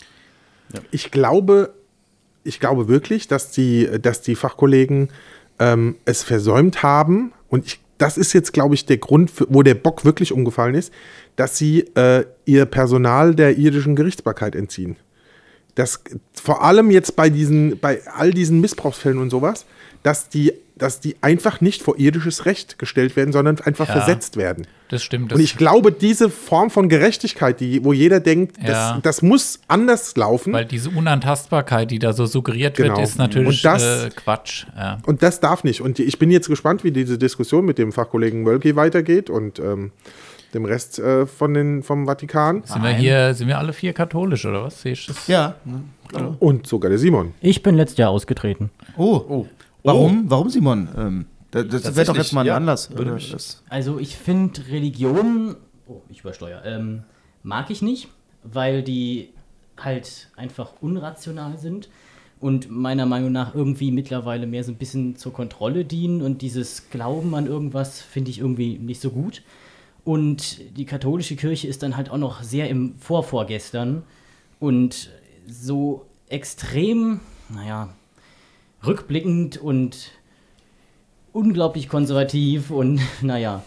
Ich 0.91 1.11
glaube, 1.11 1.73
ich 2.43 2.59
glaube 2.59 2.87
wirklich, 2.87 3.27
dass 3.27 3.51
die, 3.51 3.89
dass 4.01 4.21
die 4.21 4.35
Fachkollegen 4.35 5.09
ähm, 5.59 5.95
es 6.05 6.23
versäumt 6.23 6.83
haben, 6.83 7.31
und 7.49 7.65
ich, 7.65 7.79
das 7.97 8.17
ist 8.17 8.33
jetzt, 8.33 8.53
glaube 8.53 8.75
ich, 8.75 8.85
der 8.85 8.97
Grund, 8.97 9.31
wo 9.47 9.63
der 9.63 9.75
Bock 9.75 10.03
wirklich 10.03 10.33
umgefallen 10.33 10.75
ist, 10.75 10.91
dass 11.35 11.57
sie 11.57 11.81
äh, 11.95 12.25
ihr 12.45 12.65
Personal 12.65 13.35
der 13.35 13.57
irdischen 13.57 13.95
Gerichtsbarkeit 13.95 14.55
entziehen. 14.55 14.97
Das 15.75 16.01
vor 16.33 16.63
allem 16.63 16.89
jetzt 16.89 17.15
bei 17.15 17.29
diesen, 17.29 17.79
bei 17.79 18.01
all 18.15 18.31
diesen 18.31 18.61
Missbrauchsfällen 18.61 19.19
und 19.19 19.29
sowas, 19.29 19.65
dass 20.03 20.29
die, 20.29 20.53
dass 20.77 20.99
die 20.99 21.15
einfach 21.21 21.61
nicht 21.61 21.81
vor 21.81 21.97
irdisches 21.97 22.45
Recht 22.45 22.77
gestellt 22.79 23.15
werden, 23.15 23.31
sondern 23.33 23.59
einfach 23.61 23.87
Ja. 23.87 23.93
versetzt 23.95 24.37
werden. 24.37 24.67
Das 24.89 25.03
stimmt. 25.03 25.31
Das 25.31 25.37
Und 25.39 25.43
ich 25.43 25.57
glaube, 25.57 25.91
diese 25.91 26.29
Form 26.29 26.69
von 26.69 26.89
Gerechtigkeit, 26.89 27.59
die, 27.59 27.83
wo 27.83 27.91
jeder 27.91 28.19
denkt, 28.19 28.57
Ja. 28.61 28.93
das, 28.93 29.01
das 29.01 29.21
muss 29.21 29.59
anders 29.67 30.15
laufen. 30.15 30.53
Weil 30.53 30.65
diese 30.65 30.89
Unantastbarkeit, 30.91 31.91
die 31.91 31.99
da 31.99 32.13
so 32.13 32.25
suggeriert 32.25 32.77
Genau. 32.77 32.95
wird, 32.97 33.07
ist 33.07 33.17
natürlich 33.17 33.61
das- 33.61 34.05
äh, 34.05 34.09
Quatsch. 34.15 34.65
Ja. 34.77 34.99
Und 35.05 35.23
das 35.23 35.39
darf 35.39 35.63
nicht. 35.63 35.81
Und 35.81 35.97
ich 35.99 36.19
bin 36.19 36.29
jetzt 36.29 36.47
gespannt, 36.49 36.83
wie 36.83 36.91
diese 36.91 37.17
Diskussion 37.17 37.65
mit 37.65 37.77
dem 37.79 37.91
Fachkollegen 37.91 38.45
Wölki 38.45 38.75
weitergeht 38.75 39.29
und 39.29 39.59
ähm, 39.59 39.91
dem 40.55 40.65
Rest 40.65 40.97
äh, 40.99 41.25
von 41.27 41.53
den, 41.53 41.83
vom 41.83 42.05
Vatikan. 42.07 42.63
Sind 42.65 42.81
wir 42.83 42.89
hier, 42.93 43.33
sind 43.33 43.47
wir 43.47 43.57
alle 43.59 43.73
vier 43.73 43.93
katholisch 43.93 44.45
oder 44.45 44.63
was? 44.63 44.81
Sehe 44.81 44.93
ich 44.93 45.05
das? 45.05 45.27
Ja. 45.27 45.55
Und 46.39 46.65
sogar 46.67 46.89
der 46.89 46.97
Simon. 46.99 47.33
Ich 47.41 47.61
bin 47.61 47.75
letztes 47.75 47.97
Jahr 47.97 48.09
ausgetreten. 48.09 48.71
Oh. 48.97 49.45
Warum? 49.83 50.25
Warum, 50.29 50.49
Simon? 50.49 50.87
Ähm, 50.97 51.25
da- 51.51 51.63
das 51.63 51.95
wäre 51.95 52.07
doch 52.07 52.15
jetzt 52.17 52.33
mal 52.33 52.41
ein 52.41 52.47
ja. 52.47 52.55
Anlass. 52.55 52.89
Würde 52.89 53.03
oder? 53.03 53.13
mich- 53.15 53.31
Das, 53.31 53.63
Also 53.69 53.99
ich 53.99 54.15
finde 54.15 54.61
Religion, 54.69 55.55
oh, 55.87 56.01
ich 56.09 56.21
übersteuere, 56.21 56.63
ähm, 56.65 57.03
mag 57.43 57.69
ich 57.69 57.81
nicht, 57.81 58.07
weil 58.43 58.81
die 58.81 59.29
halt 59.77 60.29
einfach 60.37 60.73
unrational 60.81 61.57
sind 61.57 61.89
und 62.39 62.69
meiner 62.71 63.05
Meinung 63.05 63.31
nach 63.31 63.53
irgendwie 63.55 63.91
mittlerweile 63.91 64.47
mehr 64.47 64.63
so 64.63 64.71
ein 64.71 64.77
bisschen 64.77 65.15
zur 65.17 65.33
Kontrolle 65.33 65.85
dienen 65.85 66.21
und 66.21 66.41
dieses 66.41 66.89
Glauben 66.89 67.35
an 67.35 67.45
irgendwas 67.47 68.01
finde 68.01 68.31
ich 68.31 68.39
irgendwie 68.39 68.77
nicht 68.77 69.01
so 69.01 69.09
gut. 69.11 69.41
Und 70.05 70.77
die 70.77 70.85
katholische 70.85 71.35
Kirche 71.35 71.67
ist 71.67 71.83
dann 71.83 71.97
halt 71.97 72.11
auch 72.11 72.17
noch 72.17 72.43
sehr 72.43 72.69
im 72.69 72.95
Vorvorgestern 72.99 74.03
und 74.59 75.09
so 75.47 76.05
extrem, 76.29 77.19
naja, 77.49 77.89
rückblickend 78.85 79.57
und 79.57 80.11
unglaublich 81.33 81.89
konservativ 81.89 82.69
und 82.69 83.01
naja, 83.21 83.63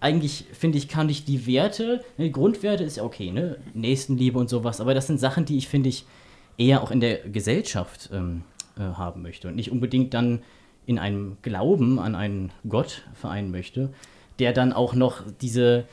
eigentlich 0.00 0.46
finde 0.52 0.78
ich, 0.78 0.88
kann 0.88 1.10
ich 1.10 1.26
die 1.26 1.46
Werte, 1.46 2.02
ne, 2.16 2.24
die 2.24 2.32
Grundwerte 2.32 2.82
ist 2.84 2.96
ja 2.96 3.04
okay, 3.04 3.30
ne? 3.30 3.58
Nächstenliebe 3.74 4.38
und 4.38 4.48
sowas, 4.48 4.80
aber 4.80 4.94
das 4.94 5.06
sind 5.06 5.20
Sachen, 5.20 5.44
die 5.44 5.58
ich 5.58 5.68
finde 5.68 5.90
ich 5.90 6.06
eher 6.56 6.82
auch 6.82 6.90
in 6.90 7.00
der 7.00 7.18
Gesellschaft 7.18 8.08
ähm, 8.12 8.44
äh, 8.76 8.80
haben 8.80 9.20
möchte 9.22 9.48
und 9.48 9.56
nicht 9.56 9.70
unbedingt 9.70 10.14
dann 10.14 10.42
in 10.86 10.98
einem 10.98 11.36
Glauben 11.42 11.98
an 11.98 12.14
einen 12.14 12.50
Gott 12.68 13.02
vereinen 13.14 13.50
möchte, 13.50 13.92
der 14.38 14.52
dann 14.52 14.72
auch 14.72 14.94
noch 14.94 15.22
diese, 15.40 15.84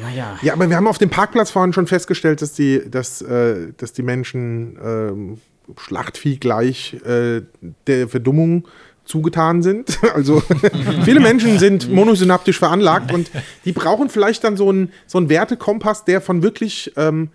naja, 0.00 0.38
Ja, 0.42 0.54
aber 0.54 0.68
wir 0.68 0.76
haben 0.76 0.86
auf 0.86 0.98
dem 0.98 1.10
Parkplatz 1.10 1.50
vorhin 1.50 1.72
schon 1.72 1.86
festgestellt, 1.86 2.42
dass 2.42 2.52
die, 2.52 2.82
dass, 2.90 3.20
äh, 3.22 3.72
dass 3.76 3.92
die 3.92 4.02
Menschen 4.02 4.78
ähm, 4.82 5.40
Schlachtvieh 5.76 6.38
gleich 6.38 6.94
äh, 7.04 7.42
der 7.86 8.08
Verdummung 8.08 8.68
zugetan 9.04 9.62
sind. 9.62 9.98
Also 10.14 10.42
viele 11.04 11.20
Menschen 11.20 11.58
sind 11.58 11.90
monosynaptisch 11.90 12.58
veranlagt 12.58 13.12
und 13.12 13.30
die 13.64 13.72
brauchen 13.72 14.08
vielleicht 14.08 14.44
dann 14.44 14.56
so 14.56 14.68
einen, 14.68 14.92
so 15.06 15.18
einen 15.18 15.28
Wertekompass, 15.28 16.04
der 16.04 16.20
von 16.20 16.42
wirklich, 16.42 16.92
ähm, 16.96 17.30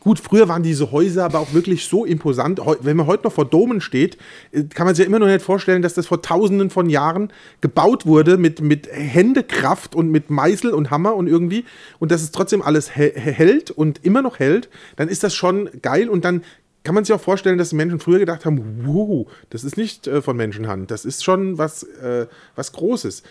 gut, 0.00 0.18
früher 0.18 0.48
waren 0.48 0.62
diese 0.62 0.90
Häuser 0.92 1.24
aber 1.24 1.38
auch 1.38 1.54
wirklich 1.54 1.86
so 1.86 2.04
imposant. 2.04 2.60
Wenn 2.82 2.96
man 2.96 3.06
heute 3.06 3.24
noch 3.24 3.32
vor 3.32 3.44
Domen 3.46 3.80
steht, 3.80 4.18
äh, 4.52 4.64
kann 4.64 4.84
man 4.86 4.94
sich 4.94 5.04
ja 5.04 5.08
immer 5.08 5.18
noch 5.20 5.26
nicht 5.26 5.40
vorstellen, 5.42 5.80
dass 5.82 5.94
das 5.94 6.06
vor 6.06 6.20
tausenden 6.20 6.68
von 6.70 6.90
Jahren 6.90 7.32
gebaut 7.60 8.04
wurde 8.04 8.36
mit, 8.36 8.60
mit 8.60 8.88
Händekraft 8.90 9.94
und 9.94 10.10
mit 10.10 10.30
Meißel 10.30 10.72
und 10.72 10.90
Hammer 10.90 11.14
und 11.14 11.28
irgendwie 11.28 11.64
und 11.98 12.10
dass 12.12 12.22
es 12.22 12.30
trotzdem 12.32 12.60
alles 12.62 12.90
hä- 12.90 13.16
hält 13.18 13.70
und 13.70 14.04
immer 14.04 14.20
noch 14.22 14.38
hält, 14.38 14.68
dann 14.96 15.08
ist 15.08 15.22
das 15.24 15.34
schon 15.34 15.68
geil 15.82 16.08
und 16.08 16.24
dann 16.24 16.42
kann 16.88 16.94
man 16.94 17.04
sich 17.04 17.14
auch 17.14 17.20
vorstellen, 17.20 17.58
dass 17.58 17.68
die 17.68 17.76
Menschen 17.76 18.00
früher 18.00 18.18
gedacht 18.18 18.46
haben, 18.46 18.80
wow, 18.86 19.30
das 19.50 19.62
ist 19.62 19.76
nicht 19.76 20.06
äh, 20.06 20.22
von 20.22 20.38
Menschenhand, 20.38 20.90
das 20.90 21.04
ist 21.04 21.22
schon 21.22 21.58
was, 21.58 21.82
äh, 21.82 22.26
was 22.56 22.72
Großes. 22.72 23.24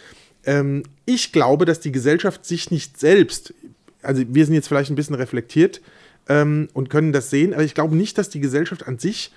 Ähm, 0.45 0.83
ich 1.07 1.31
glaube, 1.31 1.65
dass 1.65 1.79
die 1.79 1.91
Gesellschaft 1.91 2.45
sich 2.45 2.69
nicht 2.69 2.99
selbst, 2.99 3.55
also 4.03 4.21
wir 4.27 4.45
sind 4.45 4.53
jetzt 4.53 4.67
vielleicht 4.67 4.91
ein 4.91 4.95
bisschen 4.95 5.15
reflektiert 5.15 5.81
ähm, 6.29 6.69
und 6.73 6.91
können 6.91 7.13
das 7.13 7.31
sehen, 7.31 7.55
aber 7.55 7.63
ich 7.63 7.73
glaube 7.73 7.95
nicht, 7.95 8.19
dass 8.19 8.29
die 8.29 8.41
Gesellschaft 8.41 8.87
an 8.87 8.99
sich 8.99 9.31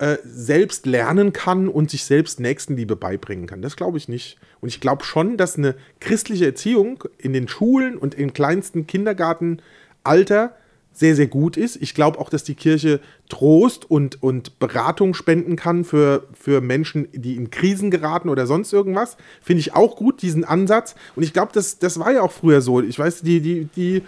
äh, 0.00 0.18
selbst 0.22 0.84
lernen 0.84 1.32
kann 1.32 1.66
und 1.68 1.90
sich 1.90 2.04
selbst 2.04 2.40
Nächstenliebe 2.40 2.94
beibringen 2.94 3.46
kann. 3.46 3.62
Das 3.62 3.76
glaube 3.76 3.96
ich 3.96 4.06
nicht. 4.06 4.36
Und 4.60 4.68
ich 4.68 4.82
glaube 4.82 5.02
schon, 5.02 5.38
dass 5.38 5.56
eine 5.56 5.76
christliche 6.00 6.44
Erziehung 6.44 7.04
in 7.16 7.32
den 7.32 7.48
Schulen 7.48 7.96
und 7.96 8.14
im 8.16 8.34
kleinsten 8.34 8.86
Kindergartenalter 8.86 10.54
sehr, 10.96 11.14
sehr 11.14 11.26
gut 11.26 11.58
ist. 11.58 11.76
Ich 11.76 11.94
glaube 11.94 12.18
auch, 12.18 12.30
dass 12.30 12.42
die 12.42 12.54
Kirche 12.54 13.00
Trost 13.28 13.90
und, 13.90 14.22
und 14.22 14.58
Beratung 14.58 15.12
spenden 15.12 15.54
kann 15.54 15.84
für, 15.84 16.24
für 16.32 16.62
Menschen, 16.62 17.08
die 17.12 17.36
in 17.36 17.50
Krisen 17.50 17.90
geraten 17.90 18.30
oder 18.30 18.46
sonst 18.46 18.72
irgendwas. 18.72 19.18
Finde 19.42 19.60
ich 19.60 19.74
auch 19.74 19.96
gut, 19.96 20.22
diesen 20.22 20.44
Ansatz. 20.44 20.94
Und 21.14 21.22
ich 21.22 21.34
glaube, 21.34 21.50
das, 21.52 21.78
das 21.78 21.98
war 21.98 22.12
ja 22.12 22.22
auch 22.22 22.32
früher 22.32 22.62
so. 22.62 22.80
Ich 22.80 22.98
weiß, 22.98 23.20
die, 23.20 23.40
die, 23.40 23.68
die, 23.76 24.02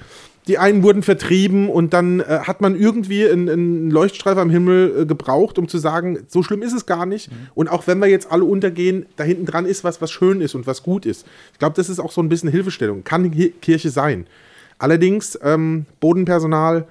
die 0.47 0.57
einen 0.57 0.83
wurden 0.83 1.03
vertrieben 1.03 1.69
und 1.69 1.93
dann 1.93 2.21
äh, 2.21 2.41
hat 2.45 2.63
man 2.63 2.75
irgendwie 2.75 3.29
einen, 3.29 3.51
einen 3.51 3.91
Leuchtstreifen 3.91 4.41
am 4.41 4.51
Himmel 4.51 5.01
äh, 5.03 5.07
gebraucht, 5.07 5.59
um 5.59 5.69
zu 5.69 5.77
sagen, 5.77 6.21
so 6.27 6.43
schlimm 6.43 6.63
ist 6.63 6.73
es 6.73 6.87
gar 6.87 7.05
nicht. 7.05 7.31
Und 7.55 7.69
auch 7.69 7.87
wenn 7.87 7.99
wir 7.99 8.09
jetzt 8.09 8.33
alle 8.33 8.45
untergehen, 8.45 9.05
da 9.17 9.25
hinten 9.25 9.45
dran 9.45 9.67
ist 9.67 9.85
was, 9.85 10.01
was 10.01 10.11
schön 10.11 10.41
ist 10.41 10.55
und 10.55 10.67
was 10.67 10.83
gut 10.83 11.05
ist. 11.05 11.27
Ich 11.53 11.59
glaube, 11.59 11.77
das 11.77 11.91
ist 11.91 12.01
auch 12.01 12.13
so 12.13 12.23
ein 12.23 12.31
bisschen 12.31 12.49
Hilfestellung. 12.49 13.05
Kann 13.05 13.31
Kirche 13.61 13.91
sein. 13.91 14.27
Allerdings, 14.79 15.39
ähm, 15.43 15.87
Bodenpersonal 16.01 16.87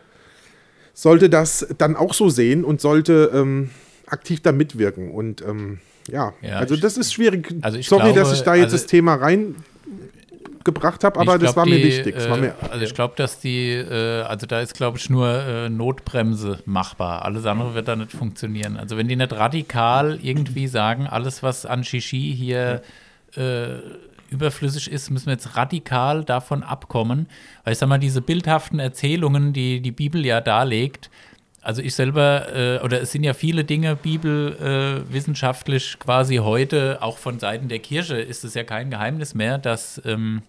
sollte 0.94 1.30
das 1.30 1.68
dann 1.78 1.96
auch 1.96 2.14
so 2.14 2.30
sehen 2.30 2.64
und 2.66 2.82
sollte 2.82 3.32
ähm, 3.34 3.70
aktiv 4.08 4.42
da 4.42 4.52
mitwirken. 4.52 5.12
Und 5.12 5.42
ähm, 5.42 5.80
Ja, 6.12 6.34
Ja, 6.42 6.58
also 6.60 6.76
das 6.76 6.98
ist 6.98 7.14
schwierig. 7.14 7.54
Also 7.62 7.78
ich 7.78 7.88
Sorry, 7.88 8.14
dass 8.14 8.30
glaube, 8.30 8.34
ich 8.36 8.42
da 8.44 8.56
jetzt 8.56 8.64
also- 8.66 8.78
das 8.78 8.86
Thema 8.88 9.16
reingebracht 9.16 11.04
habe, 11.04 11.20
aber 11.20 11.36
Ich 11.36 11.42
das 11.42 11.54
glaub, 11.54 11.56
war 11.58 11.66
mir 11.66 11.78
die, 11.78 11.84
wichtig. 11.84 12.16
Das 12.16 12.30
war 12.30 12.38
äh, 12.38 12.42
mir, 12.42 12.56
also 12.72 12.84
ich 12.84 12.94
glaube, 12.94 13.14
dass 13.18 13.40
die, 13.40 13.72
äh, 13.72 14.22
also 14.24 14.46
da 14.48 14.60
ist, 14.62 14.74
glaube 14.74 14.98
ich, 14.98 15.10
nur 15.10 15.28
äh, 15.30 15.70
Notbremse 15.70 16.60
machbar. 16.66 17.24
Alles 17.26 17.46
andere 17.46 17.74
wird 17.74 17.88
da 17.88 17.96
nicht 17.96 18.12
funktionieren. 18.12 18.78
Also 18.78 18.98
wenn 18.98 19.08
die 19.08 19.16
nicht 19.16 19.34
radikal 19.34 20.20
irgendwie 20.22 20.68
sagen, 20.68 21.08
alles, 21.08 21.44
was 21.44 21.66
an 21.66 21.84
Shishi 21.84 22.34
hier 22.36 22.82
äh, 23.36 23.76
überflüssig 24.30 24.92
ist, 24.92 25.10
müssen 25.10 25.28
wir 25.28 25.34
jetzt 25.34 25.56
radikal 25.56 26.24
davon 26.24 26.64
abkommen. 26.64 27.28
Weil 27.64 27.74
ich 27.74 27.80
sag 27.80 27.90
mal, 27.90 27.98
diese 27.98 28.22
bildhaften 28.22 28.80
Erzählungen, 28.80 29.54
die 29.54 29.82
die 29.82 29.92
Bibel 29.92 30.26
ja 30.26 30.42
darlegt, 30.42 31.10
also 31.62 31.82
ich 31.82 31.96
selber, 31.96 32.56
äh, 32.56 32.80
oder 32.80 33.02
es 33.02 33.12
sind 33.12 33.24
ja 33.24 33.34
viele 33.34 33.66
Dinge 33.66 33.98
bibelwissenschaftlich 33.98 35.96
äh, 35.96 35.98
quasi 35.98 36.36
heute, 36.38 37.00
auch 37.02 37.18
von 37.18 37.40
Seiten 37.40 37.68
der 37.68 37.80
Kirche, 37.80 38.16
ist 38.16 38.46
es 38.46 38.54
ja 38.54 38.64
kein 38.64 38.90
Geheimnis 38.90 39.36
mehr, 39.36 39.58
dass 39.58 40.02
ähm, 40.06 40.44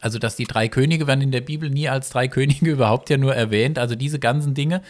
also 0.00 0.18
dass 0.18 0.36
die 0.36 0.44
drei 0.44 0.68
Könige 0.68 1.06
werden 1.06 1.20
in 1.20 1.30
der 1.30 1.40
Bibel 1.40 1.70
nie 1.70 1.88
als 1.88 2.10
drei 2.10 2.28
Könige 2.28 2.70
überhaupt 2.70 3.10
ja 3.10 3.18
nur 3.18 3.34
erwähnt. 3.34 3.78
Also 3.78 3.94
diese 3.94 4.18
ganzen 4.18 4.54
Dinge, 4.54 4.82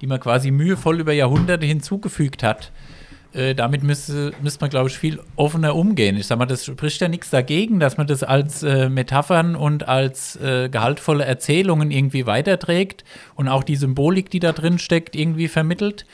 die 0.00 0.06
man 0.06 0.20
quasi 0.20 0.50
mühevoll 0.50 1.00
über 1.00 1.12
Jahrhunderte 1.12 1.66
hinzugefügt 1.66 2.42
hat, 2.42 2.70
äh, 3.38 3.54
damit 3.54 3.84
müsste, 3.84 4.32
müsste 4.42 4.60
man, 4.62 4.70
glaube 4.70 4.88
ich, 4.88 4.98
viel 4.98 5.20
offener 5.36 5.76
umgehen. 5.76 6.16
Ich 6.16 6.26
sage 6.26 6.40
mal, 6.40 6.46
das 6.46 6.66
spricht 6.66 7.00
ja 7.00 7.08
nichts 7.08 7.30
dagegen, 7.30 7.78
dass 7.78 7.96
man 7.96 8.08
das 8.08 8.24
als 8.24 8.64
äh, 8.64 8.88
Metaphern 8.88 9.54
und 9.54 9.86
als 9.86 10.34
äh, 10.36 10.68
gehaltvolle 10.68 11.24
Erzählungen 11.24 11.92
irgendwie 11.92 12.26
weiterträgt 12.26 13.04
und 13.36 13.46
auch 13.46 13.62
die 13.62 13.76
Symbolik, 13.76 14.28
die 14.30 14.40
da 14.40 14.52
drin 14.52 14.80
steckt, 14.80 15.14
irgendwie 15.14 15.46
vermittelt. 15.46 16.04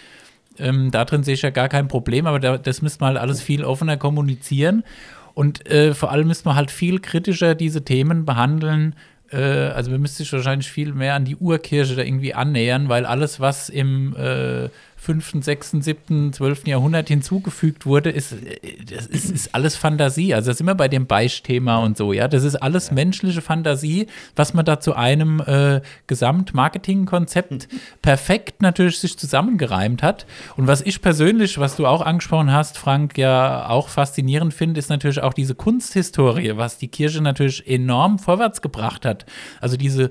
Ähm, 0.58 0.90
da 0.90 1.06
drin 1.06 1.24
sehe 1.24 1.34
ich 1.34 1.42
ja 1.42 1.50
gar 1.50 1.68
kein 1.68 1.88
Problem, 1.88 2.26
aber 2.26 2.40
da, 2.40 2.58
das 2.58 2.82
müsste 2.82 3.00
man 3.00 3.14
halt 3.14 3.18
alles 3.18 3.40
viel 3.40 3.64
offener 3.64 3.96
kommunizieren. 3.96 4.84
Und 5.32 5.66
äh, 5.68 5.94
vor 5.94 6.12
allem 6.12 6.28
müsste 6.28 6.46
man 6.48 6.56
halt 6.56 6.70
viel 6.70 7.00
kritischer 7.00 7.54
diese 7.54 7.84
Themen 7.84 8.26
behandeln. 8.26 8.94
Äh, 9.32 9.38
also 9.38 9.90
man 9.90 10.00
müsste 10.00 10.18
sich 10.18 10.32
wahrscheinlich 10.32 10.70
viel 10.70 10.92
mehr 10.92 11.14
an 11.14 11.24
die 11.24 11.36
Urkirche 11.36 11.96
da 11.96 12.02
irgendwie 12.02 12.34
annähern, 12.34 12.88
weil 12.88 13.06
alles, 13.06 13.40
was 13.40 13.68
im 13.68 14.14
äh, 14.16 14.68
5., 15.04 15.44
6., 15.44 15.70
7., 15.80 16.32
12. 16.32 16.66
Jahrhundert 16.66 17.08
hinzugefügt 17.08 17.84
wurde, 17.84 18.08
ist, 18.08 18.32
äh, 18.32 18.58
das 18.90 19.06
ist, 19.06 19.30
ist 19.30 19.54
alles 19.54 19.76
Fantasie. 19.76 20.32
Also 20.32 20.48
das 20.48 20.56
ist 20.56 20.60
immer 20.62 20.74
bei 20.74 20.88
dem 20.88 21.06
Beisch-Thema 21.06 21.78
und 21.78 21.98
so, 21.98 22.14
ja. 22.14 22.26
Das 22.26 22.42
ist 22.42 22.56
alles 22.56 22.90
menschliche 22.90 23.42
Fantasie, 23.42 24.06
was 24.34 24.54
man 24.54 24.64
da 24.64 24.80
zu 24.80 24.94
einem 24.94 25.40
äh, 25.40 25.82
Gesamtmarketingkonzept 26.06 27.68
perfekt 28.00 28.62
natürlich 28.62 28.98
sich 28.98 29.18
zusammengereimt 29.18 30.02
hat. 30.02 30.24
Und 30.56 30.68
was 30.68 30.80
ich 30.80 31.02
persönlich, 31.02 31.58
was 31.58 31.76
du 31.76 31.86
auch 31.86 32.00
angesprochen 32.00 32.50
hast, 32.50 32.78
Frank, 32.78 33.18
ja 33.18 33.68
auch 33.68 33.88
faszinierend 33.88 34.54
finde, 34.54 34.78
ist 34.78 34.88
natürlich 34.88 35.22
auch 35.22 35.34
diese 35.34 35.54
Kunsthistorie, 35.54 36.52
was 36.56 36.78
die 36.78 36.88
Kirche 36.88 37.20
natürlich 37.20 37.68
enorm 37.68 38.18
vorwärts 38.18 38.62
gebracht 38.62 39.04
hat. 39.04 39.26
Also 39.60 39.76
diese 39.76 40.10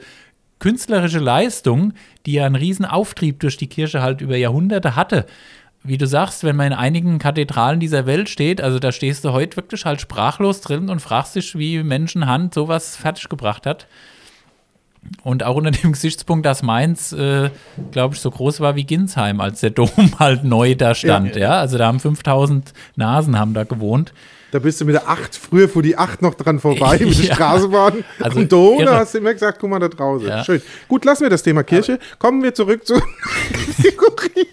künstlerische 0.64 1.20
Leistung, 1.20 1.91
die 2.26 2.32
ja 2.32 2.45
einen 2.45 2.55
riesen 2.55 2.86
Auftrieb 2.86 3.41
durch 3.41 3.57
die 3.57 3.68
Kirche 3.68 4.01
halt 4.01 4.22
über 4.22 4.38
Jahrhunderte 4.38 4.95
hatte. 4.95 5.26
Wie 5.84 5.97
du 5.97 6.07
sagst, 6.07 6.45
wenn 6.45 6.55
man 6.55 6.68
in 6.68 6.74
einigen 6.74 7.20
Kathedralen 7.20 7.82
dieser 7.82 8.05
Welt 8.05 8.30
steht, 8.30 8.61
also 8.61 8.80
da 8.80 8.93
stehst 8.93 9.26
du 9.26 9.34
heute 9.34 9.57
wirklich 9.57 9.84
halt 9.84 9.99
sprachlos 9.99 10.61
drin 10.61 10.88
und 10.88 11.01
fragst 11.01 11.36
dich, 11.36 11.57
wie 11.57 11.84
Menschenhand 11.84 12.53
sowas 12.53 12.95
fertiggebracht 12.95 13.66
hat. 13.66 13.88
Und 15.24 15.43
auch 15.43 15.57
unter 15.57 15.72
dem 15.72 15.91
Gesichtspunkt, 15.91 16.45
dass 16.45 16.64
Mainz, 16.64 17.11
äh, 17.11 17.49
glaube 17.91 18.16
ich, 18.16 18.22
so 18.22 18.32
groß 18.32 18.61
war 18.61 18.78
wie 18.78 18.86
Ginsheim, 18.86 19.41
als 19.41 19.59
der 19.59 19.70
Dom 19.72 19.89
halt 20.18 20.45
neu 20.45 20.76
da 20.76 20.95
stand. 20.95 21.36
Ja, 21.36 21.59
also 21.59 21.78
da 21.78 21.88
haben 21.88 21.99
5000 21.99 22.72
Nasen 22.95 23.38
haben 23.38 23.53
da 23.53 23.66
gewohnt. 23.66 24.14
Da 24.54 24.60
bist 24.60 24.80
du 24.80 24.86
mit 24.86 24.93
der 24.93 25.10
8, 25.10 25.36
früher 25.36 25.68
fuhr 25.68 25.82
die 25.82 25.97
8 25.97 26.22
noch 26.22 26.36
dran 26.36 26.60
vorbei, 26.60 26.99
mit 27.04 27.18
der 27.18 27.26
Ja. 27.26 27.34
Straßenbahn. 27.36 28.04
Also 28.20 28.39
und 28.39 28.51
da 28.51 28.58
irre. 28.58 28.95
hast 28.97 29.14
du 29.16 29.18
immer 29.18 29.34
gesagt, 29.34 29.58
guck 29.60 29.70
mal 29.70 29.80
da 29.80 29.88
draußen. 29.88 30.28
Ja. 30.28 30.43
Schön. 30.43 30.62
Gut, 30.88 31.06
lassen 31.06 31.24
wir 31.24 31.30
das 31.32 31.41
Thema 31.41 31.64
Kirche. 31.64 31.97
Kommen 32.20 32.43
wir 32.43 32.54
zurück 32.54 32.86
zur 32.86 33.01
Kategorie. 33.54 34.47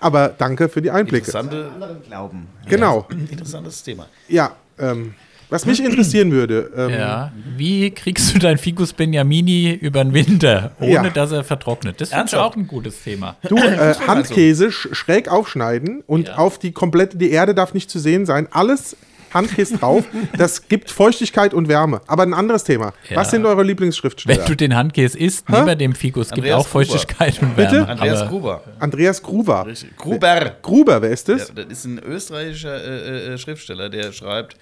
Aber 0.00 0.28
danke 0.36 0.68
für 0.68 0.82
die 0.82 0.90
Einblicke. 0.90 1.26
Interessante, 1.26 1.70
Glauben. 2.08 2.48
Genau. 2.68 3.06
interessantes 3.10 3.82
Thema. 3.82 4.06
Ja, 4.28 4.56
ähm, 4.78 5.14
was 5.50 5.66
mich 5.66 5.84
interessieren 5.84 6.32
würde, 6.32 6.72
ähm, 6.76 6.90
Ja. 6.90 7.32
Wie 7.56 7.90
kriegst 7.90 8.34
du 8.34 8.38
dein 8.40 8.58
Ficus 8.58 8.92
Beniamini 8.92 9.72
über 9.74 10.02
den 10.02 10.12
Winter, 10.14 10.72
ohne 10.80 10.90
Ja. 10.90 11.10
dass 11.10 11.30
er 11.30 11.44
vertrocknet? 11.44 12.00
Das 12.00 12.10
Ernsthaft? 12.10 12.42
auch 12.42 12.56
ein 12.56 12.66
gutes 12.66 13.02
Thema. 13.04 13.36
du 13.48 13.56
äh, 13.56 13.94
Handkäse 14.06 14.72
sch 14.72 14.88
schräg 14.92 15.28
aufschneiden 15.28 16.02
und 16.06 16.28
Ja. 16.28 16.36
auf 16.38 16.58
die 16.58 16.72
komplette, 16.72 17.18
die 17.18 17.30
Erde 17.30 17.54
darf 17.54 17.72
nicht 17.74 17.88
zu 17.90 17.98
sehen 18.00 18.26
sein. 18.26 18.48
Alles 18.50 18.96
Handkäse 19.34 19.76
drauf. 19.78 20.04
Das 20.38 20.68
gibt 20.68 20.90
Feuchtigkeit 20.90 21.52
und 21.52 21.68
Wärme. 21.68 22.00
Aber 22.06 22.22
ein 22.22 22.32
anderes 22.34 22.64
Thema. 22.64 22.92
Ja. 23.10 23.16
Was 23.16 23.30
sind 23.30 23.44
eure 23.44 23.58
Wenn 23.58 23.66
Lieblingsschriftsteller? 23.66 24.44
du 24.44 24.54
den 24.54 24.74
Handkäse 24.74 25.18
isst, 25.18 25.48
neben 25.48 25.78
dem 25.78 25.94
Ficus 25.94 26.28
gibt 26.28 26.38
Andreas 26.38 26.60
auch 26.60 26.66
Feuchtigkeit 26.68 27.42
und 27.42 27.56
Bitte? 27.56 27.72
Wärme. 27.72 27.88
Andreas 27.88 28.20
aber, 28.20 28.30
Gruber. 28.30 28.62
Andreas 28.78 29.22
Gruber. 29.22 29.66
Richtig. 29.66 29.96
Gruber. 29.96 30.56
Gruber, 30.62 31.02
wer 31.02 31.10
ist 31.10 31.28
Ja, 31.28 31.34
das? 31.36 31.52
das 31.54 31.66
ist 31.66 31.84
ein 31.84 31.98
österreichischer 31.98 32.82
äh, 32.82 33.34
äh, 33.34 33.38
Schriftsteller, 33.38 33.88
der 33.90 34.12
schreibt 34.12 34.56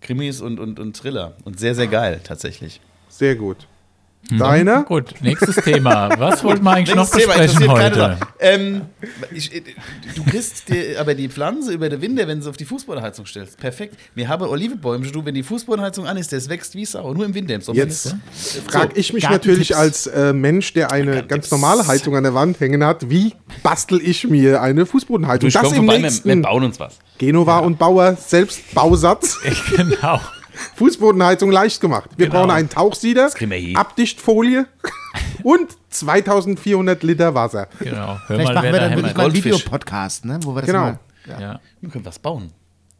Krimis 0.00 0.40
und, 0.40 0.60
und, 0.60 0.78
und 0.78 0.96
Thriller. 0.96 1.34
Und 1.44 1.58
sehr, 1.58 1.74
sehr 1.74 1.86
geil, 1.86 2.20
tatsächlich. 2.22 2.80
Sehr 3.08 3.36
gut. 3.36 3.66
Deiner? 4.30 4.82
Gut, 4.82 5.14
nächstes 5.22 5.56
Thema. 5.56 6.10
Was 6.18 6.44
wollten 6.44 6.62
wir 6.62 6.72
eigentlich 6.72 6.94
noch 6.94 7.08
Thema, 7.08 7.34
besprechen 7.38 7.66
keine 7.66 7.70
heute? 7.70 8.18
Ähm, 8.40 8.82
ich, 9.32 9.54
äh, 9.54 9.62
du 10.14 10.22
kriegst 10.24 10.68
dir 10.68 11.00
aber 11.00 11.14
die 11.14 11.28
Pflanze 11.28 11.72
über 11.72 11.88
den 11.88 12.02
Winter, 12.02 12.28
wenn 12.28 12.38
du 12.38 12.44
sie 12.44 12.50
auf 12.50 12.58
die 12.58 12.66
Fußbodenheizung 12.66 13.24
stellst. 13.24 13.58
Perfekt. 13.58 13.96
Wir 14.14 14.28
haben 14.28 14.42
Olivebäume, 14.46 15.06
du, 15.06 15.24
wenn 15.24 15.34
die 15.34 15.42
Fußbodenheizung 15.42 16.06
an 16.06 16.18
ist, 16.18 16.32
das 16.32 16.48
wächst 16.50 16.74
wie 16.74 16.84
Sau. 16.84 17.14
Nur 17.14 17.24
im 17.24 17.34
Winter, 17.34 17.54
im 17.54 17.62
Sommer 17.62 17.78
Jetzt 17.78 18.06
nicht. 18.06 18.70
frage 18.70 18.98
ich 18.98 19.12
mich 19.14 19.28
natürlich 19.28 19.74
als 19.74 20.06
äh, 20.06 20.34
Mensch, 20.34 20.74
der 20.74 20.92
eine 20.92 21.26
ganz 21.26 21.50
normale 21.50 21.86
Heizung 21.86 22.14
an 22.14 22.24
der 22.24 22.34
Wand 22.34 22.60
hängen 22.60 22.84
hat, 22.84 23.08
wie 23.08 23.32
bastel 23.62 23.98
ich 24.02 24.28
mir 24.28 24.60
eine 24.60 24.84
Fußbodenheizung? 24.84 25.48
Du 25.48 25.58
Das 25.58 25.72
im 25.72 25.76
vorbei, 25.76 25.86
wir, 25.86 25.92
wir 25.92 25.98
nächsten 26.02 26.42
bauen 26.42 26.64
uns 26.64 26.78
was. 26.78 26.98
Genova 27.16 27.60
und 27.60 27.78
Bauer 27.78 28.16
Selbstbausatz. 28.16 29.38
genau. 29.76 30.20
Fußbodenheizung 30.76 31.50
leicht 31.50 31.80
gemacht. 31.80 32.10
Wir 32.16 32.26
Genau. 32.26 32.40
brauchen 32.40 32.50
einen 32.50 32.68
Tauchsieder. 32.68 33.30
Abdichtfolie 33.74 34.66
und 35.42 35.68
2400 35.90 37.02
Liter 37.02 37.34
Wasser. 37.34 37.68
genau. 37.78 38.18
Hör 38.18 38.18
Vielleicht 38.26 38.44
mal, 38.48 38.54
machen 38.54 38.62
wer 38.64 38.72
wir 38.72 38.80
da 38.80 38.88
dann 38.88 38.96
wirklich 38.98 39.16
mal 39.16 39.24
einen. 39.24 39.34
Videopodcast, 39.34 40.24
ne? 40.24 40.38
Wo 40.42 40.54
wir 40.54 40.60
das 40.62 40.66
Genau. 40.66 40.80
mal 40.80 40.98
Ja. 41.40 41.60
Wir 41.80 41.90
können 41.90 42.04
was 42.04 42.18
bauen. 42.18 42.52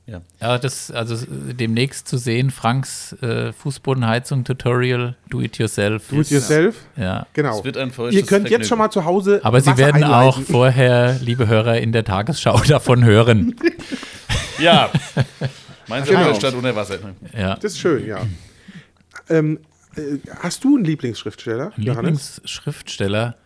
Ja. 0.07 0.23
Ja, 0.41 0.57
das, 0.57 0.91
also 0.91 1.17
demnächst 1.29 2.09
zu 2.09 2.17
sehen, 2.17 2.51
Franks 2.51 3.13
äh, 3.21 3.53
Fußbodenheizung-Tutorial, 3.53 5.17
do 5.29 5.43
it 5.43 5.59
yourself. 5.59 6.09
Do 6.09 6.23
it 6.23 6.31
yourself. 6.31 6.77
Ja. 6.97 7.27
Genau. 7.35 7.59
Es 7.59 7.65
wird 7.65 7.77
ein 7.77 7.93
Ihr 8.11 8.25
könnt 8.25 8.49
jetzt 8.49 8.69
schon 8.69 8.79
mal 8.79 8.89
zu 8.91 9.05
Hause. 9.05 9.41
Aber 9.43 9.61
Sie 9.61 9.67
Wasser 9.67 9.77
werden 9.79 10.05
auch 10.05 10.37
einleiten. 10.39 10.47
vorher, 10.53 11.19
liebe 11.21 11.47
Hörer, 11.47 11.77
in 11.79 11.93
der 11.93 12.05
Tagesschau 12.05 12.59
davon 12.69 13.05
hören. 13.05 13.55
Ja. 14.59 14.89
Mainz 15.89 16.09
Genau. 16.09 16.25
genau. 16.25 16.35
Stadt 16.35 16.55
unter 16.55 16.75
Wasser. 16.77 16.99
Ja. 17.37 17.55
Das 17.57 17.73
ist 17.73 17.79
schön, 17.79 18.07
ja. 18.07 18.21
Ähm, 19.29 19.59
äh, 19.97 20.19
hast 20.41 20.65
du 20.65 20.77
einen 20.77 20.85
Lieblingsschriftsteller, 20.85 21.73
Johannes? 21.77 22.37
Lieblingsschriftsteller? 22.37 23.37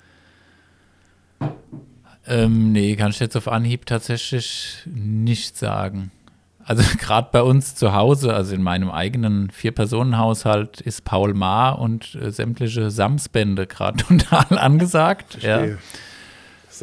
Ähm, 2.27 2.73
nee, 2.73 2.95
kann 2.97 3.11
ich 3.11 3.19
jetzt 3.19 3.37
auf 3.37 3.49
Anhieb 3.49 3.87
tatsächlich 3.87 4.83
nicht 4.87 5.57
sagen. 5.57 6.11
Also 6.65 6.83
gerade 6.99 7.29
bei 7.33 7.43
uns 7.43 7.75
zu 7.75 7.95
Hause, 7.95 8.35
also 8.35 8.55
in 8.55 8.63
meinem 8.63 8.91
eigenen 8.91 9.51
Vier-Personen-Haushalt, 9.51 10.81
ist 10.81 11.05
Paul 11.05 11.35
Maar 11.35 11.79
und 11.79 12.15
äh, 12.15 12.31
sämtliche 12.31 12.91
Sams-Bände 12.91 13.67
gerade 13.67 14.05
total 14.05 14.59
angesagt. 14.59 15.43
Ja. 15.43 15.67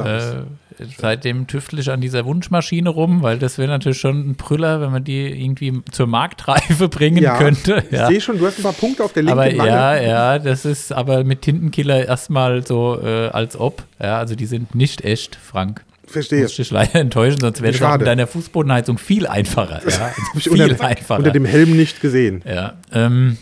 Äh, 0.06 0.86
seitdem 0.98 1.48
tüftel 1.48 1.80
ich 1.80 1.92
an 1.92 2.00
dieser 2.02 2.26
Wunschmaschine 2.26 2.90
rum, 2.90 3.22
weil 3.22 3.38
das 3.38 3.58
wäre 3.58 3.68
natürlich 3.70 4.00
schon 4.00 4.30
ein 4.30 4.36
Brüller, 4.36 4.80
wenn 4.82 4.92
man 4.92 5.04
die 5.04 5.28
irgendwie 5.28 5.82
zur 5.92 6.08
Marktreife 6.08 6.88
bringen 6.90 7.22
ja, 7.24 7.38
könnte. 7.38 7.84
ich 7.90 7.98
Ja. 7.98 8.08
sehe 8.08 8.22
schon, 8.22 8.38
du 8.40 8.48
hast 8.48 8.60
ein 8.60 8.64
paar 8.64 8.74
Punkte 8.74 9.04
auf 9.04 9.12
der 9.14 9.24
linken 9.24 9.40
Aber 9.40 9.46
Wange. 9.58 9.68
ja, 9.70 9.96
ja, 10.02 10.40
das 10.40 10.66
ist 10.66 10.92
aber 10.94 11.24
mit 11.24 11.42
Tintenkiller 11.42 12.06
erstmal 12.08 12.66
so 12.66 13.00
äh, 13.04 13.28
als 13.30 13.60
ob. 13.60 13.84
Ja, 14.02 14.18
also 14.20 14.36
die 14.36 14.46
sind 14.46 14.74
nicht 14.76 15.04
echt, 15.04 15.36
Frank. 15.36 15.84
Verstehe. 16.08 16.42
Muss 16.44 16.52
ich 16.52 16.58
dich 16.58 16.72
leider 16.72 16.96
enttäuschen, 16.96 17.40
sonst 17.40 17.62
wäre 17.62 17.74
auch 17.76 17.78
Schade. 17.78 18.00
mit 18.00 18.08
deiner 18.08 18.26
Fußbodenheizung 18.26 18.98
viel 18.98 19.28
einfacher. 19.28 19.82
Ja, 19.88 20.12
ich 20.36 20.44
viel 20.50 20.62
unter, 20.64 20.84
einfacher. 20.86 21.20
unter 21.20 21.32
dem 21.32 21.46
Helm 21.46 21.76
nicht 21.78 22.02
gesehen. 22.02 22.42
Ja, 22.48 22.74
ähm, 22.92 23.38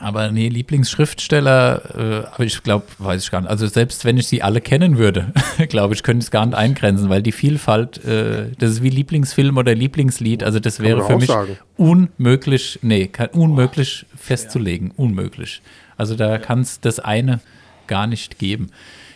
aber 0.00 0.30
nee, 0.30 0.48
Lieblingsschriftsteller, 0.48 1.82
äh, 1.94 2.26
aber 2.34 2.44
ich 2.44 2.62
glaube, 2.62 2.86
weiß 2.98 3.24
ich 3.24 3.30
gar 3.30 3.42
nicht. 3.42 3.50
Also 3.50 3.66
selbst 3.66 4.04
wenn 4.04 4.16
ich 4.16 4.26
sie 4.26 4.42
alle 4.42 4.60
kennen 4.60 4.96
würde, 4.98 5.32
glaube 5.68 5.94
ich, 5.94 6.02
könnte 6.02 6.20
ich 6.20 6.26
es 6.26 6.30
gar 6.30 6.46
nicht 6.46 6.56
eingrenzen, 6.56 7.08
weil 7.10 7.22
die 7.22 7.32
Vielfalt, 7.32 8.02
äh, 8.04 8.50
das 8.58 8.70
ist 8.70 8.82
wie 8.82 8.90
Lieblingsfilm 8.90 9.56
oder 9.56 9.74
Lieblingslied, 9.74 10.42
also 10.42 10.58
das 10.58 10.80
wäre 10.80 11.04
für 11.04 11.16
mich 11.16 11.26
sagen. 11.26 11.58
unmöglich, 11.76 12.78
nee, 12.82 13.06
kann, 13.08 13.28
unmöglich 13.32 14.06
festzulegen, 14.16 14.90
unmöglich. 14.96 15.60
Also 15.96 16.14
da 16.16 16.38
kann 16.38 16.60
es 16.60 16.80
das 16.80 16.98
eine 16.98 17.40
gar 17.86 18.06
nicht 18.06 18.38
geben. 18.38 18.70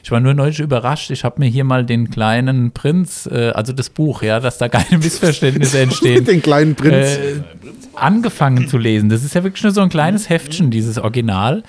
Ich 0.04 0.10
war 0.10 0.20
nur 0.20 0.32
neulich 0.32 0.60
überrascht. 0.60 1.10
Ich 1.10 1.24
habe 1.24 1.40
mir 1.40 1.48
hier 1.48 1.64
mal 1.64 1.84
den 1.84 2.08
kleinen 2.10 2.70
Prinz, 2.70 3.26
äh, 3.30 3.50
also 3.50 3.72
das 3.72 3.90
Buch, 3.90 4.22
ja, 4.22 4.40
dass 4.40 4.58
da 4.58 4.68
keine 4.68 4.98
Missverständnisse 5.02 5.78
entstehen, 5.82 6.24
Den 6.24 6.40
kleinen 6.40 6.74
Prinz. 6.74 7.16
äh, 7.16 7.42
angefangen 8.02 8.68
zu 8.68 8.78
lesen. 8.78 9.08
Das 9.08 9.24
ist 9.24 9.34
ja 9.34 9.44
wirklich 9.44 9.62
nur 9.62 9.72
so 9.72 9.80
ein 9.80 9.88
kleines 9.88 10.28
Heftchen, 10.28 10.70
dieses 10.70 10.98
Original. 10.98 11.62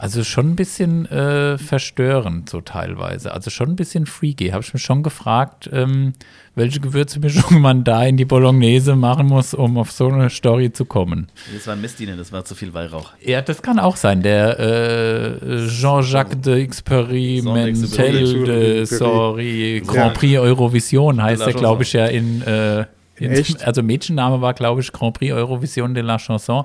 Also 0.00 0.24
schon 0.24 0.52
ein 0.52 0.56
bisschen 0.56 1.04
äh, 1.10 1.58
verstörend, 1.58 2.48
so 2.48 2.62
teilweise. 2.62 3.34
Also 3.34 3.50
schon 3.50 3.68
ein 3.68 3.76
bisschen 3.76 4.06
freaky. 4.06 4.48
Habe 4.48 4.64
ich 4.64 4.72
mich 4.72 4.82
schon 4.82 5.02
gefragt, 5.02 5.68
ähm, 5.74 6.14
welche 6.54 6.80
Gewürzmischung 6.80 7.60
man 7.60 7.84
da 7.84 8.04
in 8.04 8.16
die 8.16 8.24
Bolognese 8.24 8.96
machen 8.96 9.26
muss, 9.26 9.52
um 9.52 9.76
auf 9.76 9.92
so 9.92 10.08
eine 10.08 10.30
Story 10.30 10.72
zu 10.72 10.86
kommen. 10.86 11.28
Das 11.52 11.66
war 11.66 11.74
ein 11.74 11.82
Messdiener, 11.82 12.16
das 12.16 12.32
war 12.32 12.46
zu 12.46 12.54
viel 12.54 12.72
Weihrauch. 12.72 13.10
Ja, 13.20 13.42
das 13.42 13.60
kann 13.60 13.78
auch 13.78 13.96
sein. 13.96 14.22
Der 14.22 14.58
äh, 14.58 15.68
Jean-Jacques 15.68 16.40
de 16.40 16.62
Experimentel 16.62 18.44
de 18.44 18.84
Sorry 18.86 19.82
Grand 19.86 20.14
Prix 20.14 20.38
Eurovision 20.38 21.22
heißt 21.22 21.44
der, 21.44 21.52
glaube 21.52 21.82
ich, 21.82 21.92
ja 21.92 22.06
in, 22.06 22.40
äh, 22.40 22.80
in 22.80 22.86
Echt? 23.20 23.64
Also 23.66 23.82
Mädchenname 23.82 24.40
war, 24.40 24.54
glaube 24.54 24.80
ich, 24.80 24.92
Grand 24.92 25.14
Prix 25.18 25.32
Eurovision 25.32 25.94
de 25.94 26.02
la 26.02 26.18
Chanson. 26.18 26.64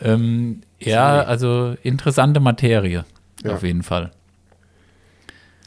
Ähm, 0.00 0.62
ja, 0.80 1.22
also 1.22 1.76
interessante 1.82 2.40
Materie, 2.40 3.04
Ja. 3.44 3.52
auf 3.54 3.62
jeden 3.62 3.82
Fall. 3.82 4.10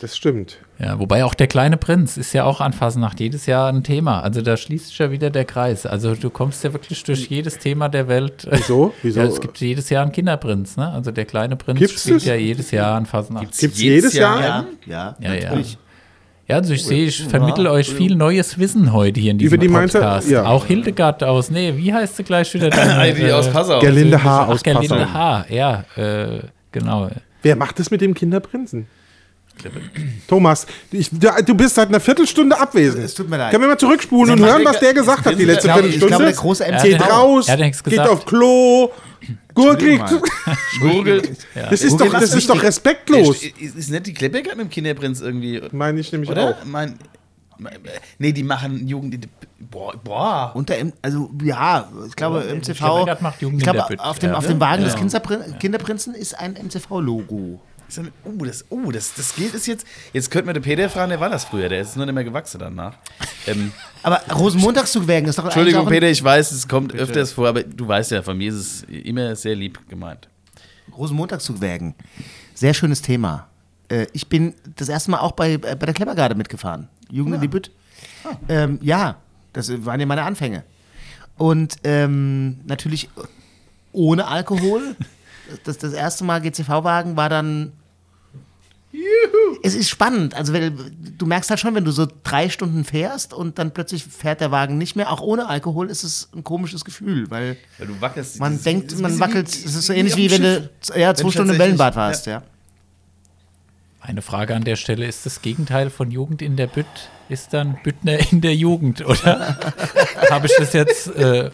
Das 0.01 0.17
stimmt. 0.17 0.57
Ja, 0.77 0.99
wobei 0.99 1.23
auch 1.23 1.33
der 1.33 1.47
kleine 1.47 1.77
Prinz 1.77 2.17
ist 2.17 2.33
ja 2.33 2.43
auch 2.43 2.59
an 2.59 2.73
Fasnacht 2.73 3.21
jedes 3.21 3.45
Jahr 3.45 3.69
ein 3.71 3.81
Thema. 3.85 4.19
Also 4.19 4.41
da 4.41 4.57
schließt 4.57 4.87
sich 4.87 4.97
ja 4.97 5.09
wieder 5.09 5.29
der 5.29 5.45
Kreis. 5.45 5.85
Also 5.85 6.15
du 6.15 6.29
kommst 6.29 6.65
ja 6.65 6.73
wirklich 6.73 7.01
durch 7.05 7.27
jedes 7.29 7.59
Thema 7.59 7.87
der 7.87 8.09
Welt. 8.09 8.45
Wieso? 8.51 8.93
Wieso? 9.01 9.21
Ja, 9.21 9.25
es 9.25 9.39
gibt 9.39 9.57
jedes 9.61 9.89
Jahr 9.89 10.03
einen 10.03 10.11
Kinderprinz, 10.11 10.75
ne? 10.75 10.89
Also 10.91 11.11
der 11.11 11.23
kleine 11.23 11.55
Prinz 11.55 11.79
Gibt's 11.79 12.01
spielt 12.01 12.17
das? 12.17 12.25
ja 12.25 12.35
jedes 12.35 12.71
Jahr 12.71 12.95
an 12.97 13.05
Fasnacht. 13.05 13.57
Gibt's 13.57 13.79
jedes 13.81 14.13
Jahr? 14.15 14.41
Ja, 14.41 14.65
ja, 14.85 15.15
Ja, 15.21 15.33
ja. 15.33 15.43
natürlich. 15.45 15.73
Ja, 15.73 15.79
also 16.49 16.73
ich 16.73 16.83
sehe, 16.83 17.05
ich 17.07 17.23
vermittle 17.23 17.71
euch 17.71 17.89
viel 17.89 18.15
neues 18.15 18.59
Wissen 18.59 18.93
heute 18.93 19.19
hier 19.19 19.31
in 19.31 19.37
diesem 19.37 19.53
Über 19.55 19.61
die 19.61 19.67
Mainzer- 19.69 19.99
Podcast. 19.99 20.29
ja. 20.29 20.45
Auch 20.45 20.65
Hildegard 20.65 21.23
aus, 21.23 21.49
nee, 21.49 21.73
wie 21.75 21.93
heißt 21.93 22.17
sie 22.17 22.23
gleich 22.23 22.53
wieder? 22.53 22.69
Deine, 22.71 23.13
Die 23.13 23.31
aus 23.31 23.49
Passau. 23.49 23.79
Gerlinde 23.79 24.19
Ach, 24.23 24.47
aus 24.47 24.61
Gerlinde 24.63 24.95
Passau. 24.95 25.13
Haar, 25.13 25.45
ja, 25.51 25.83
äh, 25.95 26.39
genau. 26.71 27.09
Wer 27.41 27.55
macht 27.55 27.79
das 27.79 27.89
mit 27.91 28.01
dem 28.01 28.13
Kinderprinzen? 28.13 28.87
Thomas, 30.27 30.67
ich, 30.91 31.09
du 31.09 31.55
bist 31.55 31.75
seit 31.75 31.87
einer 31.89 31.99
Viertelstunde 31.99 32.59
abwesend. 32.59 33.03
Es 33.03 33.13
tut 33.13 33.29
mir 33.29 33.37
leid. 33.37 33.51
Können 33.51 33.63
wir 33.63 33.69
mal 33.69 33.77
zurückspulen 33.77 34.33
und 34.39 34.45
hören, 34.45 34.63
was 34.65 34.79
der 34.79 34.93
gesagt 34.93 35.25
hat 35.25 35.37
die 35.39 35.45
letzte 35.45 35.67
Ich 35.67 35.73
glaube, 35.73 35.87
ich 35.87 35.95
Viertelstunde? 35.97 36.07
glaube, 36.07 36.23
der 36.25 36.33
große 36.33 36.65
hat 36.75 36.83
geht 36.83 37.01
raus, 37.01 37.47
er 37.47 37.53
hat 37.53 37.59
nichts 37.61 37.83
geht 37.83 37.91
gesagt. 37.91 38.09
auf 38.09 38.25
Klo, 38.25 38.91
gurgelt. 39.53 40.01
Gurgelt. 40.79 41.29
Das 41.69 41.81
ist 41.81 41.99
doch, 41.99 42.11
das 42.11 42.33
ist 42.33 42.49
doch 42.49 42.61
respektlos. 42.61 43.43
Ist, 43.43 43.75
ist 43.75 43.89
nicht 43.89 44.07
die 44.07 44.13
Kleppecker 44.13 44.55
mit 44.55 44.65
dem 44.65 44.69
Kinderprinz 44.69 45.21
irgendwie, 45.21 45.61
Meine 45.71 45.99
ich 45.99 46.11
nämlich 46.11 46.29
oder? 46.29 46.49
auch. 46.49 46.65
Mein, 46.65 46.97
nee, 48.19 48.31
die 48.33 48.43
machen 48.43 48.87
Jugend. 48.87 49.27
Boah, 49.71 49.93
boah. 50.03 50.53
M- 50.69 50.93
also 51.01 51.31
ja, 51.43 51.89
ich 52.07 52.15
glaube, 52.15 52.43
MCV. 52.43 52.81
Macht 53.21 53.41
Jugend 53.41 53.59
Ich 53.59 53.63
glaube, 53.63 53.83
auf 53.99 54.19
dem, 54.19 54.29
Ja. 54.31 54.35
auf 54.35 54.45
dem 54.45 54.59
Wagen 54.59 54.83
des 54.83 54.93
Ja. 54.93 54.99
Kinderprin 54.99 55.57
Kinderprinzen 55.59 56.13
ist 56.13 56.37
ein 56.37 56.55
MCV-Logo. 56.55 57.59
Ist 57.87 57.97
dann- 57.97 58.11
Oh, 58.23 58.43
das, 58.43 58.65
oh 58.69 58.91
das, 58.91 59.13
das 59.13 59.35
gilt 59.35 59.53
es 59.53 59.65
jetzt. 59.67 59.85
Jetzt 60.13 60.31
könnten 60.31 60.47
wir 60.47 60.53
den 60.53 60.63
Peter 60.63 60.89
fragen, 60.89 61.09
der 61.09 61.19
war 61.19 61.29
das 61.29 61.45
früher. 61.45 61.69
Der 61.69 61.81
ist 61.81 61.95
nur 61.95 62.05
nicht 62.05 62.15
mehr 62.15 62.23
gewachsen 62.23 62.59
danach. 62.59 62.95
Ähm, 63.47 63.71
Aber 64.03 64.21
Rosenmontagszugwägen 64.33 65.29
ist 65.29 65.37
doch 65.37 65.45
Entschuldigung, 65.45 65.85
Peter, 65.87 66.09
ich 66.09 66.23
weiß, 66.23 66.51
es 66.51 66.67
kommt 66.67 66.93
öfters 66.95 67.31
vor, 67.31 67.47
aber 67.47 67.63
du 67.63 67.87
weißt 67.87 68.11
ja, 68.11 68.21
von 68.23 68.37
mir 68.37 68.49
ist 68.49 68.55
es 68.55 68.83
immer 68.83 69.35
sehr 69.35 69.55
lieb 69.55 69.79
gemeint. 69.87 70.27
ein 70.87 70.93
Rosenmontagszugwägen. 70.93 71.93
Sehr 72.53 72.73
schönes 72.73 73.01
Thema. 73.01 73.47
Äh, 73.89 74.07
ich 74.13 74.27
bin 74.29 74.55
das 74.77 74.89
erste 74.89 75.11
Mal 75.11 75.19
auch 75.19 75.33
bei, 75.33 75.53
äh, 75.53 75.57
bei 75.57 75.75
der 75.85 75.93
Kleppergarde 75.93 76.35
mitgefahren. 76.35 76.87
Jugend 77.11 77.35
in 77.35 77.41
die 77.41 77.47
Bütt. 77.47 77.69
Ähm, 78.49 78.79
ja, 78.81 79.17
das 79.53 79.71
waren 79.85 79.99
ja 79.99 80.05
meine 80.07 80.23
Anfänge. 80.23 80.63
Und 81.37 81.75
ähm, 81.83 82.59
natürlich 82.65 83.09
ohne 83.91 84.25
Alkohol. 84.27 84.95
Das, 85.63 85.77
das 85.77 85.93
erste 85.93 86.23
Mal 86.23 86.41
GCV-Wagen 86.41 87.15
war 87.17 87.29
dann. 87.29 87.71
Es 89.61 89.75
ist 89.75 89.89
spannend. 89.89 90.33
Also, 90.35 90.53
wenn, 90.53 90.77
du 91.17 91.25
merkst 91.25 91.49
halt 91.49 91.59
schon, 91.59 91.75
wenn 91.75 91.83
du 91.83 91.91
so 91.91 92.07
drei 92.23 92.49
Stunden 92.49 92.85
fährst 92.85 93.33
und 93.33 93.59
dann 93.59 93.73
plötzlich 93.73 94.05
fährt 94.05 94.39
der 94.39 94.51
Wagen 94.51 94.77
nicht 94.77 94.95
mehr. 94.95 95.11
Auch 95.11 95.19
ohne 95.21 95.49
Alkohol 95.49 95.89
ist 95.89 96.03
es 96.03 96.29
ein 96.33 96.43
komisches 96.45 96.85
Gefühl, 96.85 97.29
weil 97.29 97.57
Weil 97.77 97.87
du 97.87 97.99
wackelst. 97.99 98.39
man 98.39 98.61
denkt, 98.61 98.97
man 98.99 99.19
wackelt. 99.19 99.45
bisschen 99.47 99.67
Es 99.69 99.75
ist 99.75 99.87
so 99.87 99.93
wie 99.93 99.97
ähnlich 99.97 100.15
wie 100.15 100.27
dem 100.29 100.41
wenn 100.43 100.53
Schiff. 100.63 100.69
du 100.93 100.99
ja, 100.99 101.13
zwei 101.13 101.31
Stunden 101.31 101.53
im 101.53 101.59
Wellenbad 101.59 101.95
warst, 101.95 102.25
ja. 102.25 102.43
Eine 103.99 104.21
Frage 104.21 104.55
an 104.55 104.63
der 104.63 104.75
Stelle: 104.77 105.05
Ist 105.07 105.25
das 105.25 105.41
Gegenteil 105.41 105.89
von 105.89 106.11
Jugend 106.11 106.41
in 106.41 106.55
der 106.55 106.67
Bütt? 106.67 106.85
Ist 107.27 107.53
dann 107.53 107.77
Büttner 107.83 108.31
in 108.31 108.39
der 108.41 108.55
Jugend, 108.55 109.03
oder? 109.05 109.57
Habe 110.29 110.45
ich 110.45 110.53
das 110.57 110.73
jetzt 110.73 111.07
äh, 111.15 111.49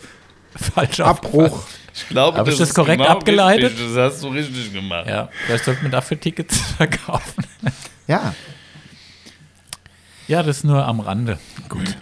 falsch 0.55 0.99
Abbruch. 0.99 1.43
aufgefasst? 1.43 1.79
Ich 1.93 2.07
glaube, 2.09 2.37
Habe 2.37 2.49
ich 2.51 2.57
das 2.57 2.69
ist 2.69 2.75
korrekt 2.75 2.99
genau 3.01 3.11
abgeleitet? 3.11 3.71
Richtig. 3.71 3.93
Das 3.95 4.13
hast 4.13 4.23
du 4.23 4.29
richtig 4.29 4.71
gemacht. 4.73 5.07
Ja, 5.07 5.29
vielleicht 5.45 5.65
sollten 5.65 5.83
wir 5.83 5.89
dafür 5.89 6.19
Tickets 6.19 6.57
verkaufen. 6.77 7.45
Ja, 8.07 8.33
Ja, 10.27 10.43
das 10.43 10.63
nur 10.63 10.85
am 10.85 10.99
Rande. 11.01 11.37
Gut. 11.69 11.95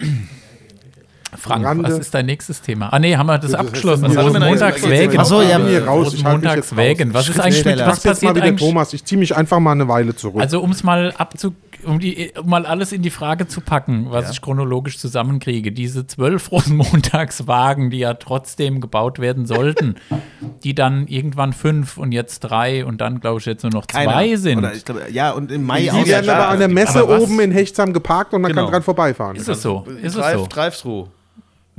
Frank, 1.37 1.65
Rande. 1.65 1.83
was 1.83 1.99
ist 1.99 2.13
dein 2.13 2.25
nächstes 2.25 2.61
Thema? 2.61 2.91
Ah, 2.91 2.97
nee, 2.99 3.15
haben 3.15 3.27
wir 3.27 3.37
das, 3.37 3.51
Das- 3.51 3.59
abgeschlossen. 3.59 4.03
das- 4.05 4.13
das- 4.15 4.25
Rosenmontagswägen. 4.25 5.19
Ach 5.19 5.25
so, 5.25 5.41
ja. 5.41 5.59
Hier 5.65 5.85
raus, 5.85 6.07
Rosenmontagswägen. 6.07 7.11
raus. 7.11 7.27
Was 7.27 7.29
ist 7.35 7.39
eigentlich 7.39 7.65
mit, 7.65 7.79
was 7.79 8.03
mal 8.03 8.11
passiert 8.11 8.35
wieder 8.35 8.45
eigentlich? 8.45 8.67
Thomas. 8.67 8.93
Ich 8.93 9.05
ziehe 9.05 9.19
mich 9.19 9.35
einfach 9.35 9.59
mal 9.59 9.73
eine 9.73 9.87
Weile 9.87 10.15
zurück. 10.15 10.41
Also, 10.41 10.59
um 10.61 10.71
es 10.71 10.83
mal 10.83 11.13
abzu, 11.17 11.53
um, 11.85 11.99
die, 11.99 12.31
um 12.41 12.49
mal 12.49 12.65
alles 12.65 12.91
in 12.91 13.01
die 13.03 13.09
Frage 13.11 13.47
zu 13.47 13.61
packen, 13.61 14.07
was 14.09 14.31
ich 14.31 14.41
chronologisch 14.41 14.97
zusammenkriege. 14.97 15.71
Diese 15.71 16.07
zwölf 16.07 16.51
Rosenmontagswagen, 16.51 17.89
die 17.91 17.99
ja 17.99 18.15
trotzdem 18.15 18.81
gebaut 18.81 19.19
werden 19.19 19.45
sollten, 19.45 19.95
die 20.63 20.73
dann 20.75 21.07
irgendwann 21.07 21.53
fünf 21.53 21.97
und 21.97 22.11
jetzt 22.11 22.39
drei 22.41 22.85
und 22.85 23.01
dann, 23.01 23.19
glaube 23.19 23.39
ich, 23.39 23.45
jetzt 23.45 23.63
nur 23.63 23.71
noch 23.71 23.87
keiner. 23.87 24.11
zwei 24.13 24.35
sind. 24.35 24.57
Oder 24.59 24.73
ich 24.73 24.83
glaube, 24.85 25.03
ja, 25.11 25.31
und 25.31 25.51
im 25.51 25.63
Mai 25.65 25.81
die 25.83 25.91
auch. 25.91 26.05
werden 26.07 26.29
aber 26.29 26.47
an 26.49 26.59
der 26.59 26.67
Messe 26.67 27.07
oben 27.07 27.39
in 27.39 27.51
Hechtsam 27.51 27.93
geparkt 27.93 28.33
und 28.33 28.41
man 28.41 28.49
Genau. 28.51 28.63
kann 28.63 28.71
dran 28.73 28.83
vorbeifahren. 28.83 29.35
ist 29.35 29.47
es 29.47 29.61
so? 29.61 29.85
Ist 30.01 30.15
es 30.15 30.21
Drive, 30.21 30.37
so? 30.39 30.47
Drive-Thru. 30.47 31.07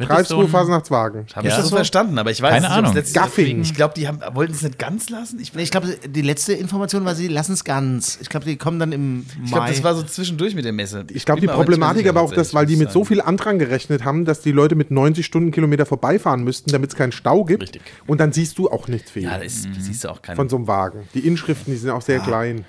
Greifsruhe, 0.06 0.42
so 0.44 0.48
Fasnachtswagen. 0.48 1.26
Habe 1.34 1.46
Ja. 1.48 1.54
ich 1.54 1.60
das 1.60 1.68
so 1.70 1.76
verstanden, 1.76 2.18
aber 2.18 2.30
ich 2.30 2.40
weiß 2.42 2.50
Keine 2.50 2.60
nicht, 2.62 2.70
ob 2.70 2.72
es 2.76 2.78
Ahnung. 2.84 2.94
letztes 2.94 3.14
Gaffing. 3.14 3.60
Ich 3.62 3.74
glaube, 3.74 3.94
die 3.96 4.08
haben, 4.08 4.20
wollten 4.34 4.52
es 4.52 4.62
nicht 4.62 4.78
ganz 4.78 5.10
lassen. 5.10 5.38
Ich, 5.40 5.54
Ich 5.54 5.70
glaube, 5.70 5.88
die 6.06 6.22
letzte 6.22 6.52
Information 6.52 7.04
war, 7.04 7.14
sie 7.14 7.28
lassen 7.28 7.52
es 7.52 7.64
ganz. 7.64 8.18
Ich 8.20 8.28
glaube, 8.28 8.46
die 8.46 8.56
kommen 8.56 8.78
dann 8.78 8.92
im 8.92 9.26
ich 9.44 9.50
glaube, 9.50 9.64
Mai. 9.66 9.70
das 9.70 9.82
war 9.84 9.94
so 9.94 10.02
zwischendurch 10.02 10.54
mit 10.54 10.64
der 10.64 10.72
Messe. 10.72 11.04
Ich 11.10 11.24
glaube, 11.24 11.40
die 11.40 11.46
Problematik 11.46 12.06
aber 12.08 12.20
auch, 12.20 12.32
dass, 12.32 12.54
weil 12.54 12.66
die 12.66 12.76
mit 12.76 12.90
so 12.92 13.02
ich 13.02 13.08
viel 13.08 13.20
Andrang 13.20 13.58
gerechnet 13.58 14.04
haben, 14.04 14.24
dass 14.24 14.40
die 14.40 14.52
Leute 14.52 14.74
mit 14.74 14.90
90 14.90 15.24
Stundenkilometer 15.26 15.86
vorbeifahren 15.86 16.44
müssten, 16.44 16.70
damit 16.70 16.90
es 16.90 16.96
keinen 16.96 17.12
Stau 17.12 17.44
gibt. 17.44 17.62
Richtig. 17.62 17.82
Und 18.06 18.20
dann 18.20 18.32
siehst 18.32 18.58
du 18.58 18.70
auch 18.70 18.88
nichts 18.88 19.10
viel. 19.10 19.24
Ja, 19.24 19.36
da 19.38 19.44
ist, 19.44 19.66
siehst 19.78 20.04
du 20.04 20.08
auch 20.08 20.22
keinen. 20.22 20.36
von 20.36 20.48
so 20.48 20.56
einem 20.56 20.66
Wagen. 20.66 21.08
Die 21.14 21.20
Inschriften, 21.26 21.72
die 21.72 21.78
sind 21.78 21.90
auch 21.90 22.02
sehr 22.02 22.20
klein. 22.20 22.64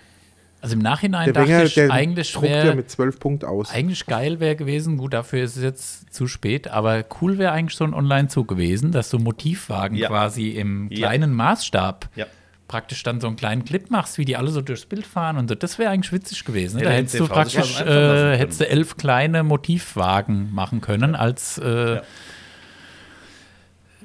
Also 0.62 0.76
im 0.76 0.82
Nachhinein 0.82 1.26
Der 1.26 1.34
dachte 1.34 1.48
Wenger, 1.50 1.64
ich, 1.64 1.74
der 1.74 1.92
eigentlich 1.92 2.32
druckt 2.34 2.48
ja 2.48 2.64
wäre 2.64 2.76
mit 2.76 2.90
12 2.90 3.20
Punkt 3.20 3.44
aus. 3.46 3.72
eigentlich 3.72 4.06
geil 4.06 4.40
wäre 4.40 4.56
gewesen, 4.56 4.98
gut, 4.98 5.14
dafür 5.14 5.44
ist 5.44 5.58
es 5.58 5.64
jetzt 5.64 6.14
zu 6.14 6.28
spät, 6.28 6.68
aber 6.68 7.04
cool 7.22 7.38
wäre 7.40 7.52
eigentlich 7.52 7.76
so 7.78 7.84
ein 7.84 7.94
Online-Zug 7.96 8.48
gewesen, 8.48 8.92
dass 8.92 9.10
du 9.10 9.18
Motivwagen 9.18 9.98
Ja. 9.98 10.08
quasi 10.08 10.50
im 10.52 10.88
Ja. 10.92 11.08
kleinen 11.08 11.34
Maßstab 11.34 12.10
Ja. 12.16 12.28
praktisch 12.68 13.02
dann 13.02 13.20
so 13.20 13.26
einen 13.28 13.38
kleinen 13.38 13.66
Clip 13.66 13.90
machst, 13.90 14.18
wie 14.20 14.24
die 14.26 14.38
alle 14.38 14.50
so 14.52 14.62
durchs 14.62 14.86
Bild 14.86 15.08
fahren 15.08 15.38
und 15.38 15.50
so. 15.50 15.56
Das 15.56 15.80
wäre 15.80 15.90
eigentlich 15.90 16.14
witzig 16.14 16.46
gewesen. 16.46 16.78
Ne? 16.78 16.84
Ja, 16.84 16.90
Da 16.90 16.92
der 16.92 17.00
hättest 17.00 17.20
du 17.20 17.28
praktisch 17.28 17.82
äh, 17.82 18.38
hättest 18.38 18.62
du 18.62 18.70
elf 18.70 18.98
kleine 18.98 19.44
Motivwagen 19.44 20.54
machen 20.54 20.80
können 20.80 21.16
als 21.16 21.58
äh, 21.58 22.00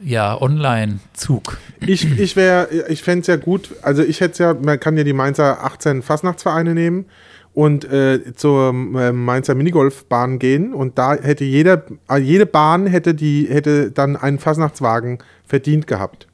ja. 0.03 0.41
Online-Zug. 0.41 1.59
Ich, 1.87 2.05
ich, 2.19 2.37
ich 2.37 3.03
fände 3.03 3.21
es 3.21 3.27
ja 3.27 3.37
gut, 3.37 3.71
also 3.83 4.03
ich 4.03 4.21
hätte 4.21 4.43
ja, 4.43 4.55
man 4.55 4.81
kann 4.81 4.97
ja 4.97 5.05
die 5.05 5.13
Mainzer 5.13 5.65
18 5.65 6.03
Fastnachtsvereine 6.03 6.75
nehmen 6.75 7.07
und 7.55 7.85
äh, 7.91 8.35
zur 8.35 8.71
äh, 8.71 9.13
Mainzer 9.13 9.55
Minigolfbahn 9.55 10.39
gehen 10.39 10.75
und 10.75 10.99
da 10.99 11.15
hätte 11.15 11.45
jeder, 11.45 11.85
äh, 12.11 12.19
jede 12.19 12.47
Bahn 12.47 12.87
hätte 12.87 13.15
die, 13.15 13.47
hätte 13.49 13.91
dann 13.91 14.17
einen 14.17 14.39
Fastnachtswagen 14.39 15.19
verdient 15.45 15.87
gehabt. 15.87 16.27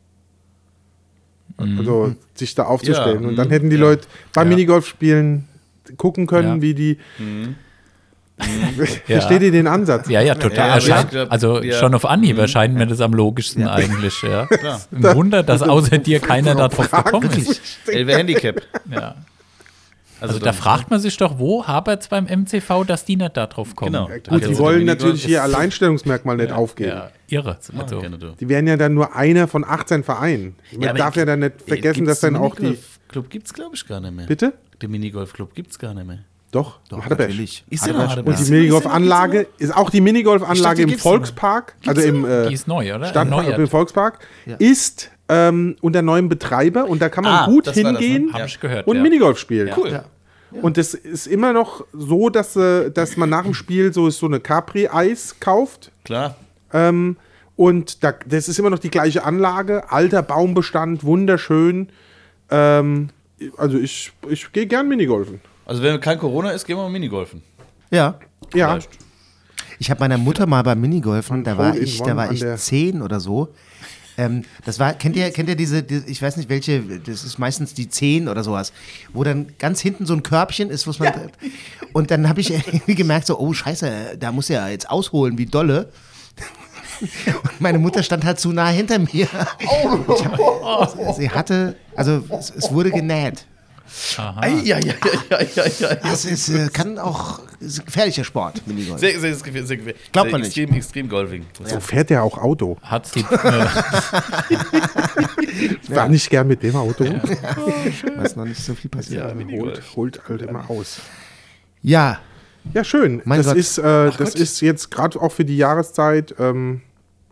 Also 1.59 2.15
sich 2.35 2.55
da 2.55 2.65
aufzustellen. 2.65 3.23
Ja, 3.23 3.29
und 3.29 3.37
dann 3.37 3.49
mhm, 3.49 3.53
hätten 3.53 3.71
die 3.71 3.77
ja. 3.77 3.83
Leute 3.83 4.09
beim 4.33 4.49
Ja. 4.49 4.57
Minigolfspielen 4.57 5.49
gucken 5.97 6.27
können, 6.27 6.63
wie 6.63 6.75
die. 6.75 6.99
Ja. 9.07 9.21
Versteht 9.21 9.43
ihr 9.43 9.53
den 9.53 9.67
Ansatz? 9.67 10.09
Ja, 10.09 10.21
ja, 10.21 10.35
total. 10.35 10.81
Ja, 10.81 10.99
ich 11.01 11.11
glaub, 11.11 11.31
also 11.31 11.63
ja. 11.63 11.79
schon 11.79 11.95
auf 11.95 12.05
Anhieb 12.05 12.39
erscheint 12.39 12.75
mir 12.75 12.87
das 12.87 13.01
am 13.01 13.13
logischsten 13.13 13.67
eigentlich. 13.69 14.23
Ja. 14.23 14.49
Ein 14.93 15.15
Wunder, 15.15 15.43
dass 15.43 15.63
außer 15.63 15.99
dir 15.99 16.21
keiner 16.21 16.55
darauf 16.55 16.91
gekommen 16.91 17.31
ist. 17.31 17.61
Elbe 17.87 18.17
Handicap. 18.17 18.63
Ja. 18.91 19.17
Also, 20.21 20.39
da 20.39 20.47
dann- 20.47 20.55
fragt 20.55 20.91
man 20.91 21.01
sich 21.01 21.17
doch, 21.17 21.39
wo 21.39 21.67
hapert 21.67 22.03
es 22.03 22.09
beim 22.09 22.27
MCV, 22.27 22.85
dass 22.87 23.05
die 23.05 23.17
nicht 23.17 23.37
darauf 23.37 23.75
kommen? 23.75 23.93
Genau. 23.93 24.07
Gut, 24.09 24.29
Also 24.29 24.49
die 24.49 24.59
wollen 24.59 24.85
natürlich 24.87 25.29
ihr 25.29 25.43
Alleinstellungsmerkmal 25.43 26.37
nicht 26.37 26.53
aufgeben. 26.53 26.91
Ja, 26.91 27.11
irre. 27.29 27.59
Also, 27.77 27.99
gerne, 28.01 28.19
du. 28.19 28.29
Die 28.39 28.49
wären 28.49 28.69
ja 28.69 28.77
dann 28.77 28.95
nur 28.95 29.17
einer 29.17 29.49
von 29.49 29.65
18 29.65 30.05
Vereinen. 30.05 30.55
Man 30.79 30.95
darf 30.95 31.17
ja 31.17 31.25
dann 31.25 31.41
nicht 31.41 31.63
vergessen, 31.67 32.05
dass 32.07 32.21
dann 32.21 32.37
auch 32.37 32.55
die. 32.55 32.79
Club 33.09 33.29
gibt 33.31 33.47
es, 33.47 33.53
glaube 33.53 33.75
ich, 33.75 33.87
gar 33.87 34.01
nicht 34.01 34.15
mehr. 34.15 34.27
Bitte? 34.27 34.55
Den 34.81 34.91
Minigolf-Club 34.93 35.55
gibt 35.55 35.73
es 35.73 35.79
gar 35.79 35.93
nicht 35.93 36.07
mehr. 36.07 36.21
Doch, 36.53 36.79
Doch, 36.89 37.05
Hadebesch. 37.05 37.19
natürlich. 37.29 37.65
Ist 37.71 37.87
noch 37.89 38.09
Hadebesch? 38.11 38.39
Und 38.39 38.47
die. 38.47 38.53
Minigolfanlage 38.53 39.47
ist 39.59 39.75
auch 39.75 39.91
die 39.91 40.01
Minigolfanlage 40.01 40.83
im 40.83 40.89
gibt's 40.91 41.03
Volkspark, 41.03 41.75
also 41.87 42.01
im 42.03 42.25
äh, 42.25 42.47
Die 42.49 42.55
ist 42.55 42.69
neu, 42.69 42.95
oder? 42.95 43.07
Stadtpark, 43.07 43.41
Erneuert. 43.47 43.59
im 43.59 43.69
Volkspark, 43.69 44.19
Ja. 44.47 44.57
ist 44.59 45.11
ähm, 45.31 45.77
unter 45.81 46.03
neuem 46.03 46.29
Betreiber 46.29 46.85
und 46.87 47.01
da 47.03 47.09
kann 47.09 47.25
man 47.25 47.33
Ah, 47.33 47.47
gut 47.47 47.67
das 47.67 47.77
war 47.83 47.93
das, 47.95 48.01
ne? 48.03 48.07
hingehen 48.07 48.33
Hab 48.35 48.47
ich 48.47 48.61
gehört. 48.61 48.87
und 48.87 48.97
ja. 48.97 49.03
Minigolf 49.03 49.39
spielen. 49.39 49.71
Cool. 49.77 49.91
Ja. 49.91 50.05
Und 50.61 50.77
es 50.77 50.93
ist 50.93 51.27
immer 51.27 51.55
noch 51.55 51.87
so, 51.95 52.29
dass, 52.29 52.55
äh, 52.57 52.91
dass 52.91 53.17
man 53.17 53.31
nach 53.31 53.45
dem 53.45 53.55
Spiel 53.55 53.91
so, 53.95 54.11
so 54.11 54.27
eine 54.27 54.39
Capri-Eis 54.39 55.37
kauft. 55.41 55.91
Klar. 56.05 56.37
Ähm, 56.75 57.17
und 57.57 58.05
da, 58.05 58.13
das 58.27 58.49
ist 58.51 58.59
immer 58.59 58.69
noch 58.69 58.79
die 58.79 58.91
gleiche 58.91 59.25
Anlage, 59.25 59.91
alter 59.91 60.21
Baumbestand, 60.23 61.03
wunderschön. 61.05 61.89
Ähm, 62.51 63.09
also 63.57 63.79
ich, 63.79 64.13
ich 64.29 64.53
gehe 64.53 64.67
gern 64.67 64.87
Minigolfen. 64.89 65.41
Also 65.73 65.83
wenn 65.83 65.99
kein 66.03 66.19
Corona 66.19 66.51
ist, 66.51 66.67
gehen 66.67 66.77
wir 66.77 66.83
mal 66.83 66.91
Minigolfen. 66.91 67.43
Ja. 67.91 68.19
Ja, 68.53 68.73
Vielleicht. 68.73 68.91
Ich 69.79 69.91
habe 69.91 70.01
meiner 70.01 70.19
Mutter 70.19 70.45
mal 70.45 70.61
beim 70.61 70.79
Minigolfen, 70.79 71.45
da 71.45 71.57
war 71.57 71.75
ich, 71.75 71.99
da 72.03 72.15
war 72.15 72.31
ich 72.31 72.45
zehn 72.57 73.01
oder 73.01 73.21
so. 73.21 73.49
Ähm, 74.19 74.45
das 74.67 74.79
war, 74.79 74.93
kennt 74.93 75.17
ihr, 75.17 75.31
kennt 75.31 75.49
ihr 75.49 75.57
diese, 75.57 75.83
die, 75.83 76.03
ich 76.09 76.21
weiß 76.21 76.37
nicht 76.37 76.51
welche, 76.51 76.83
das 76.83 77.25
ist 77.25 77.39
meistens 77.39 77.73
die 77.73 77.89
zehn 77.89 78.29
oder 78.29 78.45
sowas, 78.45 78.75
wo 79.15 79.25
dann 79.25 79.55
ganz 79.59 79.81
hinten 79.81 80.05
so 80.05 80.13
ein 80.13 80.23
Körbchen 80.23 80.69
ist, 80.69 80.87
was 80.87 80.99
man. 80.99 81.11
Und 81.95 82.11
dann 82.11 82.29
habe 82.29 82.43
ich 82.43 82.51
irgendwie 82.67 82.95
gemerkt, 82.95 83.27
so, 83.27 83.39
oh 83.39 83.55
Scheiße, 83.55 84.19
da 84.21 84.31
muss 84.31 84.49
ja 84.49 84.69
jetzt 84.69 84.91
ausholen, 84.91 85.39
wie 85.39 85.47
dolle. 85.47 85.91
Und 87.01 87.61
meine 87.63 87.79
Mutter 87.79 88.03
stand 88.03 88.27
halt 88.27 88.39
zu 88.39 88.53
nah 88.53 88.69
hinter 88.69 88.99
mir. 88.99 89.27
Ich 89.59 90.27
hab, 90.27 91.17
sie 91.17 91.31
hatte, 91.31 91.77
also 91.97 92.23
es, 92.29 92.51
es 92.51 92.71
wurde 92.71 92.91
genäht. 92.91 93.47
Ja, 94.17 94.47
ja, 94.47 94.79
ja, 94.79 94.95
ja, 95.31 95.41
ja, 95.55 95.65
ja. 95.79 95.95
Das 95.97 96.25
ist, 96.25 96.49
äh, 96.49 96.69
kann 96.73 96.99
auch 96.99 97.41
ist 97.61 97.81
ein 97.81 97.85
gefährlicher 97.87 98.25
Sport, 98.25 98.67
Minigolf. 98.67 98.99
Sehr, 99.01 99.19
sehr, 99.21 99.35
sehr, 99.35 99.53
sehr, 99.53 99.67
sehr, 99.67 99.77
Glaubt 99.77 99.95
sehr 100.13 100.25
man 100.33 100.41
nicht. 100.41 100.57
extrem, 100.57 100.75
extrem 100.75 101.09
Golfing. 101.09 101.47
so 101.65 101.81
fährt 101.81 102.11
er 102.11 102.23
auch 102.23 102.39
Auto. 102.39 102.77
Hat 102.83 103.09
äh, 103.17 103.21
Ich 105.83 105.91
war 105.95 106.09
nicht 106.09 106.29
gern 106.31 106.47
mit 106.49 106.63
dem 106.63 106.77
Auto. 106.77 107.05
weiß 108.17 108.37
noch 108.37 108.45
nicht 108.45 108.63
so 108.63 108.75
viel 108.75 108.91
passiert. 108.91 109.35
Ja. 109.37 109.59
Holt, 109.59 109.83
holt 109.97 110.29
halt 110.29 110.43
immer 110.43 110.69
aus. 110.71 111.01
Ja, 111.83 112.21
Ja, 112.75 112.85
schön. 112.85 113.23
Mein 113.25 113.39
das 113.39 113.49
Gott. 113.49 113.57
ist, 113.57 113.79
äh, 113.79 114.11
das 114.17 114.35
ist 114.35 114.61
jetzt 114.61 114.91
gerade 114.91 115.21
auch 115.21 115.33
für 115.33 115.45
die 115.45 115.57
Jahreszeit 115.57 116.35
ähm, 116.39 116.83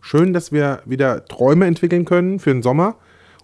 schön, 0.01 0.33
dass 0.33 0.51
wir 0.51 0.81
wieder 0.85 1.25
Träume 1.25 1.65
entwickeln 1.67 2.05
können 2.05 2.39
für 2.39 2.51
den 2.53 2.61
Sommer. 2.61 2.95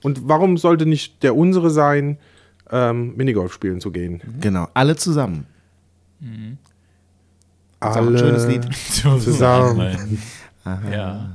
Und 0.04 0.28
warum 0.28 0.58
sollte 0.58 0.86
nicht 0.86 1.24
der 1.24 1.36
unsere 1.36 1.70
sein, 1.70 2.18
ähm, 2.72 3.16
Minigolf 3.16 3.54
spielen 3.54 3.80
zu 3.82 3.92
gehen? 3.92 4.22
genau. 4.42 4.68
Alle 4.74 4.96
zusammen. 4.96 5.46
Alle 7.80 7.92
auch 8.02 8.08
ein 8.08 8.18
schönes 8.18 8.48
Lied. 8.48 8.68
zusammen. 9.24 10.20
ja. 10.92 11.30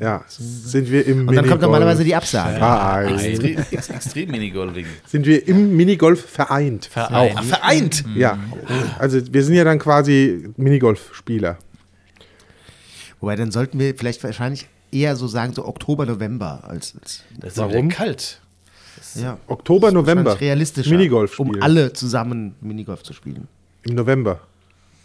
Ja, 0.00 0.24
sind 0.28 0.90
wir 0.90 1.06
im 1.06 1.28
Und 1.28 1.34
dann 1.34 1.44
kommt 1.46 1.60
Minigolf- 1.60 1.62
normalerweise 1.62 2.04
die 2.04 2.14
Absage. 2.14 2.56
Vereint. 2.58 3.20
Extrem, 3.20 3.58
ex, 3.70 3.88
extrem 3.90 4.30
Minigolfing. 4.30 4.86
Sind 5.06 5.26
wir 5.26 5.46
im 5.46 5.76
Minigolf 5.76 6.24
vereint? 6.24 6.86
Verein. 6.86 7.34
Ach, 7.36 7.44
vereint! 7.44 8.04
Ja. 8.14 8.38
Also 8.98 9.20
wir 9.30 9.44
sind 9.44 9.54
ja 9.56 9.64
dann 9.64 9.78
quasi 9.78 10.48
Minigolf-Spieler. 10.56 11.58
Wobei, 13.20 13.36
dann 13.36 13.50
sollten 13.50 13.78
wir 13.78 13.94
vielleicht 13.94 14.24
wahrscheinlich 14.24 14.68
eher 14.90 15.16
so 15.16 15.26
sagen, 15.26 15.52
so 15.52 15.66
Oktober, 15.66 16.06
November 16.06 16.60
als. 16.64 16.94
als 16.98 17.22
Das 17.38 17.52
ist 17.52 17.58
Warum? 17.58 17.92
Warum? 17.92 18.38
Ja. 19.16 19.38
Oktober, 19.46 19.90
November. 19.92 20.24
Wahrscheinlich 20.24 20.48
realistischer. 20.48 20.90
Minigolf 20.90 21.38
Um 21.38 21.48
spielen. 21.48 21.62
alle 21.62 21.92
zusammen 21.92 22.54
Minigolf 22.60 23.02
zu 23.02 23.12
spielen. 23.12 23.48
Im 23.82 23.94
November. 23.94 24.40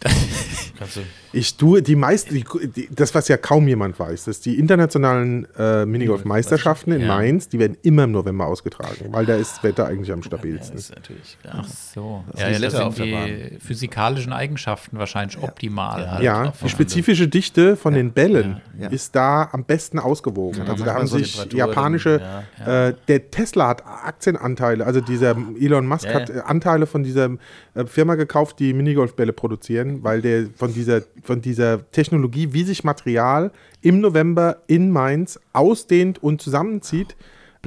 Kannst 0.78 0.96
du. 0.96 1.00
Ich 1.32 1.56
tue 1.56 1.82
die 1.82 1.96
meisten, 1.96 2.34
die, 2.34 2.44
die, 2.74 2.88
das 2.94 3.14
was 3.14 3.28
ja 3.28 3.36
kaum 3.36 3.66
jemand 3.68 3.98
weiß, 3.98 4.24
dass 4.24 4.40
die 4.40 4.58
internationalen 4.58 5.46
äh, 5.58 5.84
Minigolf-Meisterschaften 5.86 6.92
in 6.92 7.02
Ja. 7.02 7.08
Mainz, 7.08 7.48
die 7.48 7.58
werden 7.58 7.76
immer 7.82 8.04
im 8.04 8.12
November 8.12 8.46
ausgetragen, 8.46 9.06
weil 9.10 9.26
da 9.26 9.34
ist 9.36 9.56
das 9.56 9.62
Wetter 9.64 9.86
eigentlich 9.86 10.10
am 10.12 10.20
Das 10.20 10.26
stabilsten. 10.26 10.78
ist 10.78 10.94
natürlich 10.94 11.36
klar. 11.42 11.56
Ach 11.60 11.68
so. 11.68 12.24
ist 12.32 12.40
Ja, 12.40 12.46
die 12.48 12.52
ja, 12.54 12.58
das 12.60 12.72
sind 12.96 12.98
die 12.98 13.58
physikalischen 13.60 14.32
Eigenschaften 14.32 14.98
wahrscheinlich 14.98 15.38
optimal. 15.42 16.10
halt. 16.10 16.22
Ja, 16.22 16.52
die 16.62 16.68
spezifische 16.68 17.28
Dichte 17.28 17.76
von 17.76 17.94
den 17.94 18.12
Bällen 18.12 18.60
Ja. 18.78 18.88
ist 18.88 19.14
da 19.16 19.48
am 19.52 19.64
besten 19.64 19.98
ausgewogen. 19.98 20.62
also 20.68 20.84
da 20.84 20.94
haben 20.94 21.06
so 21.06 21.18
sich 21.18 21.52
japanische, 21.52 22.20
Äh, 22.64 22.94
der 23.08 23.30
Tesla 23.30 23.68
hat 23.68 23.84
Aktienanteile, 23.86 24.84
also 24.86 25.00
dieser 25.00 25.36
Elon 25.60 25.86
Musk 25.86 26.04
Ja, 26.06 26.14
hat 26.14 26.28
ja. 26.30 26.42
Anteile 26.44 26.86
von 26.86 27.02
dieser 27.02 27.26
äh, 27.26 27.36
Firma 27.84 28.14
gekauft, 28.14 28.58
die 28.58 28.72
Minigolfbälle 28.72 29.32
produzieren, 29.34 30.02
weil 30.02 30.22
der 30.22 30.46
von 30.56 30.72
dieser, 30.72 31.02
von 31.22 31.42
dieser 31.42 31.90
Technologie, 31.90 32.52
wie 32.54 32.62
sich 32.64 32.84
Material 32.84 33.50
im 33.82 34.00
November 34.00 34.62
in 34.66 34.90
Mainz 34.90 35.38
ausdehnt 35.52 36.22
und 36.22 36.40
zusammenzieht, 36.40 37.14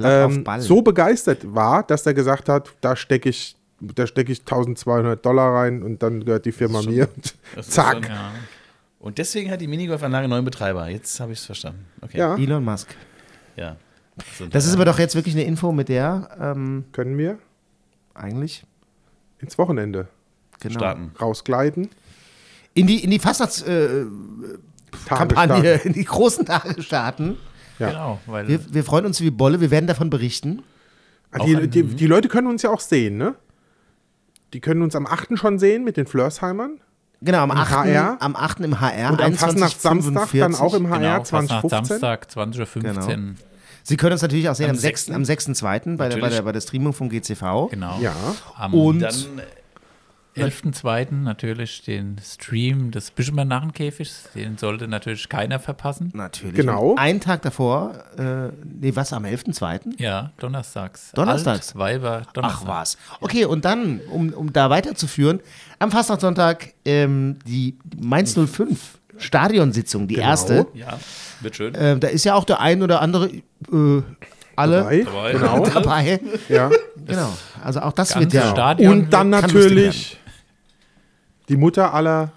ähm, 0.02 0.44
so 0.58 0.82
begeistert 0.82 1.54
war, 1.54 1.82
dass 1.84 2.06
er 2.06 2.14
gesagt 2.14 2.48
hat, 2.48 2.70
da 2.80 2.96
stecke 2.96 3.28
ich, 3.28 3.54
da 3.80 4.06
stecke 4.06 4.32
ich 4.32 4.40
1200 4.40 5.24
Dollar 5.24 5.54
rein 5.54 5.82
und 5.82 6.02
dann 6.02 6.24
gehört 6.24 6.44
die 6.46 6.52
Firma 6.52 6.82
mir. 6.82 7.08
Und 7.14 7.34
Das 7.54 7.68
ist 7.68 7.72
zack. 7.74 7.92
schon- 8.06 8.14
Ja. 8.14 8.32
Und 8.98 9.16
deswegen 9.18 9.50
hat 9.50 9.60
die 9.62 9.66
Minigolfanlage 9.66 10.28
neuen 10.28 10.44
Betreiber. 10.44 10.88
Jetzt 10.88 11.20
habe 11.20 11.32
ich 11.32 11.38
es 11.38 11.46
verstanden. 11.46 11.86
Okay. 12.02 12.18
Ja, 12.18 12.36
Elon 12.36 12.64
Musk. 12.64 12.88
ja. 13.56 13.76
Das 14.50 14.66
ist 14.66 14.74
aber 14.74 14.84
doch 14.84 14.98
jetzt 14.98 15.14
wirklich 15.14 15.34
eine 15.34 15.44
Info, 15.44 15.72
mit 15.72 15.88
der 15.88 16.28
ähm, 16.38 16.84
können 16.92 17.16
wir 17.16 17.38
eigentlich 18.12 18.64
ins 19.40 19.58
Wochenende 19.58 20.08
genau, 20.60 20.78
starten. 20.78 21.12
rausgleiten. 21.20 21.88
in 22.74 22.86
die, 22.86 23.02
in 23.02 23.10
die 23.10 23.18
Fastnachtskampagne, 23.18 24.14
starten. 25.28 25.88
in 25.88 25.92
die 25.94 26.04
großen 26.04 26.46
Tage 26.46 26.82
starten. 26.82 27.36
Ja. 27.78 27.88
Genau, 27.90 28.20
weil 28.26 28.46
Wir, 28.48 28.60
wir 28.74 28.84
freuen 28.84 29.06
uns 29.06 29.20
wie 29.20 29.30
Bolle, 29.30 29.60
wir 29.60 29.70
werden 29.70 29.86
davon 29.86 30.10
berichten. 30.10 30.62
Ah, 31.32 31.44
Die, 31.44 31.68
die, 31.68 31.82
die 31.82 32.06
Leute 32.06 32.28
können 32.28 32.46
uns 32.46 32.62
ja 32.62 32.70
auch 32.70 32.80
sehen, 32.80 33.16
ne? 33.16 33.34
Die 34.52 34.60
können 34.60 34.82
uns 34.82 34.96
am 34.96 35.06
8. 35.06 35.38
schon 35.38 35.58
sehen 35.58 35.84
mit 35.84 35.96
den 35.96 36.06
Flörsheimern. 36.06 36.80
Genau, 37.22 37.38
am 37.42 37.50
Im 37.50 37.56
8. 37.56 37.70
HR. 37.70 38.16
Am 38.20 38.34
8. 38.34 38.60
im 38.60 38.80
HR. 38.80 39.12
Und 39.12 39.20
am 39.22 39.34
Fastnachtssamstag 39.34 40.30
dann 40.32 40.54
auch 40.54 40.74
im 40.74 40.88
HR 40.88 40.98
genau, 40.98 41.24
fast 41.24 41.48
nach 41.50 41.60
2015. 41.62 41.98
Samstag 42.00 42.26
20.15 42.28 43.28
Uhr. 43.28 43.34
Sie 43.82 43.96
können 43.96 44.12
uns 44.12 44.22
natürlich 44.22 44.48
auch 44.48 44.54
sehen 44.54 44.70
am, 44.70 44.76
Am 44.76 44.76
6. 44.76 45.06
6.. 45.06 45.14
am 45.14 45.22
6.2. 45.22 45.96
Bei 45.96 46.08
der, 46.08 46.18
bei, 46.18 46.28
der, 46.28 46.42
bei 46.42 46.52
der 46.52 46.60
Streamung 46.60 46.92
vom 46.92 47.08
GCV. 47.08 47.68
Genau. 47.70 47.98
Ja. 48.00 48.14
Am 48.56 48.74
Und 48.74 49.00
Dann 49.00 49.14
11.2. 50.36 51.12
natürlich 51.12 51.82
den 51.82 52.16
Stream 52.24 52.92
des 52.92 53.10
Bischmer 53.10 53.44
Narrenkäfigs. 53.44 54.28
Den 54.34 54.58
sollte 54.58 54.86
natürlich 54.86 55.28
keiner 55.28 55.58
verpassen. 55.58 56.12
natürlich. 56.14 56.54
Genau. 56.54 56.90
Und 56.92 56.98
einen 56.98 57.20
Tag 57.20 57.42
davor, 57.42 58.04
äh, 58.16 58.48
nee, 58.64 58.94
was, 58.94 59.12
am 59.12 59.24
11.2.? 59.24 60.00
Ja, 60.00 60.32
donnerstags. 60.38 61.10
Donnerstags? 61.14 61.70
Alt, 61.70 61.78
Weiber, 61.78 62.22
Ach 62.26 62.32
Donnerstag. 62.32 62.68
was. 62.68 62.96
Okay, 63.20 63.44
und 63.44 63.64
dann, 63.64 64.00
um, 64.10 64.32
um 64.32 64.52
da 64.52 64.70
weiterzuführen, 64.70 65.40
am 65.80 65.90
Fastnachtssonntag 65.90 66.74
ähm, 66.84 67.38
die 67.44 67.76
Mainz 68.00 68.34
05 68.38 68.99
Stadionsitzung, 69.20 70.08
die 70.08 70.14
Genau. 70.16 70.26
erste. 70.26 70.66
Ja, 70.74 70.98
wird 71.40 71.56
schön. 71.56 71.74
Ähm, 71.78 72.00
da 72.00 72.08
ist 72.08 72.24
ja 72.24 72.34
auch 72.34 72.44
der 72.44 72.60
ein 72.60 72.82
oder 72.82 73.00
andere, 73.00 73.28
äh, 73.28 74.02
alle 74.56 74.76
Dabei. 74.78 75.02
Dabei. 75.04 75.32
Genau. 75.32 75.66
dabei. 75.74 76.20
Ja. 76.48 76.70
Genau. 77.06 77.32
Also 77.62 77.80
auch 77.80 77.92
das 77.92 78.18
wird 78.18 78.32
ja. 78.32 78.50
Stadion 78.50 78.92
Und 78.92 79.12
dann 79.12 79.30
natürlich 79.30 80.18
die 81.48 81.56
Mutter 81.56 81.94
aller 81.94 82.32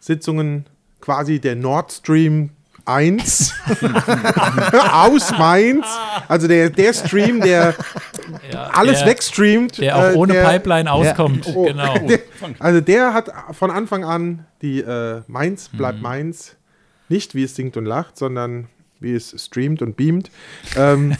Sitzungen, 0.00 0.66
quasi 1.00 1.40
der 1.40 1.56
Nord 1.56 1.92
Stream 1.92 2.50
1 2.86 3.54
aus 4.92 5.30
Mainz. 5.38 5.86
Also 6.28 6.48
der, 6.48 6.70
der 6.70 6.92
Stream, 6.92 7.40
der 7.40 7.74
Ja, 8.52 8.64
alles 8.72 8.98
der, 9.00 9.08
wegstreamt. 9.08 9.78
Der 9.78 9.96
auch 9.96 10.02
äh, 10.10 10.14
ohne 10.14 10.32
der- 10.34 10.44
Pipeline 10.48 10.90
auskommt. 10.90 11.46
Oh, 11.54 11.64
Genau. 11.64 11.98
Der, 11.98 12.18
also 12.58 12.80
der 12.80 13.14
hat 13.14 13.30
von 13.52 13.70
Anfang 13.70 14.04
an 14.04 14.46
die 14.62 14.80
äh, 14.80 15.22
Mainz 15.26 15.68
bleibt 15.68 16.00
Mainz 16.02 16.56
nicht 17.08 17.34
wie 17.34 17.44
es 17.44 17.54
singt 17.54 17.76
und 17.76 17.84
lacht, 17.84 18.16
sondern 18.16 18.68
wie 19.00 19.14
es 19.14 19.34
streamt 19.44 19.82
und 19.82 19.96
beamt. 19.96 20.30
Ähm, 20.76 21.16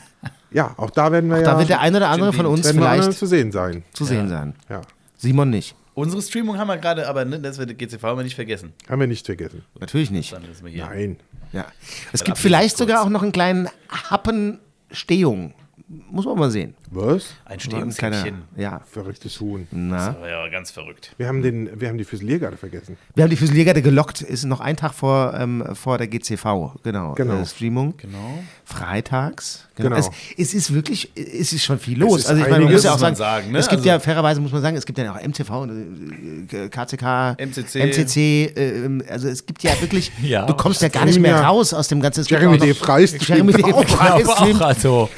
ja, 0.50 0.74
auch 0.78 0.90
da 0.90 1.12
werden 1.12 1.28
wir 1.30 1.38
ja 1.38 1.44
Da 1.44 1.58
wird 1.58 1.68
der 1.68 1.80
ein 1.80 1.94
oder 1.94 2.08
andere 2.08 2.32
von 2.32 2.46
uns 2.46 2.68
vielleicht 2.70 3.12
zu 3.12 3.26
sehen 3.26 3.52
sein. 3.52 3.84
zu 3.92 4.04
sehen 4.04 4.28
sein. 4.28 4.54
Ja, 4.68 4.80
Simon 5.18 5.50
nicht. 5.50 5.74
Unsere 5.96 6.20
Streamung 6.20 6.58
haben 6.58 6.68
wir 6.68 6.76
gerade, 6.76 7.08
aber 7.08 7.24
ne, 7.24 7.40
das 7.40 7.56
wird 7.56 7.78
GCV 7.78 8.02
haben 8.02 8.18
wir 8.18 8.22
nicht 8.22 8.34
vergessen. 8.34 8.74
haben 8.86 9.00
wir 9.00 9.06
nicht 9.06 9.24
vergessen. 9.24 9.64
Natürlich 9.80 10.10
nicht. 10.10 10.30
Dann 10.30 10.44
ist 10.44 10.62
wir 10.62 10.70
hier. 10.70 10.84
Nein. 10.84 11.16
Ja. 11.54 11.68
Es 12.12 12.20
Dann 12.20 12.26
gibt 12.26 12.38
vielleicht 12.38 12.76
sogar 12.76 13.02
auch 13.02 13.08
noch 13.08 13.22
einen 13.22 13.32
kleinen 13.32 13.70
Happen 13.88 14.58
Stehung 14.90 15.54
muss 15.88 16.24
man 16.24 16.36
mal 16.36 16.50
sehen. 16.50 16.74
Was? 16.90 17.26
Ein 17.44 17.58
Kleiner- 17.58 17.76
Stehungskäppchen. 17.92 18.42
Ja, 18.56 18.80
Verrücktes 18.90 19.40
Huhn. 19.40 19.68
na. 19.70 20.08
Das 20.08 20.20
war 20.20 20.28
ja 20.28 20.48
ganz 20.48 20.72
verrückt. 20.72 21.12
Wir 21.16 21.28
haben, 21.28 21.42
den, 21.42 21.80
wir 21.80 21.88
haben 21.88 21.96
die 21.98 22.04
Füsiliergarde 22.04 22.56
vergessen. 22.56 22.96
Wir 23.14 23.22
haben 23.22 23.30
die 23.30 23.36
Füsiliergarde 23.36 23.82
gelockt, 23.82 24.20
ist 24.20 24.44
noch 24.44 24.58
ein 24.60 24.76
Tag 24.76 24.94
vor, 24.94 25.34
ähm, 25.38 25.64
vor 25.74 25.98
der 25.98 26.08
GCV, 26.08 26.72
genau. 26.82 27.12
Genau. 27.14 27.40
Äh, 27.40 27.46
Streamung. 27.46 27.94
Genau. 27.98 28.40
Freitags. 28.64 29.66
Genau. 29.76 29.94
Es, 29.96 30.10
es 30.36 30.54
ist 30.54 30.74
wirklich, 30.74 31.10
es 31.14 31.52
ist 31.52 31.62
schon 31.64 31.78
viel 31.78 31.98
los. 31.98 32.26
also 32.26 32.42
ich 32.42 32.48
meine, 32.48 32.64
man 32.64 32.72
muss 32.72 32.82
ja 32.84 32.94
auch 32.94 32.98
sagen, 32.98 33.14
sagen, 33.14 33.52
ne? 33.52 33.58
es 33.58 33.68
gibt 33.68 33.78
Also- 33.80 33.88
ja, 33.90 34.00
fairerweise 34.00 34.40
muss 34.40 34.50
man 34.52 34.62
sagen, 34.62 34.76
es 34.76 34.86
gibt 34.86 34.98
ja 34.98 35.12
auch 35.14 35.20
MTV, 35.22 35.66
äh, 35.66 36.68
KCK, 36.68 37.36
MCC. 37.38 37.80
MCC, 37.82 38.16
äh, 38.56 39.10
also 39.10 39.28
es 39.28 39.44
gibt 39.46 39.62
ja 39.62 39.70
wirklich, 39.80 40.10
Ja. 40.22 40.46
du 40.46 40.54
kommst 40.54 40.82
ja 40.82 40.88
gar 40.88 41.04
nicht 41.04 41.20
mehr 41.20 41.40
raus 41.42 41.72
aus 41.74 41.88
dem 41.88 42.00
ganzen 42.00 42.24
Jeremy 42.24 42.58
D. 42.58 42.74
Freist 42.74 43.22
Jeremy 43.28 43.52
D. 43.52 43.62
Freist 43.62 44.28
auch, 44.30 44.60
also 44.60 45.08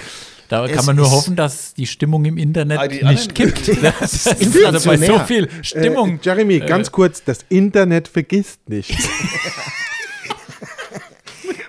da 0.48 0.64
Es 0.64 0.72
kann 0.72 0.84
man 0.86 0.96
nur 0.96 1.10
hoffen, 1.10 1.36
dass 1.36 1.74
die 1.74 1.86
Stimmung 1.86 2.24
im 2.24 2.38
Internet 2.38 2.78
Ah, 2.78 2.88
die 2.88 3.04
nicht 3.04 3.34
kippt. 3.34 3.68
Das 3.82 4.26
ist 4.26 4.64
also 4.64 4.88
bei 4.88 4.96
so 4.96 5.18
viel 5.20 5.48
Stimmung. 5.62 6.16
Äh, 6.16 6.20
Jeremy, 6.22 6.60
ganz 6.60 6.90
kurz, 6.90 7.22
das 7.24 7.40
Internet 7.48 8.08
vergisst 8.08 8.60
nichts. 8.68 8.96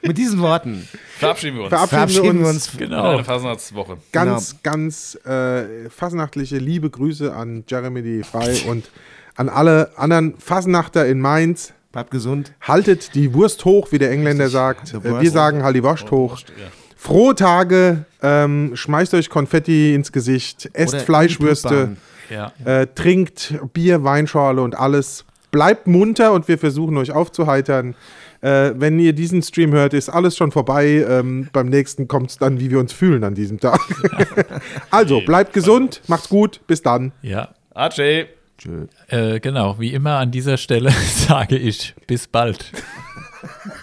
Mit 0.01 0.17
diesen 0.17 0.39
Worten 0.39 0.87
Verabschieden 1.19 1.57
wir 1.57 1.63
uns. 1.63 1.69
Verabschieden, 1.69 1.89
verabschieden 2.07 2.39
wir 2.39 2.47
uns. 2.47 2.71
genau. 2.77 3.11
Eine 3.11 3.23
Fasnachtswoche. 3.25 3.97
Ganz, 4.13 4.55
ganz 4.63 5.15
äh, 5.25 5.89
fasnachtliche 5.89 6.57
liebe 6.57 6.89
Grüße 6.89 7.33
an 7.35 7.65
Jeremy 7.67 8.01
D. 8.01 8.23
Frei 8.23 8.55
und 8.67 8.89
an 9.35 9.49
alle 9.49 9.91
anderen 9.97 10.35
Fasnachter 10.39 11.05
in 11.05 11.19
Mainz. 11.19 11.73
Bleibt 11.91 12.11
gesund. 12.11 12.53
Haltet 12.61 13.15
die 13.15 13.33
Wurst 13.33 13.65
hoch, 13.65 13.91
wie 13.91 13.97
der 13.97 14.11
Engländer 14.11 14.47
sagt. 14.47 14.93
Äh, 14.93 15.21
Wir 15.21 15.31
sagen 15.31 15.63
halt 15.63 15.75
die 15.75 15.83
Wurst 15.83 16.09
hoch. 16.11 16.39
Ja. 16.39 16.67
Frohe 17.01 17.33
Tage, 17.33 18.03
ähm, 18.21 18.71
schmeißt 18.75 19.13
euch 19.13 19.29
Konfetti 19.29 19.95
ins 19.95 20.11
Gesicht, 20.11 20.69
esst 20.73 20.93
Oder 20.95 21.03
Fleischwürste, 21.03 21.95
Ja. 22.29 22.51
äh, 22.65 22.87
trinkt 22.93 23.55
Bier, 23.73 24.03
Weinschorle 24.03 24.61
und 24.61 24.77
alles. 24.77 25.23
Bleibt 25.49 25.87
munter 25.87 26.33
und 26.33 26.49
wir 26.49 26.57
versuchen 26.57 26.97
euch 26.97 27.11
aufzuheitern. 27.11 27.95
Äh, 28.41 28.73
wenn 28.75 28.99
ihr 28.99 29.13
diesen 29.13 29.41
Stream 29.41 29.71
hört, 29.71 29.93
ist 29.93 30.09
alles 30.09 30.35
schon 30.35 30.51
vorbei. 30.51 31.05
Ähm, 31.09 31.49
beim 31.53 31.67
nächsten 31.69 32.09
kommt 32.09 32.31
es 32.31 32.37
dann, 32.37 32.59
wie 32.59 32.69
wir 32.69 32.79
uns 32.79 32.91
fühlen 32.91 33.23
an 33.23 33.33
diesem 33.33 33.61
Tag. 33.61 33.79
also, 34.91 35.21
bleibt 35.21 35.53
gesund, 35.53 36.01
macht's 36.07 36.27
gut, 36.27 36.59
bis 36.67 36.81
dann. 36.81 37.13
ja. 37.21 37.47
Archie. 37.73 38.25
Äh, 39.07 39.39
genau, 39.39 39.79
wie 39.79 39.93
immer 39.93 40.17
an 40.17 40.31
dieser 40.31 40.57
Stelle 40.57 40.91
sage 41.27 41.55
ich 41.55 41.95
bis 42.07 42.27
bald. 42.27 42.73